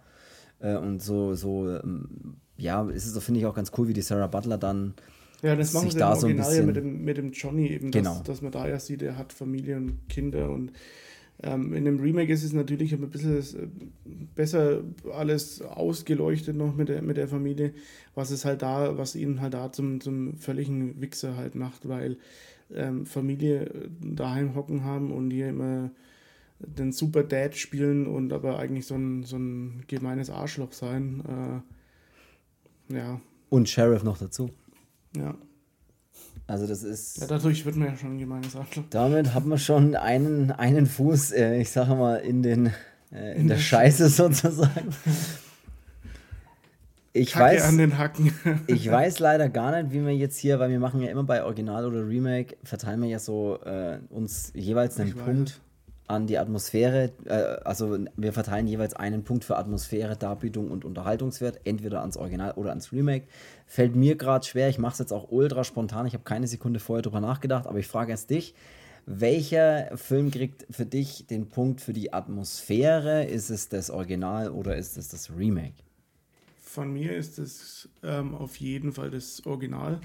Äh, 0.60 0.76
und 0.76 1.02
so, 1.02 1.34
so, 1.34 1.70
ähm, 1.70 2.36
ja, 2.58 2.88
ist 2.90 3.06
es, 3.06 3.24
finde 3.24 3.40
ich 3.40 3.46
auch 3.46 3.56
ganz 3.56 3.72
cool, 3.78 3.88
wie 3.88 3.94
die 3.94 4.02
Sarah 4.02 4.28
Butler 4.28 4.58
dann 4.58 4.96
ja, 5.44 5.56
das 5.56 5.72
machen 5.74 5.92
sie 5.92 6.00
da 6.00 6.14
im 6.14 6.18
Original 6.18 6.20
so 6.20 6.28
ein 6.28 6.36
bisschen, 6.38 6.62
ja 6.62 6.66
mit 6.66 6.76
dem, 6.76 7.06
mit 7.06 7.18
dem 7.18 7.32
Johnny 7.32 7.68
eben, 7.68 7.92
genau. 7.92 8.16
dass, 8.16 8.24
dass 8.24 8.42
man 8.42 8.52
da 8.52 8.68
ja 8.68 8.80
sieht, 8.80 9.02
er 9.04 9.18
hat 9.18 9.32
Familie 9.34 9.78
und 9.78 10.10
Kinder 10.10 10.50
und 10.50 10.72
ähm, 11.44 11.74
in 11.74 11.86
dem 11.86 12.00
Remake 12.00 12.34
ist 12.34 12.44
es 12.44 12.54
natürlich 12.54 12.94
ein 12.94 13.10
bisschen 13.10 13.38
äh, 13.38 14.26
besser 14.36 14.82
alles 15.14 15.62
ausgeleuchtet 15.62 16.56
noch 16.56 16.76
mit 16.76 16.90
der, 16.90 17.02
mit 17.04 17.18
der 17.18 17.28
Familie, 17.28 17.74
was 18.16 18.32
es 18.32 18.44
halt 18.44 18.64
da, 18.64 18.98
was 18.98 19.16
ihn 19.16 19.40
halt 19.40 19.54
da 19.54 19.72
zum, 19.72 20.02
zum 20.02 20.38
völligen 20.38 21.00
Wichser 21.00 21.38
halt 21.38 21.54
macht, 21.54 21.88
weil 21.88 22.18
ähm, 22.74 23.06
Familie 23.06 23.66
äh, 23.66 23.90
daheim 24.02 24.56
hocken 24.56 24.84
haben 24.84 25.12
und 25.12 25.30
hier 25.30 25.50
immer 25.50 25.92
den 26.60 26.92
Super 26.92 27.24
Dad 27.24 27.56
spielen 27.56 28.08
und 28.08 28.34
aber 28.34 28.58
eigentlich 28.58 28.88
so 28.88 28.96
ein, 28.96 29.24
so 29.24 29.38
ein 29.38 29.84
gemeines 29.88 30.32
Arschloch 30.32 30.74
sein. 30.74 31.64
Äh, 32.90 32.96
ja. 32.96 33.22
Und 33.50 33.70
Sheriff 33.70 34.04
noch 34.04 34.18
dazu. 34.18 34.50
Ja. 35.16 35.38
Also 36.48 36.66
das 36.66 36.84
ist. 36.84 37.18
Ja, 37.20 37.28
dadurch 37.28 37.66
wird 37.66 37.76
man 37.76 37.90
ja 37.90 37.98
schon 37.98 38.16
ein 38.16 38.20
gemeines 38.20 38.56
Arschloch. 38.56 38.86
Damit 38.90 39.34
hat 39.34 39.46
man 39.46 39.58
schon 39.58 39.96
einen, 39.96 40.52
einen 40.52 40.86
Fuß, 40.86 41.34
äh, 41.34 41.60
ich 41.60 41.70
sage 41.70 41.96
mal, 41.96 42.16
in 42.16 42.42
den 42.42 42.68
äh, 43.12 43.34
in, 43.34 43.42
in, 43.42 43.48
der, 43.48 43.58
der 43.58 43.64
Scheiße 43.64 44.10
sozusagen. 44.10 44.96
Ich 47.14 47.36
Hacke 47.36 47.56
weiß, 47.56 47.64
an 47.64 47.78
den 47.78 47.98
Hacken. 47.98 48.34
ich 48.68 48.90
weiß 48.90 49.20
leider 49.20 49.50
gar 49.50 49.82
nicht, 49.82 49.92
wie 49.92 50.06
wir 50.06 50.16
jetzt 50.16 50.38
hier, 50.38 50.60
weil 50.60 50.70
wir 50.70 50.80
machen 50.80 51.02
ja 51.02 51.10
immer 51.10 51.24
bei 51.24 51.44
Original 51.44 51.86
oder 51.86 52.08
Remake, 52.08 52.56
verteilen 52.64 53.02
wir 53.02 53.10
ja 53.10 53.20
so 53.20 53.60
äh, 53.66 54.00
uns 54.10 54.52
jeweils 54.54 55.00
einen 55.00 55.10
ich 55.10 55.18
Punkt. 55.18 55.50
Weiß 55.50 55.67
an 56.08 56.26
die 56.26 56.38
Atmosphäre, 56.38 57.12
äh, 57.26 57.34
also 57.66 57.98
wir 58.16 58.34
verteilen 58.34 58.68
jeweils 58.68 58.96
einen 58.96 59.24
Punkt 59.24 59.44
für 59.44 59.58
Atmosphäre, 59.58 60.16
Darbietung 60.16 60.72
und 60.72 60.86
Unterhaltungswert, 60.86 61.60
entweder 61.66 62.02
ans 62.02 62.18
Original 62.18 62.54
oder 62.54 62.70
ans 62.70 62.94
Remake. 62.94 63.28
Fällt 63.66 63.96
mir 63.96 64.16
gerade 64.16 64.46
schwer, 64.46 64.70
ich 64.70 64.80
mache 64.80 64.94
es 64.94 65.00
jetzt 65.00 65.14
auch 65.14 65.32
ultra 65.32 65.64
spontan, 65.64 66.06
ich 66.06 66.14
habe 66.14 66.24
keine 66.24 66.48
Sekunde 66.48 66.80
vorher 66.80 67.02
drüber 67.02 67.20
nachgedacht, 67.20 67.68
aber 67.68 67.80
ich 67.80 67.88
frage 67.88 68.12
erst 68.12 68.30
dich, 68.30 68.56
welcher 69.06 69.96
Film 69.98 70.32
kriegt 70.32 70.66
für 70.70 70.86
dich 70.86 71.28
den 71.28 71.48
Punkt 71.48 71.80
für 71.80 71.94
die 71.94 72.12
Atmosphäre? 72.12 73.24
Ist 73.24 73.50
es 73.50 73.70
das 73.70 73.90
Original 73.90 74.50
oder 74.52 74.76
ist 74.76 74.98
es 74.98 75.08
das 75.08 75.32
Remake? 75.36 75.76
Von 76.58 76.92
mir 76.92 77.16
ist 77.16 77.40
es 77.40 77.88
ähm, 78.04 78.36
auf 78.36 78.58
jeden 78.58 78.92
Fall 78.92 79.10
das 79.10 79.46
Original, 79.46 80.02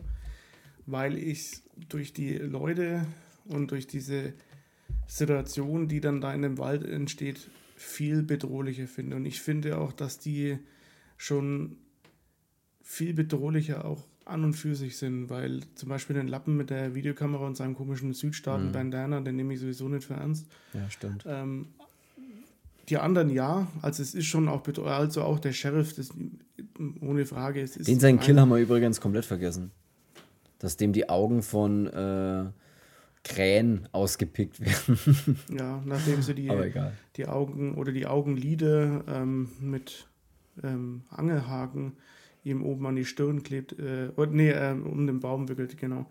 weil 0.86 1.18
ich 1.18 1.62
durch 1.88 2.12
die 2.12 2.38
Leute 2.38 3.04
und 3.46 3.72
durch 3.72 3.88
diese 3.88 4.34
Situation, 5.12 5.88
die 5.88 6.00
dann 6.00 6.22
da 6.22 6.32
in 6.32 6.40
dem 6.40 6.56
Wald 6.56 6.84
entsteht, 6.84 7.50
viel 7.76 8.22
bedrohlicher 8.22 8.86
finde. 8.86 9.16
Und 9.16 9.26
ich 9.26 9.42
finde 9.42 9.76
auch, 9.76 9.92
dass 9.92 10.18
die 10.18 10.58
schon 11.18 11.76
viel 12.82 13.12
bedrohlicher 13.12 13.84
auch 13.84 14.04
an 14.24 14.44
und 14.44 14.54
für 14.54 14.74
sich 14.74 14.96
sind, 14.96 15.28
weil 15.28 15.60
zum 15.74 15.90
Beispiel 15.90 16.14
den 16.14 16.28
Lappen 16.28 16.56
mit 16.56 16.70
der 16.70 16.94
Videokamera 16.94 17.46
und 17.46 17.56
seinem 17.58 17.74
komischen 17.74 18.14
Südstaaten-Bandana, 18.14 19.20
mhm. 19.20 19.24
den 19.24 19.36
nehme 19.36 19.52
ich 19.52 19.60
sowieso 19.60 19.88
nicht 19.88 20.04
für 20.04 20.14
ernst. 20.14 20.46
Ja, 20.72 20.88
stimmt. 20.88 21.24
Ähm, 21.26 21.66
die 22.88 22.96
anderen 22.96 23.28
ja, 23.28 23.66
also 23.82 24.02
es 24.02 24.14
ist 24.14 24.26
schon 24.26 24.48
auch, 24.48 24.66
also 24.86 25.22
auch 25.22 25.38
der 25.40 25.52
Sheriff, 25.52 25.94
das, 25.94 26.10
ohne 27.00 27.26
Frage. 27.26 27.60
Es 27.60 27.76
ist 27.76 27.86
Den 27.86 28.00
seinen 28.00 28.18
Kill 28.18 28.40
haben 28.40 28.48
wir 28.48 28.58
übrigens 28.58 29.00
komplett 29.00 29.26
vergessen. 29.26 29.72
Dass 30.58 30.78
dem 30.78 30.92
die 30.92 31.08
Augen 31.08 31.42
von 31.42 31.86
äh, 31.88 32.46
Krähen 33.24 33.88
ausgepickt 33.92 34.60
werden. 34.60 35.38
ja, 35.56 35.82
nachdem 35.84 36.22
sie 36.22 36.34
die, 36.34 36.50
die 37.16 37.26
Augen 37.26 37.74
oder 37.74 37.92
die 37.92 38.06
Augenlider 38.06 39.04
ähm, 39.08 39.50
mit 39.60 40.08
ähm, 40.62 41.02
Angelhaken 41.10 41.96
ihm 42.44 42.64
oben 42.64 42.86
an 42.86 42.96
die 42.96 43.04
Stirn 43.04 43.42
klebt, 43.42 43.78
äh, 43.78 44.10
oder 44.16 44.30
nee, 44.30 44.50
äh, 44.50 44.72
um 44.72 45.06
den 45.06 45.20
Baum 45.20 45.48
wickelt, 45.48 45.76
genau. 45.78 46.06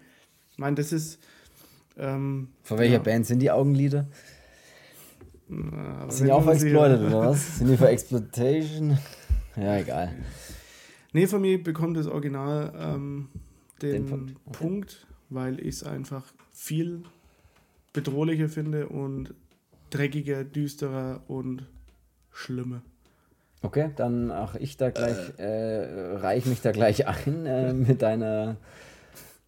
Ich 0.52 0.58
meine, 0.58 0.76
das 0.76 0.94
ist. 0.94 1.20
Ähm, 1.98 2.50
Von 2.64 2.78
welcher 2.78 2.94
ja. 2.94 3.00
Band 3.00 3.26
sind 3.26 3.40
die 3.40 3.52
Augenlider? 3.52 4.08
Na, 5.50 6.10
sind 6.10 6.28
die 6.28 6.32
auch 6.32 6.44
für 6.44 6.54
Exploited 6.54 7.02
oder 7.02 7.20
was? 7.20 7.58
Sind 7.58 7.68
die 7.70 7.76
für 7.76 7.90
Exploitation? 7.90 8.98
Ja, 9.58 9.78
egal. 9.78 10.14
Nee, 11.12 11.28
von 11.28 11.42
mir 11.42 11.62
bekommt 11.62 11.98
das 11.98 12.08
Original 12.08 12.74
ähm, 12.78 13.28
den, 13.82 13.92
den, 13.92 14.06
Punkt, 14.06 14.36
okay. 14.46 14.58
Punkt 14.58 15.08
weil 15.30 15.60
ich 15.60 15.76
es 15.76 15.84
einfach 15.84 16.24
viel 16.62 17.02
bedrohlicher 17.92 18.48
finde 18.48 18.88
und 18.88 19.34
dreckiger, 19.90 20.44
düsterer 20.44 21.24
und 21.28 21.66
schlimmer. 22.32 22.84
Okay, 23.64 23.90
dann 23.96 24.32
ach 24.32 24.54
ich 24.56 24.78
da 24.78 24.92
gleich, 24.92 25.40
äh, 25.40 25.44
äh 25.44 26.16
reich 26.18 26.46
mich 26.46 26.62
da 26.62 26.72
gleich 26.72 27.08
ein 27.08 27.48
äh, 27.48 27.74
mit 27.74 28.04
deiner 28.04 28.58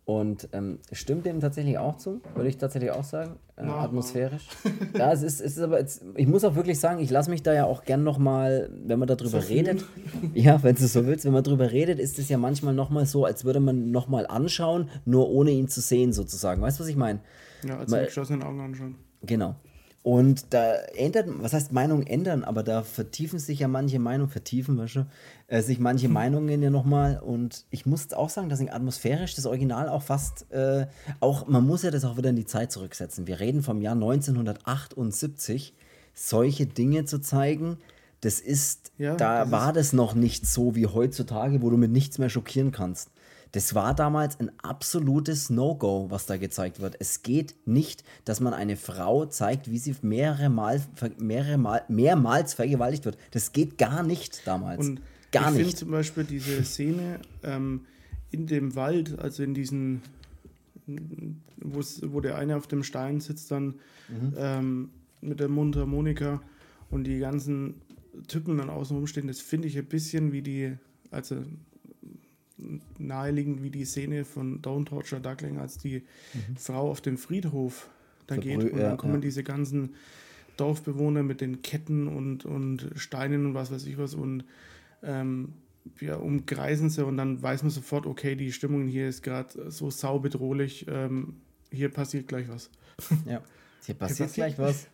und 0.05 0.49
ähm, 0.51 0.79
stimmt 0.91 1.25
dem 1.25 1.39
tatsächlich 1.39 1.77
auch 1.77 1.95
zu, 1.97 2.19
würde 2.35 2.49
ich 2.49 2.57
tatsächlich 2.57 2.91
auch 2.91 3.05
sagen, 3.05 3.37
äh, 3.55 3.61
atmosphärisch. 3.61 4.47
ja, 4.97 5.13
es 5.13 5.23
ist, 5.23 5.39
es 5.39 5.57
ist 5.57 5.63
aber, 5.63 5.79
jetzt, 5.79 6.03
ich 6.15 6.27
muss 6.27 6.43
auch 6.43 6.55
wirklich 6.55 6.79
sagen, 6.79 6.99
ich 6.99 7.09
lasse 7.09 7.29
mich 7.29 7.41
da 7.41 7.53
ja 7.53 7.65
auch 7.65 7.85
gern 7.85 8.03
nochmal, 8.03 8.69
wenn 8.85 8.99
man 8.99 9.07
darüber 9.07 9.29
so 9.29 9.37
redet, 9.37 9.85
ja, 10.33 10.61
wenn 10.61 10.75
du 10.75 10.87
so 10.87 11.05
willst, 11.05 11.23
wenn 11.23 11.31
man 11.31 11.43
darüber 11.43 11.71
redet, 11.71 11.99
ist 11.99 12.19
es 12.19 12.27
ja 12.27 12.37
manchmal 12.37 12.73
nochmal 12.73 13.05
so, 13.05 13.23
als 13.23 13.45
würde 13.45 13.61
man 13.61 13.91
nochmal 13.91 14.27
anschauen, 14.27 14.89
nur 15.05 15.29
ohne 15.29 15.51
ihn 15.51 15.69
zu 15.69 15.79
sehen 15.79 16.11
sozusagen. 16.11 16.61
Weißt 16.61 16.79
du, 16.79 16.83
was 16.83 16.89
ich 16.89 16.97
meine? 16.97 17.19
Ja, 17.63 17.77
als 17.77 17.89
mit 17.89 18.05
geschlossenen 18.05 18.43
Augen 18.43 18.59
anschauen. 18.59 18.95
Genau. 19.21 19.55
Und 20.03 20.53
da 20.53 20.73
ändert, 20.95 21.27
was 21.29 21.53
heißt 21.53 21.71
Meinungen 21.71 22.05
ändern, 22.05 22.43
aber 22.43 22.61
da 22.61 22.83
vertiefen 22.83 23.39
sich 23.39 23.59
ja 23.59 23.69
manche 23.69 23.99
Meinungen, 23.99 24.29
vertiefen, 24.29 24.77
weißt 24.77 24.95
du, 24.97 25.05
äh, 25.47 25.61
sich 25.61 25.79
manche 25.79 26.07
hm. 26.07 26.13
Meinungen 26.13 26.61
ja 26.61 26.69
nochmal. 26.69 27.19
Und 27.19 27.65
ich 27.69 27.85
muss 27.85 28.11
auch 28.11 28.29
sagen, 28.29 28.49
dass 28.49 28.59
ich 28.59 28.73
atmosphärisch 28.73 29.33
das 29.33 29.45
Original 29.45 29.87
auch 29.87 30.03
fast, 30.03 30.51
äh, 30.51 30.87
auch, 31.21 31.47
man 31.47 31.65
muss 31.65 31.83
ja 31.83 31.91
das 31.91 32.03
auch 32.03 32.17
wieder 32.17 32.31
in 32.31 32.35
die 32.35 32.45
Zeit 32.45 32.73
zurücksetzen. 32.73 33.27
Wir 33.27 33.39
reden 33.39 33.63
vom 33.63 33.81
Jahr 33.81 33.93
1978, 33.95 35.73
solche 36.13 36.65
Dinge 36.65 37.05
zu 37.05 37.19
zeigen, 37.19 37.77
das 38.19 38.41
ist, 38.41 38.91
ja, 38.97 39.15
da 39.15 39.41
das 39.41 39.51
war 39.51 39.69
ist 39.69 39.77
das 39.77 39.93
noch 39.93 40.15
nicht 40.15 40.45
so 40.45 40.75
wie 40.75 40.87
heutzutage, 40.87 41.61
wo 41.61 41.69
du 41.69 41.77
mit 41.77 41.91
nichts 41.91 42.19
mehr 42.19 42.29
schockieren 42.29 42.71
kannst. 42.71 43.09
Das 43.53 43.75
war 43.75 43.93
damals 43.93 44.39
ein 44.39 44.51
absolutes 44.63 45.51
No-Go, 45.51 46.07
was 46.09 46.25
da 46.25 46.37
gezeigt 46.37 46.79
wird. 46.79 46.95
Es 46.99 47.21
geht 47.21 47.53
nicht, 47.65 48.03
dass 48.25 48.39
man 48.39 48.51
eine 48.51 48.75
Frau 48.75 49.27
zeigt, 49.27 49.69
wie 49.69 49.77
sie 49.77 49.95
mehrere 50.01 50.49
Mal, 50.49 50.81
mehrere 51.19 51.59
Mal, 51.59 51.83
mehrmals 51.87 52.55
vergewaltigt 52.55 53.05
wird. 53.05 53.17
Das 53.29 53.53
geht 53.53 53.77
gar 53.77 54.01
nicht 54.01 54.47
damals. 54.47 54.79
Und 54.79 55.01
gar 55.31 55.51
ich 55.51 55.57
finde 55.57 55.75
zum 55.75 55.91
Beispiel 55.91 56.23
diese 56.23 56.63
Szene 56.63 57.19
ähm, 57.43 57.81
in 58.31 58.47
dem 58.47 58.75
Wald, 58.75 59.19
also 59.19 59.43
in 59.43 59.53
diesen, 59.53 60.01
wo 61.61 62.21
der 62.21 62.39
eine 62.39 62.57
auf 62.57 62.65
dem 62.65 62.81
Stein 62.81 63.19
sitzt, 63.19 63.51
dann 63.51 63.75
mhm. 64.09 64.33
ähm, 64.35 64.89
mit 65.21 65.39
der 65.39 65.47
Mundharmonika 65.47 66.41
und 66.89 67.03
die 67.03 67.19
ganzen 67.19 67.75
Typen 68.27 68.57
dann 68.57 68.71
außen 68.71 68.97
rumstehen, 68.97 69.27
das 69.27 69.41
finde 69.41 69.67
ich 69.67 69.77
ein 69.77 69.85
bisschen 69.85 70.31
wie 70.31 70.41
die, 70.41 70.73
also 71.11 71.35
naheliegend 72.97 73.63
wie 73.63 73.69
die 73.69 73.85
Szene 73.85 74.25
von 74.25 74.61
Don't 74.61 74.85
Torture 74.85 75.21
Duckling, 75.21 75.57
als 75.57 75.77
die 75.77 76.03
mhm. 76.33 76.55
Frau 76.57 76.89
auf 76.89 77.01
dem 77.01 77.17
Friedhof 77.17 77.89
da 78.27 78.37
geht 78.37 78.71
und 78.71 78.77
dann 78.77 78.97
kommen 78.97 79.15
ja. 79.15 79.19
diese 79.19 79.43
ganzen 79.43 79.95
Dorfbewohner 80.57 81.23
mit 81.23 81.41
den 81.41 81.61
Ketten 81.61 82.07
und, 82.07 82.45
und 82.45 82.91
Steinen 82.95 83.45
und 83.47 83.53
was 83.53 83.71
weiß 83.71 83.85
ich 83.85 83.97
was 83.97 84.13
und 84.13 84.45
ähm, 85.01 85.53
ja, 85.99 86.15
umkreisen 86.15 86.89
sie 86.89 87.05
und 87.05 87.17
dann 87.17 87.41
weiß 87.41 87.63
man 87.63 87.71
sofort, 87.71 88.05
okay, 88.05 88.35
die 88.35 88.51
Stimmung 88.51 88.87
hier 88.87 89.09
ist 89.09 89.23
gerade 89.23 89.69
so 89.71 89.89
saubedrohlich, 89.89 90.85
ähm, 90.87 91.35
hier 91.71 91.89
passiert 91.89 92.27
gleich 92.27 92.47
was. 92.49 92.69
Ja. 93.25 93.41
Hier 93.85 93.95
passiert, 93.95 94.31
hier 94.31 94.45
passiert 94.45 94.55
gleich 94.55 94.59
was. 94.59 94.87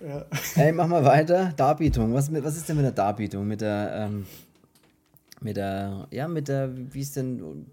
ja. 0.00 0.26
Hey, 0.54 0.72
mach 0.72 0.86
mal 0.86 1.04
weiter. 1.04 1.52
Darbietung. 1.56 2.14
Was, 2.14 2.32
was 2.32 2.56
ist 2.56 2.68
denn 2.68 2.76
mit 2.76 2.84
der 2.84 2.92
Darbietung? 2.92 3.48
Mit 3.48 3.62
der, 3.62 4.08
ähm, 4.08 4.26
mit 5.40 5.56
der, 5.56 6.08
ja, 6.10 6.28
mit 6.28 6.48
der, 6.48 6.72
wie 6.92 7.00
es 7.00 7.12
denn, 7.12 7.66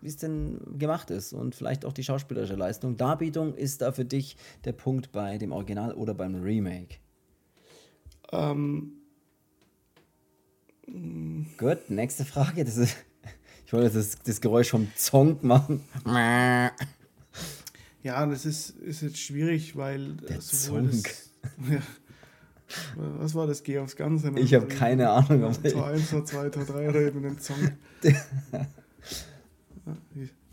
wie 0.00 0.08
es 0.08 0.16
denn 0.16 0.60
gemacht 0.78 1.10
ist 1.10 1.32
und 1.32 1.54
vielleicht 1.54 1.84
auch 1.84 1.92
die 1.92 2.04
schauspielerische 2.04 2.54
Leistung. 2.54 2.96
Darbietung 2.96 3.54
ist 3.54 3.82
da 3.82 3.92
für 3.92 4.04
dich 4.04 4.36
der 4.64 4.72
Punkt 4.72 5.12
bei 5.12 5.38
dem 5.38 5.52
Original 5.52 5.92
oder 5.94 6.14
beim 6.14 6.42
Remake? 6.42 6.96
Ähm. 8.32 8.92
Gut, 11.58 11.90
nächste 11.90 12.24
Frage. 12.24 12.64
Das 12.64 12.76
ist, 12.76 12.96
ich 13.66 13.72
wollte 13.72 13.90
das, 13.90 14.16
das 14.24 14.40
Geräusch 14.40 14.70
vom 14.70 14.88
Zonk 14.96 15.42
machen. 15.42 15.84
Ja, 18.02 18.24
das 18.24 18.46
ist, 18.46 18.70
ist 18.70 19.02
jetzt 19.02 19.18
schwierig, 19.18 19.76
weil 19.76 20.14
der 20.14 20.40
sowohl 20.40 20.90
Zonk. 20.90 21.04
das, 21.04 21.32
ja, 21.70 21.82
Was 22.96 23.34
war 23.34 23.46
das? 23.46 23.62
Geh 23.62 23.78
aufs 23.78 23.96
Ganze. 23.96 24.30
Ne? 24.30 24.40
Ich 24.40 24.54
habe 24.54 24.66
keine 24.66 25.10
Ahnung. 25.10 25.52
Tor 25.62 25.86
1, 25.86 26.10
Tor 26.10 26.24
2, 26.24 26.50
Tor 26.50 26.64
3 26.64 26.88
oder 26.88 27.00
eben 27.00 27.22
den 27.22 27.38
Song. 27.38 27.56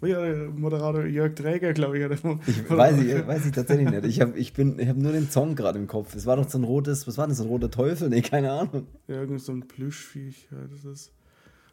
Ja, 0.01 0.20
Moderator 0.55 1.05
Jörg 1.05 1.36
Träger, 1.36 1.74
glaube 1.74 1.97
ich. 1.97 2.05
Oder 2.05 2.16
ich 2.16 2.70
weiß, 2.70 2.99
ich 3.01 3.28
weiß 3.28 3.45
ich 3.45 3.51
tatsächlich 3.53 3.89
nicht. 3.89 4.05
Ich 4.05 4.22
habe 4.22 4.38
ich 4.38 4.57
ich 4.57 4.88
hab 4.88 4.97
nur 4.97 5.11
den 5.11 5.30
Song 5.30 5.55
gerade 5.55 5.80
im 5.80 5.88
Kopf. 5.88 6.16
Es 6.16 6.26
war 6.26 6.36
doch 6.36 6.47
so 6.47 6.57
ein 6.57 6.63
rotes, 6.63 7.07
was 7.07 7.18
war 7.18 7.28
das, 7.28 7.38
so 7.38 7.43
ein 7.43 7.49
roter 7.49 7.72
Teufel? 7.72 8.09
Nee, 8.09 8.22
keine 8.22 8.51
Ahnung. 8.51 8.88
Ja, 9.07 9.16
irgend 9.16 9.41
so 9.41 9.53
ein 9.53 9.68
Plüschviech. 9.68 10.47
Ja, 10.51 10.57
das 10.70 10.86
ist, 10.86 11.11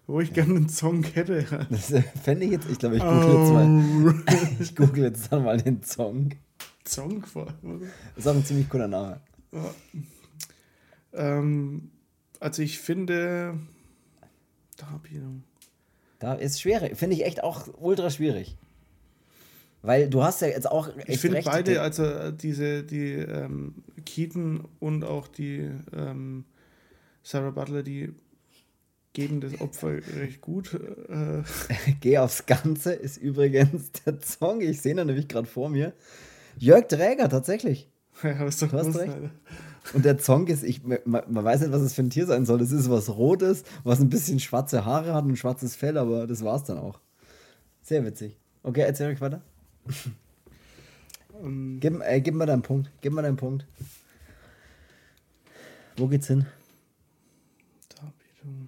wo 0.07 0.21
ich 0.21 0.33
gerne 0.33 0.55
einen 0.55 0.69
Song 0.69 1.03
hätte. 1.03 1.45
Das 1.69 1.93
fände 2.23 2.47
ich 2.47 2.53
jetzt, 2.53 2.71
ich 2.71 2.79
glaube, 2.79 2.97
ich 2.97 3.03
google 3.03 3.29
jetzt 3.29 3.53
mal. 3.53 4.15
ich 4.61 4.77
google 4.77 5.05
jetzt 5.05 5.33
dann 5.33 5.45
mal 5.45 5.59
den 5.59 5.83
Song. 5.83 6.31
Song 6.87 7.23
vor? 7.25 7.47
Das 8.15 8.25
ist 8.25 8.29
auch 8.29 8.35
ein 8.35 8.45
ziemlich 8.45 8.69
cooler 8.69 8.89
Name. 8.89 9.21
Ja. 9.53 9.71
Ähm, 11.13 11.91
also 12.41 12.63
ich 12.63 12.79
finde, 12.79 13.59
Darbietung. 14.77 15.45
Da 16.19 16.35
ist 16.35 16.61
schwierig. 16.61 16.97
Finde 16.97 17.17
ich 17.17 17.25
echt 17.25 17.43
auch 17.43 17.69
ultra 17.79 18.11
schwierig. 18.11 18.57
Weil 19.83 20.09
du 20.09 20.23
hast 20.23 20.41
ja 20.43 20.49
jetzt 20.49 20.71
auch. 20.71 20.91
ich 21.07 21.19
finde 21.19 21.43
beide, 21.45 21.81
also 21.83 22.05
äh, 22.05 22.33
diese, 22.33 22.85
die 22.85 23.15
ähm, 23.15 23.75
Keaton 24.07 24.69
und 24.79 25.05
auch 25.05 25.27
die 25.27 25.69
ähm, 25.93 26.45
Sarah 27.25 27.51
Butler, 27.51 27.83
die 27.83 28.15
geben 29.13 29.41
das 29.41 29.61
Opfer 29.61 29.99
recht 30.17 30.41
gut. 30.41 30.75
Äh. 30.75 31.43
Geh 32.01 32.19
aufs 32.19 32.47
Ganze 32.47 32.93
ist 32.93 33.17
übrigens 33.17 33.91
der 34.07 34.21
Song. 34.23 34.61
Ich 34.61 34.81
sehe 34.81 34.93
ihn 34.93 35.05
nämlich 35.05 35.29
gerade 35.29 35.49
vor 35.49 35.69
mir. 35.69 35.93
Jörg 36.57 36.87
Träger, 36.87 37.29
tatsächlich. 37.29 37.89
Ja, 38.23 38.39
hast 38.39 38.63
du 38.63 38.71
hast 38.71 38.95
recht. 38.95 39.15
Alter. 39.15 39.31
Und 39.95 40.05
der 40.05 40.19
Zonk 40.19 40.49
ist, 40.49 40.63
ich, 40.63 40.83
man, 40.85 41.01
man, 41.05 41.45
weiß 41.45 41.61
nicht, 41.61 41.73
was 41.73 41.83
es 41.83 41.93
für 41.93 42.03
ein 42.03 42.11
Tier 42.11 42.27
sein 42.27 42.47
soll. 42.47 42.61
Es 42.61 42.73
ist 42.73 42.89
was 42.89 43.11
Rotes, 43.11 43.65
was 43.85 44.01
ein 44.01 44.09
bisschen 44.09 44.39
schwarze 44.41 44.85
Haare 44.85 45.15
hat 45.15 45.25
und 45.25 45.33
ein 45.33 45.37
schwarzes 45.37 45.77
Fell, 45.77 45.99
aber 45.99 46.27
das 46.27 46.45
war's 46.45 46.65
dann 46.65 46.79
auch. 46.79 47.01
Sehr 47.83 48.05
witzig. 48.05 48.37
Okay, 48.63 48.83
erzähl 48.83 49.11
euch 49.11 49.21
weiter. 49.21 49.43
Um, 51.33 51.45
ähm. 51.45 51.79
gib, 51.81 52.01
äh, 52.01 52.21
gib 52.21 52.35
mal 52.35 52.47
deinen 52.47 52.63
Punkt. 52.63 52.91
Gib 53.01 53.13
mal 53.13 53.23
deinen 53.23 53.37
Punkt. 53.37 53.67
Wo 55.97 56.07
geht's 56.07 56.29
hin? 56.29 56.47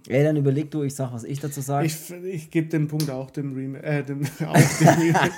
Ey, 0.07 0.23
dann 0.23 0.37
überleg 0.37 0.71
du, 0.71 0.83
ich 0.83 0.95
sag, 0.95 1.13
was 1.13 1.25
ich 1.25 1.41
dazu 1.41 1.61
sage. 1.61 1.87
Ich, 1.87 2.11
ich 2.11 2.51
gebe 2.51 2.69
den 2.69 2.87
Punkt 2.89 3.11
auch 3.11 3.31
dem 3.31 3.55
Remake. 3.55 3.85
Äh, 3.85 4.03
dem, 4.05 4.23
auch 4.47 4.79
dem 4.79 4.89
Remake. 4.89 5.33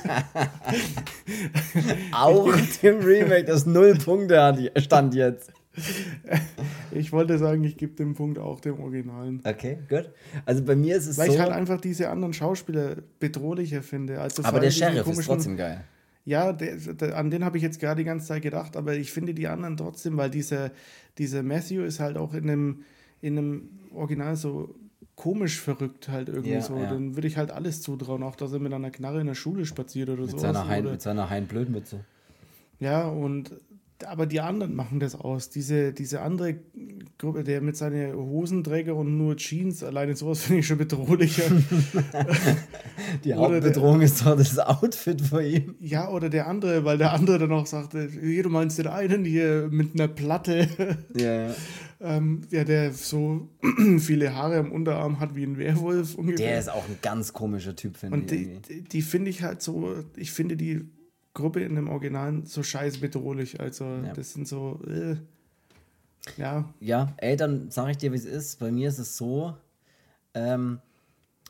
auch 2.12 2.53
dem 2.83 2.99
Remake, 2.99 3.45
das 3.45 3.64
null 3.64 3.95
Punkte 3.95 4.43
hat, 4.43 4.59
stand 4.83 5.14
jetzt. 5.14 5.53
Ich 6.93 7.12
wollte 7.12 7.37
sagen, 7.39 7.64
ich 7.64 7.77
gebe 7.77 7.95
den 7.95 8.14
Punkt 8.14 8.39
auch 8.39 8.61
dem 8.61 8.81
Originalen. 8.81 9.43
Okay, 9.45 9.79
gut. 9.89 10.11
Also 10.47 10.64
bei 10.64 10.77
mir 10.77 10.97
ist 10.97 11.07
es 11.07 11.18
Weil 11.18 11.27
so. 11.27 11.33
Weil 11.33 11.37
ich 11.37 11.43
halt 11.43 11.53
einfach 11.53 11.81
diese 11.81 12.09
anderen 12.09 12.33
Schauspieler 12.33 12.97
bedrohlicher 13.18 13.83
finde. 13.83 14.20
Also 14.20 14.43
aber 14.45 14.61
der 14.61 14.70
Sheriff 14.70 15.07
ist 15.07 15.27
trotzdem 15.27 15.57
geil. 15.57 15.85
Ja, 16.24 16.53
der, 16.53 16.77
der, 16.77 17.16
an 17.16 17.31
den 17.31 17.45
habe 17.45 17.57
ich 17.57 17.62
jetzt 17.62 17.79
gerade 17.79 18.01
die 18.01 18.05
ganze 18.05 18.27
Zeit 18.27 18.43
gedacht, 18.43 18.77
aber 18.77 18.95
ich 18.95 19.12
finde 19.12 19.33
die 19.33 19.47
anderen 19.47 19.77
trotzdem, 19.77 20.16
weil 20.16 20.31
dieser, 20.31 20.72
dieser 21.18 21.43
Matthew 21.43 21.83
ist 21.83 22.01
halt 22.01 22.16
auch 22.16 22.35
in 22.35 22.51
einem, 22.51 22.85
in 23.20 23.39
einem 23.39 23.68
Original 23.95 24.35
so 24.35 24.74
komisch 25.14 25.61
verrückt 25.61 26.09
halt 26.09 26.29
irgendwie 26.29 26.51
ja, 26.53 26.61
so. 26.61 26.77
Ja. 26.77 26.91
Dann 26.91 27.14
würde 27.14 27.29
ich 27.29 27.37
halt 27.37 27.53
alles 27.53 27.81
zutrauen, 27.81 28.22
auch 28.24 28.35
dass 28.35 28.53
er 28.53 28.59
mit 28.59 28.72
einer 28.72 28.91
Knarre 28.91 29.20
in 29.20 29.27
der 29.29 29.35
Schule 29.35 29.66
spaziert 29.66 30.09
oder 30.09 30.27
so. 30.27 30.33
Mit 30.33 31.01
seiner 31.01 31.31
Hein 31.31 31.47
Blödmütze. 31.47 32.01
Ja, 32.79 33.07
und 33.07 33.53
aber 34.05 34.26
die 34.26 34.40
anderen 34.40 34.74
machen 34.74 35.01
das 35.01 35.14
aus. 35.14 35.49
Diese, 35.49 35.92
diese 35.92 36.20
andere 36.20 36.57
Gruppe, 37.18 37.44
der 37.44 37.61
mit 37.62 37.76
seinen 37.76 38.14
Hosenträger 38.14 38.94
und 38.94 39.16
nur 39.16 39.36
Jeans, 39.36 39.82
alleine 39.82 40.14
sowas 40.14 40.42
finde 40.42 40.61
ich 40.61 40.66
schon 40.66 40.78
bedrohlicher. 40.78 41.44
die 43.24 43.34
Hauptbedrohung 43.34 44.03
ist 44.03 44.24
doch 44.24 44.36
das 44.36 44.59
Outfit 44.59 45.22
von 45.22 45.44
ihm. 45.44 45.74
Ja, 45.80 46.11
oder 46.11 46.28
der 46.28 46.47
andere, 46.47 46.84
weil 46.84 46.99
der 46.99 47.12
andere 47.12 47.38
dann 47.38 47.53
auch 47.53 47.66
sagte, 47.66 48.09
hier, 48.09 48.42
du 48.42 48.51
meinst 48.51 48.78
den 48.78 48.88
einen 48.88 49.24
hier 49.24 49.68
mit 49.70 49.94
einer 49.94 50.09
Platte. 50.09 50.68
Ja, 51.14 51.49
ja. 51.49 51.55
ähm, 52.01 52.42
ja 52.51 52.64
der 52.64 52.92
so 52.92 53.49
viele 53.99 54.34
Haare 54.34 54.59
am 54.59 54.72
Unterarm 54.72 55.20
hat 55.20 55.34
wie 55.34 55.44
ein 55.44 55.57
Werwolf 55.57 56.16
ungefähr. 56.16 56.49
Der 56.49 56.59
ist 56.59 56.68
auch 56.68 56.86
ein 56.86 56.99
ganz 57.01 57.32
komischer 57.32 57.74
Typ, 57.74 57.97
finde 57.97 58.16
ich. 58.18 58.22
Und 58.22 58.30
die, 58.30 58.61
die, 58.74 58.82
die 58.82 59.03
finde 59.03 59.30
ich 59.30 59.42
halt 59.42 59.62
so, 59.62 60.05
ich 60.16 60.32
finde 60.32 60.57
die 60.57 60.90
Gruppe 61.37 61.61
in 61.61 61.76
dem 61.76 61.89
Originalen 61.89 62.47
so 62.47 62.62
scheiße 62.62 62.99
bedrohlich. 62.99 63.61
Also, 63.61 63.84
ja. 63.84 64.12
das 64.14 64.32
sind 64.32 64.49
so. 64.49 64.80
Äh, 64.89 65.16
ja. 66.37 66.68
Ja, 66.80 67.12
ey, 67.18 67.37
dann 67.37 67.70
sage 67.70 67.93
ich 67.93 67.99
dir, 67.99 68.12
wie 68.12 68.16
es 68.16 68.24
ist. 68.24 68.59
Bei 68.59 68.72
mir 68.72 68.89
ist 68.89 68.99
es 68.99 69.16
so, 69.16 69.55
ähm, 70.34 70.80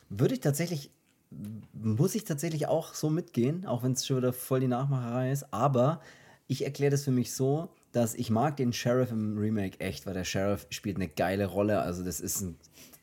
würde 0.09 0.35
ich 0.35 0.41
tatsächlich, 0.41 0.91
muss 1.73 2.13
ich 2.13 2.25
tatsächlich 2.25 2.67
auch 2.67 2.93
so 2.93 3.09
mitgehen, 3.09 3.65
auch 3.65 3.83
wenn 3.83 3.93
es 3.93 4.05
schon 4.05 4.17
wieder 4.17 4.33
voll 4.33 4.59
die 4.59 4.67
Nachmacherei 4.67 5.31
ist. 5.31 5.51
Aber 5.51 6.01
ich 6.47 6.63
erkläre 6.63 6.91
das 6.91 7.03
für 7.03 7.11
mich 7.11 7.33
so, 7.33 7.69
dass 7.91 8.13
ich 8.13 8.29
mag 8.29 8.57
den 8.57 8.73
Sheriff 8.73 9.11
im 9.11 9.37
Remake 9.37 9.79
echt, 9.79 10.05
weil 10.05 10.13
der 10.13 10.25
Sheriff 10.25 10.67
spielt 10.69 10.97
eine 10.97 11.07
geile 11.07 11.47
Rolle. 11.47 11.79
Also 11.79 12.03
das 12.03 12.19
ist 12.19 12.41
ein 12.41 12.57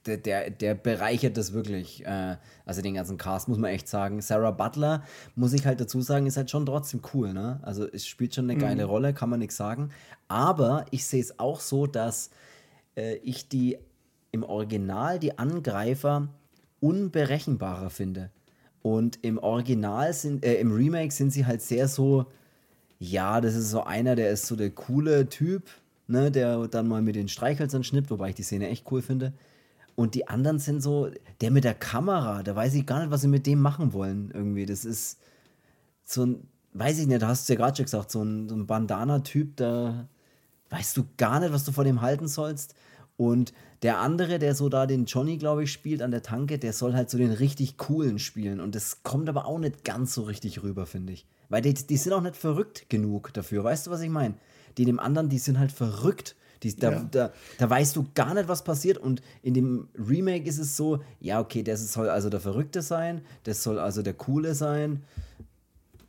der, 0.06 0.16
der, 0.18 0.50
der 0.50 0.74
bereichert 0.74 1.36
das 1.36 1.52
wirklich. 1.52 2.04
Äh, 2.04 2.36
also 2.66 2.82
den 2.82 2.94
ganzen 2.94 3.18
Cast, 3.18 3.48
muss 3.48 3.58
man 3.58 3.70
echt 3.70 3.88
sagen. 3.88 4.20
Sarah 4.20 4.50
Butler, 4.50 5.02
muss 5.34 5.52
ich 5.52 5.66
halt 5.66 5.80
dazu 5.80 6.00
sagen, 6.00 6.26
ist 6.26 6.36
halt 6.36 6.50
schon 6.50 6.66
trotzdem 6.66 7.00
cool. 7.12 7.32
Ne? 7.32 7.60
Also 7.62 7.86
es 7.90 8.06
spielt 8.06 8.34
schon 8.34 8.48
eine 8.50 8.58
geile 8.58 8.84
mhm. 8.84 8.90
Rolle, 8.90 9.14
kann 9.14 9.30
man 9.30 9.40
nichts 9.40 9.56
sagen. 9.56 9.90
Aber 10.28 10.86
ich 10.90 11.04
sehe 11.06 11.20
es 11.20 11.38
auch 11.38 11.60
so, 11.60 11.86
dass 11.86 12.30
äh, 12.96 13.16
ich 13.16 13.48
die 13.48 13.78
im 14.32 14.42
Original, 14.42 15.18
die 15.18 15.38
Angreifer, 15.38 16.28
unberechenbarer 16.80 17.90
finde. 17.90 18.30
Und 18.82 19.18
im 19.22 19.38
Original 19.38 20.12
sind, 20.12 20.44
äh, 20.44 20.56
im 20.56 20.72
Remake 20.72 21.12
sind 21.12 21.30
sie 21.30 21.46
halt 21.46 21.62
sehr 21.62 21.88
so, 21.88 22.26
ja, 22.98 23.40
das 23.40 23.54
ist 23.54 23.70
so 23.70 23.84
einer, 23.84 24.16
der 24.16 24.30
ist 24.30 24.46
so 24.46 24.56
der 24.56 24.70
coole 24.70 25.28
Typ, 25.28 25.68
ne, 26.06 26.30
der 26.30 26.68
dann 26.68 26.88
mal 26.88 27.00
mit 27.00 27.16
den 27.16 27.28
Streichhölzern 27.28 27.84
schnippt, 27.84 28.10
wobei 28.10 28.30
ich 28.30 28.34
die 28.34 28.42
Szene 28.42 28.68
echt 28.68 28.90
cool 28.90 29.02
finde. 29.02 29.32
Und 29.96 30.14
die 30.14 30.26
anderen 30.28 30.58
sind 30.58 30.82
so, 30.82 31.10
der 31.40 31.50
mit 31.50 31.64
der 31.64 31.74
Kamera, 31.74 32.42
da 32.42 32.56
weiß 32.56 32.74
ich 32.74 32.86
gar 32.86 33.00
nicht, 33.00 33.10
was 33.10 33.20
sie 33.20 33.28
mit 33.28 33.46
dem 33.46 33.60
machen 33.60 33.92
wollen 33.92 34.30
irgendwie. 34.34 34.66
Das 34.66 34.84
ist 34.84 35.20
so 36.04 36.26
ein, 36.26 36.48
weiß 36.72 36.98
ich 36.98 37.06
nicht, 37.06 37.22
da 37.22 37.28
hast 37.28 37.48
du 37.48 37.52
ja 37.52 37.58
gerade 37.58 37.76
schon 37.76 37.84
gesagt, 37.84 38.10
so 38.10 38.22
ein, 38.22 38.48
so 38.48 38.56
ein 38.56 38.66
Bandana-Typ, 38.66 39.56
da 39.56 40.08
weißt 40.70 40.96
du 40.96 41.04
gar 41.16 41.40
nicht, 41.40 41.52
was 41.52 41.64
du 41.64 41.72
von 41.72 41.84
dem 41.84 42.00
halten 42.00 42.26
sollst. 42.26 42.74
Und 43.16 43.52
der 43.82 44.00
andere, 44.00 44.38
der 44.38 44.54
so 44.54 44.68
da 44.68 44.86
den 44.86 45.04
Johnny, 45.04 45.36
glaube 45.36 45.64
ich, 45.64 45.72
spielt 45.72 46.02
an 46.02 46.10
der 46.10 46.22
Tanke, 46.22 46.58
der 46.58 46.72
soll 46.72 46.94
halt 46.94 47.10
so 47.10 47.18
den 47.18 47.30
richtig 47.30 47.76
coolen 47.76 48.18
spielen. 48.18 48.60
Und 48.60 48.74
das 48.74 49.04
kommt 49.04 49.28
aber 49.28 49.46
auch 49.46 49.58
nicht 49.58 49.84
ganz 49.84 50.14
so 50.14 50.22
richtig 50.22 50.62
rüber, 50.62 50.86
finde 50.86 51.12
ich. 51.12 51.26
Weil 51.48 51.62
die, 51.62 51.74
die 51.74 51.96
sind 51.96 52.12
auch 52.12 52.22
nicht 52.22 52.36
verrückt 52.36 52.86
genug 52.88 53.32
dafür. 53.32 53.62
Weißt 53.62 53.86
du, 53.86 53.90
was 53.92 54.00
ich 54.00 54.10
meine? 54.10 54.34
Die 54.78 54.84
dem 54.84 54.98
anderen, 54.98 55.28
die 55.28 55.38
sind 55.38 55.58
halt 55.58 55.70
verrückt. 55.70 56.34
Die, 56.64 56.74
da, 56.74 56.92
ja. 56.92 57.08
da, 57.10 57.32
da, 57.58 57.70
weißt 57.70 57.94
du 57.94 58.06
gar 58.14 58.34
nicht, 58.34 58.48
was 58.48 58.64
passiert. 58.64 58.98
Und 58.98 59.22
in 59.42 59.54
dem 59.54 59.88
Remake 59.96 60.48
ist 60.48 60.58
es 60.58 60.76
so, 60.76 61.00
ja, 61.20 61.40
okay, 61.40 61.62
das 61.62 61.92
soll 61.92 62.08
also 62.08 62.30
der 62.30 62.40
Verrückte 62.40 62.82
sein, 62.82 63.20
das 63.44 63.62
soll 63.62 63.78
also 63.78 64.02
der 64.02 64.14
Coole 64.14 64.54
sein. 64.54 65.02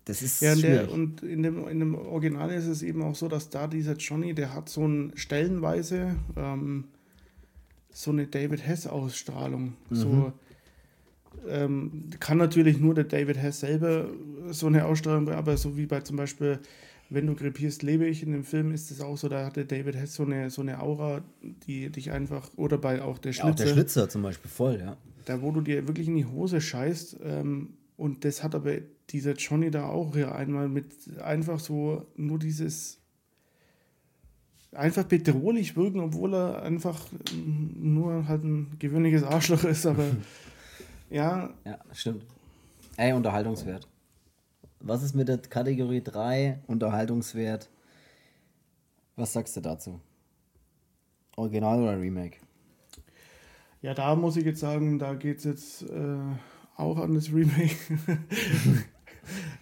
Das 0.05 0.21
ist 0.21 0.41
ja, 0.41 0.55
der, 0.55 0.91
und 0.91 1.23
in 1.23 1.43
dem, 1.43 1.67
in 1.67 1.79
dem 1.79 1.95
Original 1.95 2.51
ist 2.51 2.67
es 2.67 2.83
eben 2.83 3.01
auch 3.01 3.15
so, 3.15 3.27
dass 3.27 3.49
da 3.49 3.67
dieser 3.67 3.93
Johnny, 3.93 4.33
der 4.33 4.53
hat 4.53 4.69
so 4.69 4.87
ein 4.87 5.11
stellenweise 5.15 6.15
ähm, 6.35 6.85
so 7.91 8.11
eine 8.11 8.27
David 8.27 8.65
Hess-Ausstrahlung. 8.65 9.73
Mhm. 9.89 9.95
So, 9.95 10.33
ähm, 11.47 12.09
kann 12.19 12.37
natürlich 12.37 12.79
nur 12.79 12.93
der 12.93 13.05
David 13.05 13.37
Hess 13.37 13.61
selber 13.61 14.09
so 14.51 14.67
eine 14.67 14.85
Ausstrahlung, 14.85 15.29
aber 15.29 15.57
so 15.57 15.75
wie 15.75 15.85
bei 15.85 16.01
zum 16.01 16.17
Beispiel 16.17 16.59
wenn 17.09 17.27
du 17.27 17.35
krepierst, 17.35 17.83
lebe 17.83 18.05
ich. 18.05 18.23
In 18.23 18.31
dem 18.31 18.43
Film 18.43 18.71
ist 18.71 18.91
es 18.91 19.01
auch 19.01 19.17
so, 19.17 19.29
da 19.29 19.45
hatte 19.45 19.65
David 19.65 19.95
Hess 19.95 20.15
so 20.15 20.23
eine, 20.23 20.49
so 20.49 20.61
eine 20.61 20.81
Aura, 20.81 21.21
die 21.67 21.89
dich 21.89 22.11
einfach, 22.11 22.49
oder 22.55 22.77
bei 22.77 23.01
auch 23.01 23.17
der 23.17 23.33
Schlitzer. 23.33 23.47
Ja, 23.47 23.53
auch 23.53 23.55
der 23.55 23.67
Schlitzer 23.67 24.09
zum 24.09 24.21
Beispiel, 24.21 24.49
voll, 24.49 24.79
ja. 24.79 24.97
Da, 25.25 25.41
wo 25.41 25.51
du 25.51 25.61
dir 25.61 25.87
wirklich 25.87 26.07
in 26.07 26.15
die 26.15 26.25
Hose 26.25 26.61
scheißt. 26.61 27.17
Ähm, 27.23 27.73
und 27.97 28.25
das 28.25 28.43
hat 28.43 28.55
aber 28.55 28.73
dieser 29.09 29.33
Johnny 29.33 29.71
da 29.71 29.87
auch 29.87 30.15
ja 30.15 30.33
einmal 30.33 30.67
mit 30.67 30.87
einfach 31.21 31.59
so 31.59 32.05
nur 32.15 32.39
dieses 32.39 32.99
einfach 34.71 35.05
bedrohlich 35.05 35.75
wirken, 35.77 35.99
obwohl 35.99 36.33
er 36.33 36.63
einfach 36.63 36.99
nur 37.33 38.27
halt 38.27 38.43
ein 38.43 38.75
gewöhnliches 38.77 39.23
Arschloch 39.23 39.63
ist, 39.63 39.85
aber 39.85 40.05
ja. 41.09 41.53
Ja, 41.63 41.79
stimmt. 41.93 42.25
Ey, 42.97 43.13
Unterhaltungswert. 43.13 43.87
Was 44.87 45.01
ist 45.01 45.15
mit 45.15 45.27
der 45.27 45.39
Kategorie 45.39 46.03
3 46.03 46.59
Unterhaltungswert? 46.67 47.71
Was 49.15 49.33
sagst 49.33 49.57
du 49.57 49.61
dazu? 49.61 49.99
Original 51.37 51.81
oder 51.81 51.99
Remake? 51.99 52.37
Ja, 53.81 53.95
da 53.95 54.15
muss 54.15 54.37
ich 54.37 54.45
jetzt 54.45 54.59
sagen, 54.59 54.99
da 54.99 55.15
geht 55.15 55.39
es 55.39 55.43
jetzt 55.43 55.89
äh, 55.89 56.17
auch 56.75 56.99
an 56.99 57.15
das 57.15 57.33
Remake. 57.33 57.75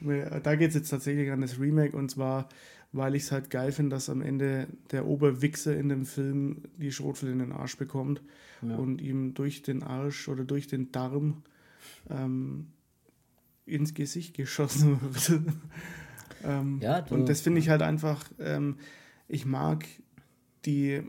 da 0.43 0.55
geht 0.57 0.69
es 0.69 0.75
jetzt 0.75 0.89
tatsächlich 0.89 1.31
an 1.31 1.39
das 1.39 1.57
Remake 1.57 1.95
und 1.95 2.11
zwar, 2.11 2.49
weil 2.91 3.15
ich 3.15 3.23
es 3.23 3.31
halt 3.31 3.49
geil 3.49 3.71
finde, 3.71 3.95
dass 3.95 4.09
am 4.09 4.21
Ende 4.21 4.67
der 4.91 5.07
Oberwichser 5.07 5.73
in 5.73 5.87
dem 5.87 6.05
Film 6.05 6.63
die 6.75 6.91
Schrotflinte 6.91 7.31
in 7.31 7.39
den 7.39 7.57
Arsch 7.57 7.77
bekommt 7.77 8.21
ja. 8.61 8.75
und 8.75 8.99
ihm 8.99 9.33
durch 9.35 9.61
den 9.61 9.83
Arsch 9.83 10.27
oder 10.27 10.43
durch 10.43 10.67
den 10.67 10.91
Darm 10.91 11.43
ähm, 12.09 12.67
ins 13.65 13.93
Gesicht 13.93 14.35
geschossen 14.35 14.99
wird. 15.01 15.41
ähm, 16.43 16.79
ja, 16.81 17.05
und 17.09 17.29
das 17.29 17.41
finde 17.41 17.59
ich 17.59 17.69
halt 17.69 17.81
einfach, 17.81 18.29
ähm, 18.39 18.77
ich 19.27 19.45
mag 19.45 19.85
die 20.65 21.01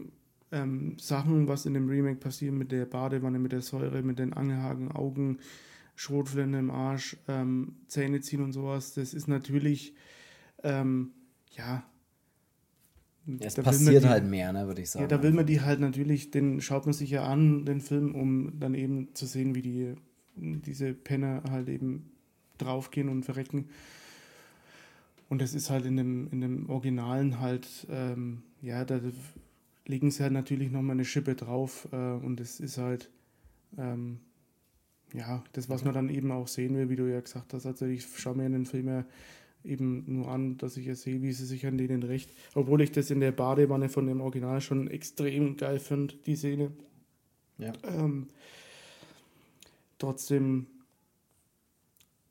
ähm, 0.52 0.96
Sachen, 0.98 1.48
was 1.48 1.66
in 1.66 1.74
dem 1.74 1.88
Remake 1.88 2.20
passiert 2.20 2.54
mit 2.54 2.72
der 2.72 2.86
Badewanne, 2.86 3.38
mit 3.38 3.52
der 3.52 3.62
Säure, 3.62 4.02
mit 4.02 4.18
den 4.18 4.32
Angehaken, 4.32 4.92
Augen, 4.92 5.38
Schrotflinte 5.96 6.58
im 6.58 6.70
Arsch, 6.70 7.16
ähm, 7.28 7.76
Zähne 7.88 8.20
ziehen 8.20 8.42
und 8.42 8.52
sowas, 8.52 8.94
das 8.94 9.14
ist 9.14 9.28
natürlich, 9.28 9.94
ähm, 10.62 11.12
ja. 11.56 11.84
Es 13.40 13.54
passiert 13.54 14.04
die, 14.04 14.08
halt 14.08 14.26
mehr, 14.26 14.52
ne, 14.52 14.66
würde 14.66 14.82
ich 14.82 14.90
sagen. 14.90 15.04
Ja, 15.04 15.08
da 15.08 15.22
will 15.22 15.32
man 15.32 15.46
die 15.46 15.62
halt 15.62 15.80
natürlich, 15.80 16.30
den 16.30 16.60
schaut 16.60 16.84
man 16.84 16.92
sich 16.92 17.10
ja 17.10 17.24
an, 17.24 17.64
den 17.64 17.80
Film, 17.80 18.14
um 18.14 18.60
dann 18.60 18.74
eben 18.74 19.14
zu 19.14 19.26
sehen, 19.26 19.54
wie 19.54 19.62
die 19.62 19.94
diese 20.36 20.94
Penner 20.94 21.42
halt 21.48 21.68
eben 21.68 22.10
draufgehen 22.58 23.08
und 23.08 23.24
verrecken. 23.24 23.68
Und 25.28 25.40
das 25.40 25.54
ist 25.54 25.70
halt 25.70 25.86
in 25.86 25.96
dem, 25.96 26.28
in 26.30 26.40
dem 26.40 26.70
Originalen 26.70 27.40
halt, 27.40 27.86
ähm, 27.90 28.42
ja, 28.62 28.84
da 28.84 29.00
legen 29.86 30.10
sie 30.10 30.22
halt 30.22 30.32
natürlich 30.32 30.70
nochmal 30.70 30.94
eine 30.94 31.04
Schippe 31.04 31.34
drauf 31.34 31.88
äh, 31.92 31.96
und 31.96 32.40
es 32.40 32.60
ist 32.60 32.78
halt, 32.78 33.10
ähm, 33.78 34.20
ja, 35.12 35.42
das, 35.52 35.68
was 35.68 35.84
man 35.84 35.94
dann 35.94 36.08
eben 36.08 36.30
auch 36.32 36.48
sehen 36.48 36.76
will, 36.76 36.88
wie 36.88 36.96
du 36.96 37.10
ja 37.10 37.20
gesagt 37.20 37.54
hast. 37.54 37.66
Also 37.66 37.86
ich 37.86 38.06
schaue 38.16 38.36
mir 38.36 38.46
in 38.46 38.52
den 38.52 38.66
Film 38.66 38.88
ja 38.88 39.04
eben 39.64 40.04
nur 40.06 40.28
an, 40.28 40.58
dass 40.58 40.76
ich 40.76 40.86
ja 40.86 40.94
sehe, 40.94 41.22
wie 41.22 41.32
sie 41.32 41.46
sich 41.46 41.66
an 41.66 41.78
denen 41.78 42.02
recht. 42.02 42.30
Obwohl 42.54 42.82
ich 42.82 42.92
das 42.92 43.10
in 43.10 43.20
der 43.20 43.32
Badewanne 43.32 43.88
von 43.88 44.06
dem 44.06 44.20
Original 44.20 44.60
schon 44.60 44.88
extrem 44.88 45.56
geil 45.56 45.78
finde, 45.78 46.14
die 46.26 46.36
Szene. 46.36 46.72
Ja. 47.58 47.72
Ähm, 47.84 48.28
trotzdem, 49.98 50.66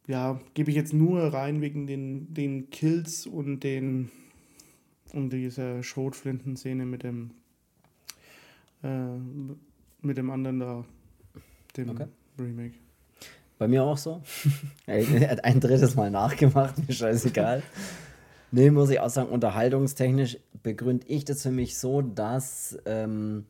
ja, 0.08 0.40
gebe 0.54 0.70
ich 0.70 0.76
jetzt 0.76 0.94
nur 0.94 1.22
rein 1.34 1.62
wegen 1.62 1.88
den, 1.88 2.34
den 2.34 2.70
Kills 2.70 3.26
und 3.26 3.62
den 3.62 4.12
und 5.14 5.32
dieser 5.32 5.84
Schrotflinten-Szene 5.84 6.86
mit 6.86 7.04
dem 7.04 7.32
äh, 8.84 9.18
mit 10.02 10.18
dem 10.18 10.30
anderen 10.30 10.60
da, 10.60 10.86
dem 11.78 11.90
okay. 11.90 12.08
Remake. 12.38 12.74
Bei 13.58 13.68
mir 13.68 13.84
auch 13.84 13.98
so. 13.98 14.22
er 14.86 15.30
hat 15.30 15.46
ein 15.46 15.60
drittes 15.60 15.96
Mal 15.96 16.12
nachgemacht, 16.12 16.86
mir 16.86 16.94
scheißegal. 16.94 17.64
Nee, 18.52 18.70
muss 18.72 18.90
ich 18.90 19.00
auch 19.00 19.10
sagen, 19.10 19.30
unterhaltungstechnisch 19.30 20.38
begründe 20.62 21.08
ich 21.08 21.26
das 21.26 21.42
für 21.42 21.52
mich 21.52 21.78
so, 21.78 22.02
dass 22.02 22.78
ähm, 22.86 23.46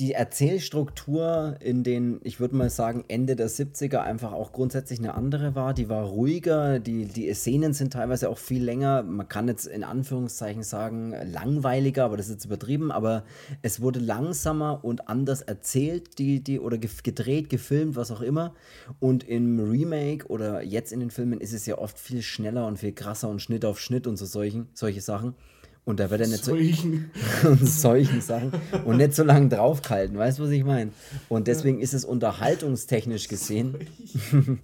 die 0.00 0.14
Erzählstruktur 0.14 1.56
in 1.60 1.84
den, 1.84 2.20
ich 2.24 2.40
würde 2.40 2.56
mal 2.56 2.70
sagen, 2.70 3.04
Ende 3.08 3.36
der 3.36 3.50
70er 3.50 3.98
einfach 3.98 4.32
auch 4.32 4.52
grundsätzlich 4.52 4.98
eine 4.98 5.14
andere 5.14 5.54
war. 5.54 5.74
Die 5.74 5.90
war 5.90 6.04
ruhiger, 6.04 6.78
die, 6.78 7.04
die 7.04 7.32
Szenen 7.34 7.74
sind 7.74 7.92
teilweise 7.92 8.30
auch 8.30 8.38
viel 8.38 8.64
länger. 8.64 9.02
Man 9.02 9.28
kann 9.28 9.46
jetzt 9.46 9.66
in 9.66 9.84
Anführungszeichen 9.84 10.62
sagen, 10.62 11.14
langweiliger, 11.30 12.06
aber 12.06 12.16
das 12.16 12.26
ist 12.26 12.32
jetzt 12.32 12.44
übertrieben, 12.46 12.90
aber 12.90 13.24
es 13.60 13.82
wurde 13.82 14.00
langsamer 14.00 14.82
und 14.82 15.08
anders 15.08 15.42
erzählt, 15.42 16.18
die, 16.18 16.42
die, 16.42 16.60
oder 16.60 16.78
gedreht, 16.78 17.50
gefilmt, 17.50 17.94
was 17.94 18.10
auch 18.10 18.22
immer. 18.22 18.54
Und 19.00 19.28
im 19.28 19.60
Remake 19.60 20.26
oder 20.28 20.62
jetzt 20.62 20.92
in 20.92 21.00
den 21.00 21.10
Filmen 21.10 21.40
ist 21.40 21.52
es 21.52 21.66
ja 21.66 21.76
oft 21.76 21.98
viel 21.98 22.22
schneller 22.22 22.66
und 22.66 22.78
viel 22.78 22.92
krasser 22.92 23.28
und 23.28 23.42
Schnitt 23.42 23.66
auf 23.66 23.78
Schnitt 23.78 24.06
und 24.06 24.16
so 24.16 24.24
solchen, 24.24 24.68
solche 24.72 25.02
Sachen. 25.02 25.34
Und 25.84 25.98
da 25.98 26.10
wird 26.10 26.20
er 26.20 26.28
nicht 26.28 26.44
solchen. 26.44 27.10
so. 27.42 27.54
solchen 27.66 28.20
Sachen. 28.20 28.52
Und 28.84 28.98
nicht 28.98 29.14
so 29.14 29.24
lange 29.24 29.48
draufgehalten, 29.48 30.16
weißt 30.16 30.38
du, 30.38 30.44
was 30.44 30.50
ich 30.50 30.64
meine? 30.64 30.92
Und 31.28 31.48
deswegen 31.48 31.80
ist 31.80 31.94
es 31.94 32.04
unterhaltungstechnisch 32.04 33.28
gesehen. 33.28 33.76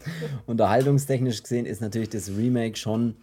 unterhaltungstechnisch 0.47 1.43
gesehen 1.43 1.67
ist 1.67 1.81
natürlich 1.81 2.11
das 2.11 2.29
Remake 2.31 2.77
schon. 2.77 3.17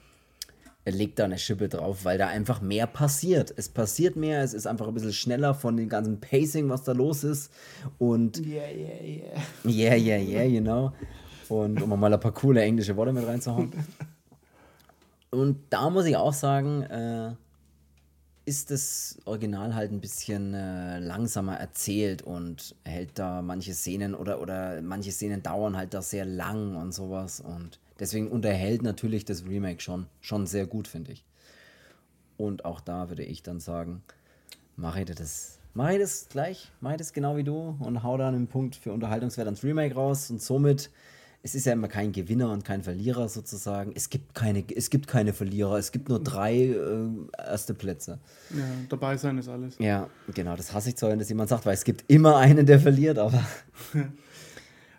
Er 0.85 0.91
legt 0.91 1.17
da 1.19 1.25
eine 1.25 1.37
Schippe 1.37 1.69
drauf, 1.69 2.03
weil 2.03 2.17
da 2.17 2.27
einfach 2.27 2.61
mehr 2.61 2.87
passiert. 2.87 3.53
Es 3.55 3.69
passiert 3.69 4.17
mehr, 4.17 4.43
es 4.43 4.53
ist 4.53 4.67
einfach 4.67 4.87
ein 4.87 4.93
bisschen 4.93 5.13
schneller 5.13 5.53
von 5.53 5.77
dem 5.77 5.87
ganzen 5.87 6.19
Pacing, 6.19 6.67
was 6.69 6.83
da 6.83 6.91
los 6.91 7.23
ist. 7.23 7.53
Und. 7.99 8.39
Yeah, 8.39 8.67
yeah, 8.69 9.03
yeah. 9.03 9.95
Yeah, 9.95 9.95
yeah, 9.95 10.17
yeah, 10.17 10.49
genau. 10.49 10.93
Und 11.47 11.81
um 11.81 11.97
mal 11.97 12.13
ein 12.13 12.19
paar 12.19 12.33
coole 12.33 12.61
englische 12.63 12.97
Worte 12.97 13.13
mit 13.13 13.25
reinzuhauen. 13.25 13.71
Und 15.31 15.57
da 15.71 15.89
muss 15.89 16.05
ich 16.05 16.15
auch 16.15 16.33
sagen, 16.33 16.83
äh, 16.83 17.31
ist 18.45 18.71
das 18.71 19.17
Original 19.25 19.73
halt 19.73 19.91
ein 19.91 20.01
bisschen 20.01 20.53
äh, 20.53 20.99
langsamer 20.99 21.55
erzählt 21.57 22.21
und 22.21 22.75
hält 22.83 23.17
da 23.17 23.41
manche 23.41 23.73
Szenen 23.73 24.13
oder, 24.15 24.41
oder 24.41 24.81
manche 24.81 25.11
Szenen 25.11 25.41
dauern 25.41 25.77
halt 25.77 25.93
da 25.93 26.01
sehr 26.01 26.25
lang 26.25 26.75
und 26.75 26.93
sowas. 26.93 27.39
Und 27.39 27.79
deswegen 27.99 28.27
unterhält 28.27 28.81
natürlich 28.81 29.23
das 29.23 29.45
Remake 29.45 29.81
schon, 29.81 30.07
schon 30.19 30.45
sehr 30.45 30.65
gut, 30.65 30.87
finde 30.87 31.13
ich. 31.13 31.23
Und 32.37 32.65
auch 32.65 32.81
da 32.81 33.09
würde 33.09 33.23
ich 33.23 33.43
dann 33.43 33.61
sagen, 33.61 34.03
mache 34.75 35.01
ich 35.01 35.05
das, 35.05 35.59
mache 35.73 35.93
ich 35.93 35.99
das 35.99 36.27
gleich, 36.27 36.71
mache 36.81 36.95
ich 36.95 36.97
das 36.97 37.13
genau 37.13 37.37
wie 37.37 37.43
du 37.43 37.77
und 37.79 38.03
hau 38.03 38.17
da 38.17 38.27
einen 38.27 38.47
Punkt 38.47 38.75
für 38.75 38.91
Unterhaltungswert 38.91 39.47
ans 39.47 39.63
Remake 39.63 39.95
raus 39.95 40.29
und 40.29 40.41
somit 40.41 40.89
es 41.45 41.55
ist 41.55 41.65
ja 41.65 41.73
immer 41.73 41.89
kein 41.89 42.13
Gewinner 42.13 42.51
und 42.53 42.63
kein 42.63 42.83
Verlierer 42.83 43.27
sozusagen. 43.27 43.91
Es 43.93 44.09
gibt 44.09 44.33
keine, 44.33 44.63
es 44.73 44.89
gibt 44.89 45.07
keine 45.07 45.33
Verlierer, 45.33 45.77
es 45.77 45.91
gibt 45.91 46.07
nur 46.07 46.23
drei 46.23 46.67
äh, 46.67 47.09
erste 47.37 47.73
Plätze. 47.73 48.19
Ja, 48.49 48.63
dabei 48.87 49.17
sein 49.17 49.37
ist 49.37 49.49
alles. 49.49 49.77
Ja, 49.77 50.09
genau, 50.33 50.55
das 50.55 50.73
hasse 50.73 50.89
ich 50.89 50.95
zwar, 50.95 51.11
wenn 51.11 51.19
das 51.19 51.27
jemand 51.27 51.49
sagt, 51.49 51.65
weil 51.65 51.73
es 51.73 51.83
gibt 51.83 52.05
immer 52.07 52.37
einen, 52.37 52.65
der 52.65 52.79
verliert, 52.79 53.19
aber. 53.19 53.45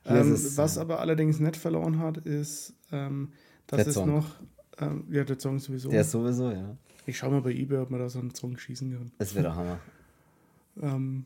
ähm, 0.04 0.32
es, 0.32 0.58
was 0.58 0.76
aber 0.76 1.00
allerdings 1.00 1.40
nicht 1.40 1.56
verloren 1.56 1.98
hat, 1.98 2.18
ist, 2.18 2.74
ähm, 2.92 3.32
dass 3.66 3.86
es 3.86 3.94
Song. 3.94 4.10
noch. 4.10 4.26
Ähm, 4.78 5.04
ja, 5.10 5.24
der 5.24 5.40
Song 5.40 5.58
sowieso. 5.58 5.88
Der 5.88 6.04
sowieso, 6.04 6.50
ja. 6.50 6.76
Ich 7.06 7.16
schau 7.16 7.30
mal 7.30 7.40
bei 7.40 7.52
eBay, 7.52 7.78
ob 7.78 7.90
man 7.90 8.00
da 8.00 8.08
so 8.10 8.18
einen 8.18 8.34
Song 8.34 8.58
schießen 8.58 8.92
kann. 8.92 9.12
Das 9.16 9.34
wäre 9.34 9.44
der 9.44 9.56
Hammer. 9.56 9.78
ähm, 10.82 11.24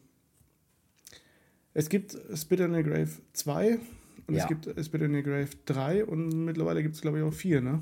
es 1.74 1.88
gibt 1.88 2.16
Spit 2.36 2.60
in 2.60 2.72
the 2.72 2.84
Grave 2.84 3.10
2 3.32 3.80
und 4.28 4.34
ja. 4.34 4.42
es 4.42 4.48
gibt 4.48 4.66
Spit 4.84 5.02
in 5.02 5.14
the 5.14 5.22
Grave 5.22 5.48
3 5.64 6.04
und 6.04 6.44
mittlerweile 6.44 6.82
gibt 6.82 6.94
es, 6.94 7.00
glaube 7.00 7.18
ich, 7.18 7.24
auch 7.24 7.32
4, 7.32 7.62
ne? 7.62 7.80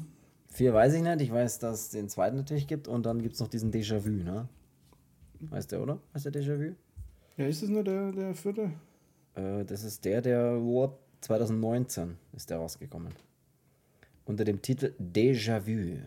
4 0.51 0.73
weiß 0.73 0.95
ich 0.95 1.03
nicht. 1.03 1.21
Ich 1.21 1.33
weiß, 1.33 1.59
dass 1.59 1.83
es 1.83 1.91
den 1.91 2.09
zweiten 2.09 2.37
natürlich 2.37 2.69
gibt 2.69 2.87
und 2.87 3.05
dann 3.05 3.21
gibt 3.21 3.35
es 3.35 3.41
noch 3.41 3.49
diesen 3.49 3.73
Déjà-vu, 3.73 4.23
ne? 4.23 4.49
Weißt 5.41 5.73
du, 5.73 5.79
oder? 5.79 5.99
Heißt 6.15 6.25
der 6.25 6.33
Déjà-vu? 6.33 6.75
Ja, 7.37 7.47
ist 7.47 7.63
das 7.63 7.69
nur 7.69 7.83
der, 7.83 8.13
der 8.13 8.35
vierte? 8.35 8.71
Äh, 9.35 9.65
das 9.65 9.83
ist 9.83 10.05
der, 10.05 10.23
der 10.23 10.61
2019 11.21 12.17
ist 12.35 12.49
der 12.49 12.59
rausgekommen. 12.59 13.13
Unter 14.25 14.45
dem 14.45 14.63
Titel 14.63 14.95
Déjà-vu. 15.01 15.99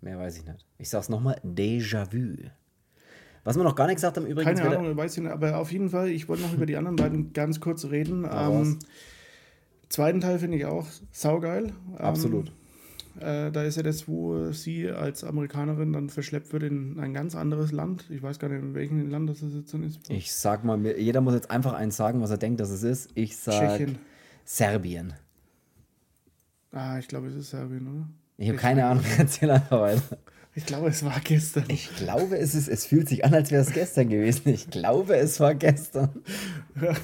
Mehr 0.00 0.18
weiß 0.18 0.38
ich 0.38 0.44
nicht. 0.44 0.66
Ich 0.78 0.90
sag's 0.90 1.08
nochmal, 1.08 1.40
Déjà-vu. 1.44 2.50
Was 3.44 3.56
wir 3.56 3.64
noch 3.64 3.76
gar 3.76 3.86
nicht 3.86 3.96
gesagt 3.96 4.16
haben, 4.16 4.26
übrigens. 4.26 4.60
Keine 4.60 4.76
Ahnung, 4.76 4.96
weiß 4.96 5.16
ich 5.16 5.22
nicht, 5.22 5.32
aber 5.32 5.56
auf 5.56 5.72
jeden 5.72 5.88
Fall, 5.88 6.08
ich 6.08 6.28
wollte 6.28 6.42
noch 6.42 6.52
über 6.52 6.66
die 6.66 6.76
anderen 6.76 6.96
beiden 6.96 7.32
ganz 7.32 7.60
kurz 7.60 7.86
reden. 7.86 8.28
Ähm, 8.30 8.78
Zweiten 9.90 10.20
Teil 10.20 10.38
finde 10.38 10.56
ich 10.56 10.64
auch 10.64 10.86
saugeil. 11.10 11.72
Absolut. 11.98 12.52
Ähm, 13.20 13.48
äh, 13.48 13.50
da 13.50 13.64
ist 13.64 13.76
ja 13.76 13.82
das, 13.82 14.06
wo 14.06 14.52
sie 14.52 14.88
als 14.88 15.24
Amerikanerin 15.24 15.92
dann 15.92 16.08
verschleppt 16.08 16.52
wird 16.52 16.62
in 16.62 16.98
ein 17.00 17.12
ganz 17.12 17.34
anderes 17.34 17.72
Land. 17.72 18.04
Ich 18.08 18.22
weiß 18.22 18.38
gar 18.38 18.48
nicht, 18.48 18.62
in 18.62 18.74
welchem 18.74 19.10
Land 19.10 19.28
das 19.28 19.40
jetzt 19.42 19.74
dann 19.74 19.82
ist. 19.82 20.08
Ich 20.08 20.32
sag 20.32 20.64
mal, 20.64 20.80
jeder 20.86 21.20
muss 21.20 21.34
jetzt 21.34 21.50
einfach 21.50 21.72
eins 21.72 21.96
sagen, 21.96 22.20
was 22.20 22.30
er 22.30 22.38
denkt, 22.38 22.60
dass 22.60 22.70
es 22.70 22.84
ist. 22.84 23.10
Ich 23.14 23.36
sag 23.36 23.78
Tschechien. 23.78 23.98
Serbien. 24.44 25.12
Ah, 26.70 26.98
ich 26.98 27.08
glaube, 27.08 27.26
es 27.26 27.34
ist 27.34 27.50
Serbien, 27.50 27.86
oder? 27.88 28.08
Ich 28.38 28.48
habe 28.48 28.58
keine 28.58 28.86
Ahnung, 28.86 29.04
erzähl 29.18 29.50
einfach 29.50 29.80
weiter. 29.80 30.18
Ich 30.54 30.66
glaube, 30.66 30.88
es 30.88 31.04
war 31.04 31.18
gestern. 31.22 31.64
Ich 31.68 31.94
glaube, 31.96 32.38
es 32.38 32.54
ist, 32.54 32.68
es 32.68 32.86
fühlt 32.86 33.08
sich 33.08 33.24
an, 33.24 33.34
als 33.34 33.50
wäre 33.50 33.62
es 33.62 33.72
gestern 33.72 34.08
gewesen. 34.08 34.48
Ich 34.48 34.70
glaube, 34.70 35.16
es 35.16 35.40
war 35.40 35.54
gestern. 35.54 36.10
Ja, 36.80 36.94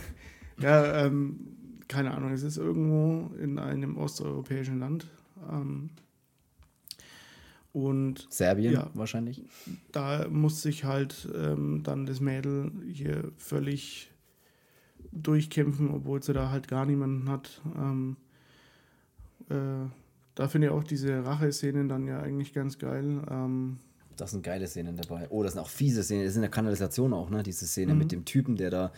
ja 0.61 1.07
ähm, 1.07 1.56
keine 1.89 2.13
Ahnung, 2.13 2.33
es 2.33 2.43
ist 2.43 2.57
irgendwo 2.57 3.35
in 3.37 3.59
einem 3.59 3.97
osteuropäischen 3.97 4.79
Land. 4.79 5.07
Ähm, 5.51 5.91
und 7.73 8.27
Serbien 8.31 8.73
ja, 8.73 8.91
wahrscheinlich. 8.95 9.43
Da 9.93 10.29
muss 10.29 10.63
sich 10.63 10.85
halt 10.85 11.29
ähm, 11.35 11.83
dann 11.83 12.07
das 12.07 12.21
Mädel 12.21 12.73
hier 12.91 13.31
völlig 13.37 14.11
durchkämpfen, 15.13 15.91
obwohl 15.91 16.23
sie 16.23 16.33
da 16.33 16.51
halt 16.51 16.69
gar 16.69 16.87
niemanden 16.87 17.29
hat. 17.29 17.61
Ähm, 17.77 18.17
äh, 19.51 19.89
da 20.35 20.49
finde 20.49 20.69
ich 20.69 20.73
auch 20.73 20.85
diese 20.85 21.25
Rache-Szenen 21.25 21.89
dann 21.89 22.07
ja 22.07 22.21
eigentlich 22.21 22.55
ganz 22.55 22.79
geil. 22.79 23.23
Ähm, 23.31 23.79
das 24.17 24.31
sind 24.31 24.43
geile 24.43 24.67
Szenen 24.67 24.97
dabei. 24.97 25.27
Oh, 25.29 25.43
das 25.43 25.53
sind 25.53 25.61
auch 25.61 25.69
fiese 25.69 26.03
Szenen. 26.03 26.23
Das 26.23 26.31
ist 26.31 26.37
in 26.37 26.43
der 26.43 26.51
Kanalisation 26.51 27.13
auch, 27.13 27.29
ne? 27.29 27.43
Diese 27.43 27.67
Szene 27.67 27.93
mhm. 27.93 27.99
mit 27.99 28.13
dem 28.13 28.25
Typen, 28.25 28.57
der 28.57 28.71
da 28.71 28.93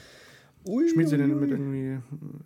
Ui, 0.69 0.87
schmiert 0.87 1.09
sie 1.09 1.17
den 1.17 1.41
mit 1.41 1.51
irgendwie, 1.51 1.93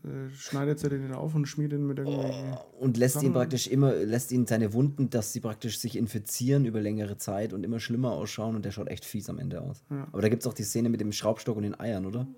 äh, 0.08 0.30
schneidet 0.32 0.78
sie 0.78 0.88
den 0.88 1.12
auf 1.12 1.34
und 1.34 1.46
schmiert 1.46 1.72
ihn 1.72 1.88
mit 1.88 1.98
irgendwie. 1.98 2.16
Oh, 2.16 2.84
und 2.84 2.96
lässt 2.96 3.14
Sachen. 3.14 3.26
ihn 3.26 3.32
praktisch 3.32 3.66
immer, 3.66 3.92
lässt 3.94 4.30
ihn 4.30 4.46
seine 4.46 4.72
Wunden, 4.72 5.10
dass 5.10 5.32
sie 5.32 5.40
praktisch 5.40 5.80
sich 5.80 5.96
infizieren 5.96 6.64
über 6.64 6.80
längere 6.80 7.16
Zeit 7.16 7.52
und 7.52 7.64
immer 7.64 7.80
schlimmer 7.80 8.12
ausschauen 8.12 8.54
und 8.54 8.64
der 8.64 8.70
schaut 8.70 8.86
echt 8.86 9.04
fies 9.04 9.28
am 9.28 9.40
Ende 9.40 9.60
aus. 9.60 9.82
Ja. 9.90 10.06
Aber 10.12 10.22
da 10.22 10.28
gibt 10.28 10.42
es 10.42 10.46
auch 10.46 10.54
die 10.54 10.62
Szene 10.62 10.88
mit 10.88 11.00
dem 11.00 11.10
Schraubstock 11.10 11.56
und 11.56 11.64
den 11.64 11.78
Eiern, 11.80 12.06
oder? 12.06 12.28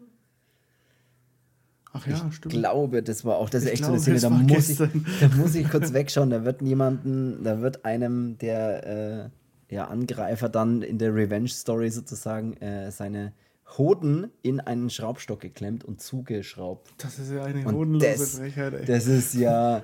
Ach 1.92 2.06
ja, 2.06 2.14
ich 2.14 2.34
stimmt. 2.34 2.54
Ich 2.54 2.60
glaube, 2.60 3.02
das 3.02 3.26
war 3.26 3.36
auch, 3.36 3.50
das 3.50 3.64
ist 3.64 3.70
echt 3.70 3.82
glaube, 3.82 3.98
so 3.98 4.10
eine 4.10 4.18
Szene, 4.18 4.38
da 4.38 4.54
muss, 4.54 4.70
ich, 4.70 4.78
da 4.78 5.28
muss 5.36 5.54
ich 5.54 5.68
kurz 5.68 5.92
wegschauen. 5.92 6.30
Da 6.30 6.46
wird 6.46 6.62
niemanden, 6.62 7.44
da 7.44 7.60
wird 7.60 7.84
einem 7.84 8.38
der 8.38 9.30
äh, 9.70 9.74
ja, 9.74 9.88
Angreifer 9.88 10.48
dann 10.48 10.80
in 10.80 10.96
der 10.96 11.14
Revenge-Story 11.14 11.90
sozusagen 11.90 12.54
äh, 12.54 12.90
seine 12.90 13.34
Hoden 13.78 14.30
in 14.42 14.60
einen 14.60 14.90
Schraubstock 14.90 15.40
geklemmt 15.40 15.84
und 15.84 16.00
zugeschraubt. 16.00 16.92
Das 16.98 17.18
ist 17.18 17.32
ja 17.32 17.44
eine 17.44 17.64
hodenlose 17.64 18.06
das, 18.06 18.38
Frechheit, 18.38 18.74
ey. 18.74 18.84
Das 18.84 19.06
ist 19.06 19.34
ja 19.34 19.82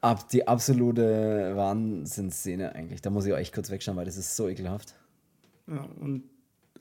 ab, 0.00 0.28
die 0.28 0.48
absolute 0.48 1.52
Wahnsinnsszene 1.54 2.74
eigentlich. 2.74 3.00
Da 3.02 3.10
muss 3.10 3.26
ich 3.26 3.32
auch 3.32 3.38
echt 3.38 3.54
kurz 3.54 3.70
wegschauen, 3.70 3.96
weil 3.96 4.06
das 4.06 4.16
ist 4.16 4.34
so 4.36 4.48
ekelhaft. 4.48 4.94
Ja, 5.66 5.86
und 6.00 6.24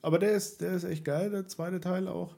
aber 0.01 0.19
der 0.19 0.33
ist, 0.33 0.61
der 0.61 0.73
ist 0.73 0.83
echt 0.83 1.05
geil, 1.05 1.29
der 1.29 1.47
zweite 1.47 1.79
Teil 1.79 2.07
auch. 2.07 2.35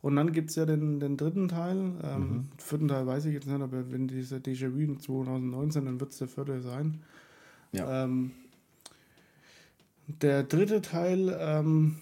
Und 0.00 0.16
dann 0.16 0.32
gibt 0.32 0.50
es 0.50 0.56
ja 0.56 0.66
den, 0.66 0.98
den 0.98 1.16
dritten 1.16 1.48
Teil. 1.48 1.76
Ähm, 2.02 2.18
mhm. 2.18 2.48
Vierten 2.58 2.88
Teil 2.88 3.06
weiß 3.06 3.26
ich 3.26 3.34
jetzt 3.34 3.46
nicht, 3.46 3.60
aber 3.60 3.92
wenn 3.92 4.08
dieser 4.08 4.38
Déjà-vu 4.38 4.96
2019, 4.96 5.84
dann 5.84 6.00
wird 6.00 6.10
es 6.10 6.18
der 6.18 6.28
vierte 6.28 6.60
sein. 6.60 7.02
Ja. 7.72 8.04
Ähm, 8.04 8.32
der 10.06 10.42
dritte 10.42 10.80
Teil, 10.80 11.36
ähm, 11.38 11.98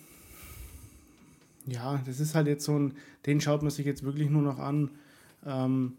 ja, 1.66 2.02
das 2.06 2.20
ist 2.20 2.34
halt 2.34 2.46
jetzt 2.46 2.64
so 2.64 2.78
ein, 2.78 2.94
den 3.26 3.40
schaut 3.40 3.62
man 3.62 3.70
sich 3.70 3.86
jetzt 3.86 4.02
wirklich 4.02 4.30
nur 4.30 4.42
noch 4.42 4.58
an, 4.58 4.90
ähm, 5.44 5.94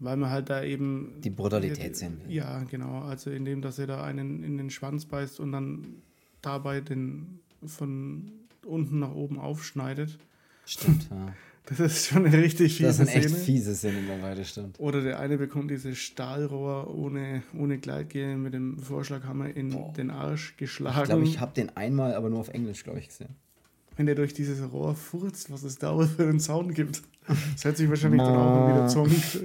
weil 0.00 0.16
man 0.16 0.30
halt 0.30 0.50
da 0.50 0.62
eben. 0.62 1.20
Die 1.22 1.30
Brutalität 1.30 1.96
sehen 1.96 2.18
will. 2.20 2.32
Ja, 2.32 2.62
genau. 2.64 3.02
Also 3.02 3.30
indem, 3.30 3.62
dass 3.62 3.78
er 3.78 3.86
da 3.86 4.04
einen 4.04 4.44
in 4.44 4.58
den 4.58 4.70
Schwanz 4.70 5.06
beißt 5.06 5.40
und 5.40 5.52
dann 5.52 6.02
dabei 6.42 6.80
den 6.80 7.40
von 7.64 8.30
unten 8.64 9.00
nach 9.00 9.14
oben 9.14 9.38
aufschneidet. 9.38 10.18
Stimmt, 10.64 11.08
ja. 11.10 11.34
Das 11.68 11.80
ist 11.80 12.06
schon 12.06 12.24
eine 12.24 12.38
richtig 12.38 12.78
fiese 12.78 12.78
Szene. 12.78 12.88
Das 12.88 12.96
sind 12.96 13.08
echt 13.08 13.28
Szene. 13.28 13.44
fiese 13.44 13.74
Szenen 13.74 14.06
das 14.08 14.48
stimmt. 14.48 14.80
Oder 14.80 15.02
der 15.02 15.20
eine 15.20 15.36
bekommt 15.36 15.70
dieses 15.70 15.98
Stahlrohr 15.98 16.94
ohne, 16.94 17.42
ohne 17.52 17.76
Gleitgel 17.76 18.38
mit 18.38 18.54
dem 18.54 18.78
Vorschlaghammer 18.78 19.54
in 19.54 19.68
Boah. 19.72 19.92
den 19.92 20.10
Arsch 20.10 20.56
geschlagen. 20.56 20.98
Ich 20.98 21.04
glaube, 21.04 21.24
ich 21.24 21.40
habe 21.40 21.52
den 21.52 21.76
einmal, 21.76 22.14
aber 22.14 22.30
nur 22.30 22.40
auf 22.40 22.48
Englisch, 22.48 22.84
glaube 22.84 23.00
ich, 23.00 23.08
gesehen. 23.08 23.36
Wenn 23.98 24.06
der 24.06 24.14
durch 24.14 24.32
dieses 24.32 24.72
Rohr 24.72 24.94
furzt, 24.94 25.52
was 25.52 25.64
es 25.64 25.76
da 25.76 25.98
für 25.98 26.22
einen 26.22 26.38
Sound 26.38 26.72
gibt. 26.72 27.02
Das 27.26 27.64
hört 27.64 27.76
sich 27.76 27.90
wahrscheinlich 27.90 28.22
dann 28.22 28.36
auch 28.36 28.68
wieder 28.68 28.86
zonkt. 28.86 29.40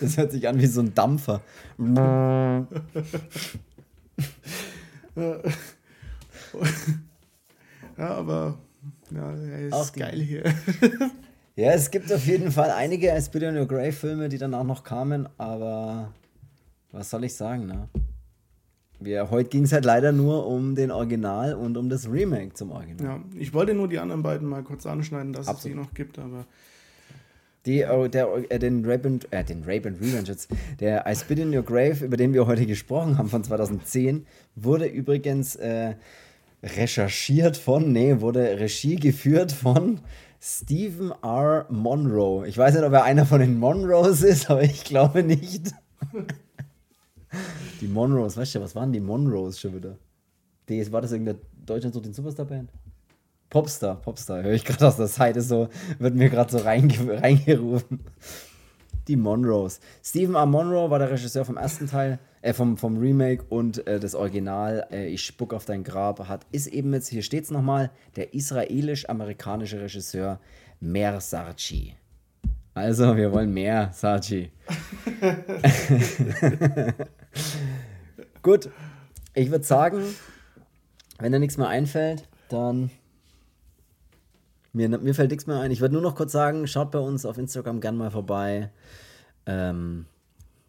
Das 0.00 0.16
hört 0.18 0.32
sich 0.32 0.46
an 0.48 0.60
wie 0.60 0.66
so 0.66 0.80
ein 0.80 0.92
Dampfer. 0.92 1.40
ja, 1.78 2.66
aber 7.96 8.58
ja, 9.10 9.34
er 9.34 9.66
ist 9.68 9.72
auch 9.72 9.92
geil 9.92 10.20
hier. 10.20 10.42
ja, 11.54 11.72
es 11.72 11.90
gibt 11.90 12.12
auf 12.12 12.26
jeden 12.26 12.50
Fall 12.50 12.72
einige 12.72 13.16
I 13.16 13.22
Spit 13.22 13.44
on 13.44 13.56
Your 13.56 13.66
Grave 13.66 13.92
Filme, 13.92 14.28
die 14.28 14.38
dann 14.38 14.52
auch 14.52 14.64
noch 14.64 14.82
kamen, 14.82 15.28
aber 15.38 16.12
was 16.90 17.08
soll 17.08 17.22
ich 17.24 17.34
sagen, 17.34 17.66
ne? 17.66 17.88
Wir, 18.98 19.30
heute 19.30 19.50
ging 19.50 19.64
es 19.64 19.72
halt 19.72 19.84
leider 19.84 20.12
nur 20.12 20.46
um 20.46 20.74
den 20.74 20.90
Original 20.90 21.54
und 21.54 21.76
um 21.76 21.88
das 21.88 22.10
Remake 22.10 22.54
zum 22.54 22.70
Original. 22.72 23.06
Ja, 23.06 23.20
ich 23.38 23.52
wollte 23.52 23.74
nur 23.74 23.88
die 23.88 23.98
anderen 23.98 24.22
beiden 24.22 24.48
mal 24.48 24.62
kurz 24.62 24.86
anschneiden, 24.86 25.32
dass 25.32 25.48
Absolut. 25.48 25.58
es 25.58 25.62
sie 25.64 25.88
noch 25.88 25.94
gibt, 25.94 26.18
aber. 26.18 26.46
Die, 27.66 27.84
oh, 27.84 28.06
der, 28.06 28.28
äh, 28.48 28.58
den 28.60 28.84
Rape 28.86 29.08
and, 29.08 29.32
äh, 29.32 29.42
den 29.42 29.64
Rape 29.64 29.88
and 29.88 30.00
Revenge 30.00 30.28
jetzt, 30.28 30.48
der 30.78 31.04
I 31.06 31.16
Spit 31.16 31.40
in 31.40 31.54
Your 31.54 31.64
Grave, 31.64 32.04
über 32.04 32.16
den 32.16 32.32
wir 32.32 32.46
heute 32.46 32.64
gesprochen 32.64 33.18
haben, 33.18 33.28
von 33.28 33.42
2010, 33.42 34.24
wurde 34.54 34.86
übrigens 34.86 35.56
äh, 35.56 35.94
recherchiert 36.62 37.56
von, 37.56 37.92
nee, 37.92 38.20
wurde 38.20 38.60
Regie 38.60 38.96
geführt 38.96 39.50
von 39.50 40.00
Stephen 40.40 41.12
R. 41.22 41.66
Monroe. 41.68 42.46
Ich 42.46 42.56
weiß 42.56 42.74
nicht, 42.74 42.84
ob 42.84 42.92
er 42.92 43.02
einer 43.02 43.26
von 43.26 43.40
den 43.40 43.58
Monroes 43.58 44.22
ist, 44.22 44.48
aber 44.50 44.62
ich 44.62 44.84
glaube 44.84 45.22
nicht. 45.22 45.72
die 47.80 47.88
Monroes, 47.88 48.36
weißt 48.36 48.56
du, 48.56 48.60
was 48.60 48.74
waren 48.74 48.92
die 48.92 49.00
Monroes 49.00 49.60
schon 49.60 49.74
wieder? 49.74 49.96
Die, 50.68 50.92
war 50.92 51.00
das 51.00 51.12
irgendeine 51.12 51.38
Deutschland 51.64 51.94
so 51.94 52.00
den 52.00 52.12
Superstar-Band? 52.12 52.70
Popstar, 53.50 53.96
Popstar, 53.96 54.42
höre 54.42 54.54
ich 54.54 54.64
gerade 54.64 54.86
aus 54.88 54.96
der 54.96 55.06
Seite 55.06 55.40
so, 55.40 55.68
wird 55.98 56.14
mir 56.14 56.28
gerade 56.28 56.50
so 56.50 56.58
reinge 56.58 57.22
reingerufen. 57.22 58.00
Die 59.06 59.14
Monroes. 59.14 59.78
Stephen 60.02 60.34
R. 60.34 60.46
Monroe 60.46 60.90
war 60.90 60.98
der 60.98 61.10
Regisseur 61.12 61.44
vom 61.44 61.56
ersten 61.56 61.86
Teil, 61.86 62.18
äh, 62.42 62.52
vom, 62.52 62.76
vom 62.76 62.96
Remake 62.98 63.44
und 63.48 63.86
äh, 63.86 64.00
das 64.00 64.16
Original, 64.16 64.84
äh, 64.90 65.06
Ich 65.06 65.22
spuck 65.22 65.54
auf 65.54 65.64
dein 65.64 65.84
Grab, 65.84 66.28
hat, 66.28 66.44
ist 66.50 66.66
eben 66.66 66.92
jetzt, 66.92 67.08
hier 67.08 67.22
steht 67.22 67.44
es 67.44 67.52
nochmal, 67.52 67.92
der 68.16 68.34
israelisch-amerikanische 68.34 69.80
Regisseur 69.80 70.40
Mer 70.80 71.20
Sarchi. 71.20 71.94
Also, 72.76 73.16
wir 73.16 73.32
wollen 73.32 73.54
mehr, 73.54 73.88
Sarchi. 73.94 74.50
Gut, 78.42 78.68
ich 79.32 79.50
würde 79.50 79.64
sagen, 79.64 80.04
wenn 81.18 81.32
dir 81.32 81.38
nichts 81.38 81.56
mehr 81.56 81.68
einfällt, 81.68 82.28
dann 82.50 82.90
mir, 84.74 84.90
mir 84.90 85.14
fällt 85.14 85.30
nichts 85.30 85.46
mehr 85.46 85.58
ein. 85.58 85.70
Ich 85.70 85.80
würde 85.80 85.94
nur 85.94 86.02
noch 86.02 86.16
kurz 86.16 86.32
sagen, 86.32 86.66
schaut 86.66 86.90
bei 86.90 86.98
uns 86.98 87.24
auf 87.24 87.38
Instagram 87.38 87.80
gern 87.80 87.96
mal 87.96 88.10
vorbei. 88.10 88.70
Ähm, 89.46 90.04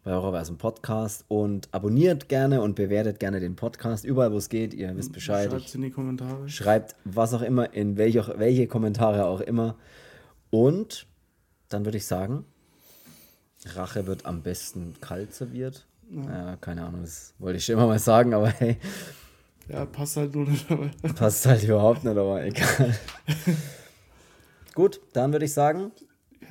bei 0.02 0.12
Horrorversum 0.12 0.56
Podcast 0.56 1.26
und 1.28 1.68
abonniert 1.72 2.30
gerne 2.30 2.62
und 2.62 2.74
bewertet 2.74 3.20
gerne 3.20 3.38
den 3.38 3.54
Podcast 3.54 4.06
überall, 4.06 4.32
wo 4.32 4.38
es 4.38 4.48
geht. 4.48 4.72
Ihr 4.72 4.96
wisst 4.96 5.12
Bescheid. 5.12 5.50
Schreibt 5.50 5.74
in 5.74 5.82
die 5.82 5.90
Kommentare. 5.90 6.48
Schreibt 6.48 6.96
was 7.04 7.34
auch 7.34 7.42
immer, 7.42 7.74
in 7.74 7.98
welche, 7.98 8.32
welche 8.38 8.66
Kommentare 8.66 9.26
auch 9.26 9.42
immer. 9.42 9.76
Und 10.48 11.06
dann 11.68 11.84
würde 11.84 11.98
ich 11.98 12.06
sagen, 12.06 12.44
Rache 13.64 14.06
wird 14.06 14.26
am 14.26 14.42
besten 14.42 14.94
kalt 15.00 15.34
serviert. 15.34 15.86
Ja. 16.10 16.22
ja. 16.22 16.56
keine 16.56 16.84
Ahnung, 16.84 17.02
das 17.02 17.34
wollte 17.38 17.58
ich 17.58 17.64
schon 17.64 17.74
immer 17.74 17.86
mal 17.86 17.98
sagen, 17.98 18.34
aber 18.34 18.48
hey. 18.48 18.76
Ja, 19.68 19.84
passt 19.84 20.16
halt 20.16 20.34
nur 20.34 20.46
nicht. 20.46 20.70
Aber. 20.70 20.90
Passt 21.14 21.44
halt 21.44 21.62
überhaupt 21.62 22.04
nicht, 22.04 22.16
aber 22.16 22.42
egal. 22.42 22.94
Gut, 24.74 25.00
dann 25.12 25.32
würde 25.32 25.44
ich 25.44 25.52
sagen, 25.52 25.92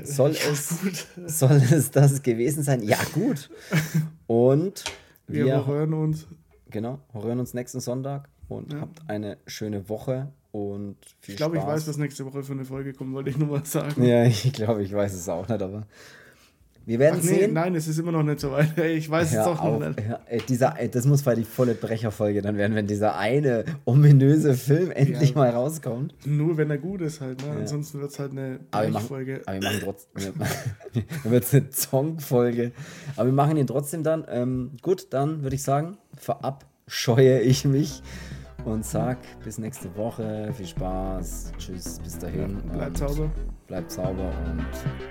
soll 0.03 0.33
ja, 0.33 0.51
es, 0.51 1.39
soll 1.39 1.61
es 1.71 1.91
das 1.91 2.21
gewesen 2.21 2.61
sein? 2.61 2.83
Ja, 2.83 2.99
gut. 3.13 3.49
Und 4.27 4.83
wir, 5.27 5.45
wir 5.45 5.65
hören 5.65 5.93
uns. 5.93 6.27
Genau, 6.69 6.99
hören 7.13 7.39
uns 7.39 7.53
nächsten 7.53 7.79
Sonntag 7.79 8.29
und 8.49 8.73
ja. 8.73 8.81
habt 8.81 9.09
eine 9.09 9.37
schöne 9.47 9.89
Woche 9.89 10.31
und 10.57 10.97
viel 11.19 11.33
Ich 11.33 11.37
glaube, 11.37 11.57
ich 11.57 11.63
weiß, 11.63 11.87
was 11.87 11.97
nächste 11.97 12.25
Woche 12.25 12.43
für 12.43 12.53
eine 12.53 12.65
Folge 12.65 12.93
kommt, 12.93 13.13
wollte 13.13 13.29
ich 13.29 13.37
nur 13.37 13.47
mal 13.47 13.65
sagen. 13.65 14.03
Ja, 14.03 14.23
ich 14.25 14.51
glaube, 14.53 14.83
ich 14.83 14.93
weiß 14.93 15.13
es 15.13 15.29
auch 15.29 15.47
nicht, 15.47 15.61
aber 15.61 15.87
wir 16.87 16.99
werden 16.99 17.19
Ach, 17.19 17.25
nee, 17.25 17.39
sehen. 17.39 17.53
Nein, 17.53 17.75
es 17.75 17.89
ist 17.89 17.99
immer 17.99 18.13
noch 18.13 18.23
nicht 18.23 18.39
so 18.39 18.49
weit. 18.49 18.77
Ich 18.77 19.09
weiß 19.09 19.33
Hör 19.33 19.41
es 19.41 19.47
auch 19.47 19.61
noch 19.61 19.79
nicht. 19.89 19.99
Ja, 19.99 20.19
dieser, 20.47 20.73
das 20.89 21.05
muss 21.05 21.21
bei 21.21 21.35
die 21.35 21.43
volle 21.43 21.75
Brecherfolge 21.75 22.41
dann 22.41 22.55
werden, 22.55 22.77
wenn 22.77 22.87
dieser 22.87 23.17
eine 23.17 23.65
ominöse 23.83 24.53
Film 24.53 24.91
endlich 24.91 25.31
ja, 25.31 25.35
mal 25.35 25.49
rauskommt. 25.49 26.15
Nur 26.25 26.55
wenn 26.55 26.69
er 26.69 26.77
gut 26.77 27.01
ist 27.01 27.19
halt. 27.19 27.41
Ne? 27.41 27.49
Ja. 27.49 27.59
Ansonsten 27.59 27.99
wird 27.99 28.11
es 28.11 28.19
halt 28.19 28.31
eine 28.31 28.59
Brechfolge. 28.71 29.41
Aber 29.45 29.55
wir 29.55 29.63
machen, 29.63 29.81
trotzdem. 29.83 30.33
dann 31.23 31.31
wird 31.31 31.43
es 31.43 31.53
eine 31.53 31.65
Songfolge. 31.73 32.71
Aber 33.17 33.25
wir 33.25 33.33
machen 33.33 33.57
ihn 33.57 33.67
trotzdem 33.67 34.03
dann. 34.03 34.23
Ähm, 34.29 34.71
gut, 34.81 35.07
dann 35.09 35.43
würde 35.43 35.57
ich 35.57 35.63
sagen, 35.63 35.97
verabscheue 36.15 37.41
ich 37.41 37.65
mich 37.65 38.01
und 38.67 38.85
sag 38.85 39.17
bis 39.43 39.57
nächste 39.57 39.95
Woche. 39.95 40.51
Viel 40.53 40.67
Spaß. 40.67 41.53
Tschüss, 41.57 41.99
bis 41.99 42.19
dahin. 42.19 42.57
Ja, 42.67 42.73
bleibt 42.73 42.97
sauber. 42.97 43.31
Bleibt 43.67 43.91
sauber 43.91 44.31
und 44.45 44.65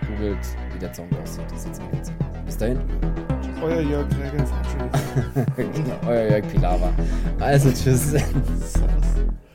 googelt, 0.09 0.39
wie 0.73 0.79
der 0.79 0.95
Song 0.95 1.09
aussieht. 1.23 1.45
Das 1.51 1.65
ist 1.65 1.81
jetzt 1.93 2.13
Bis 2.45 2.59
dahin. 2.59 2.79
Euer 3.63 3.81
Jörg 3.81 4.07
Träger. 4.09 4.45
Euer 6.07 6.31
Jörg 6.31 6.49
Pilawa. 6.49 6.93
Also 7.41 7.71
tschüss. 7.71 8.15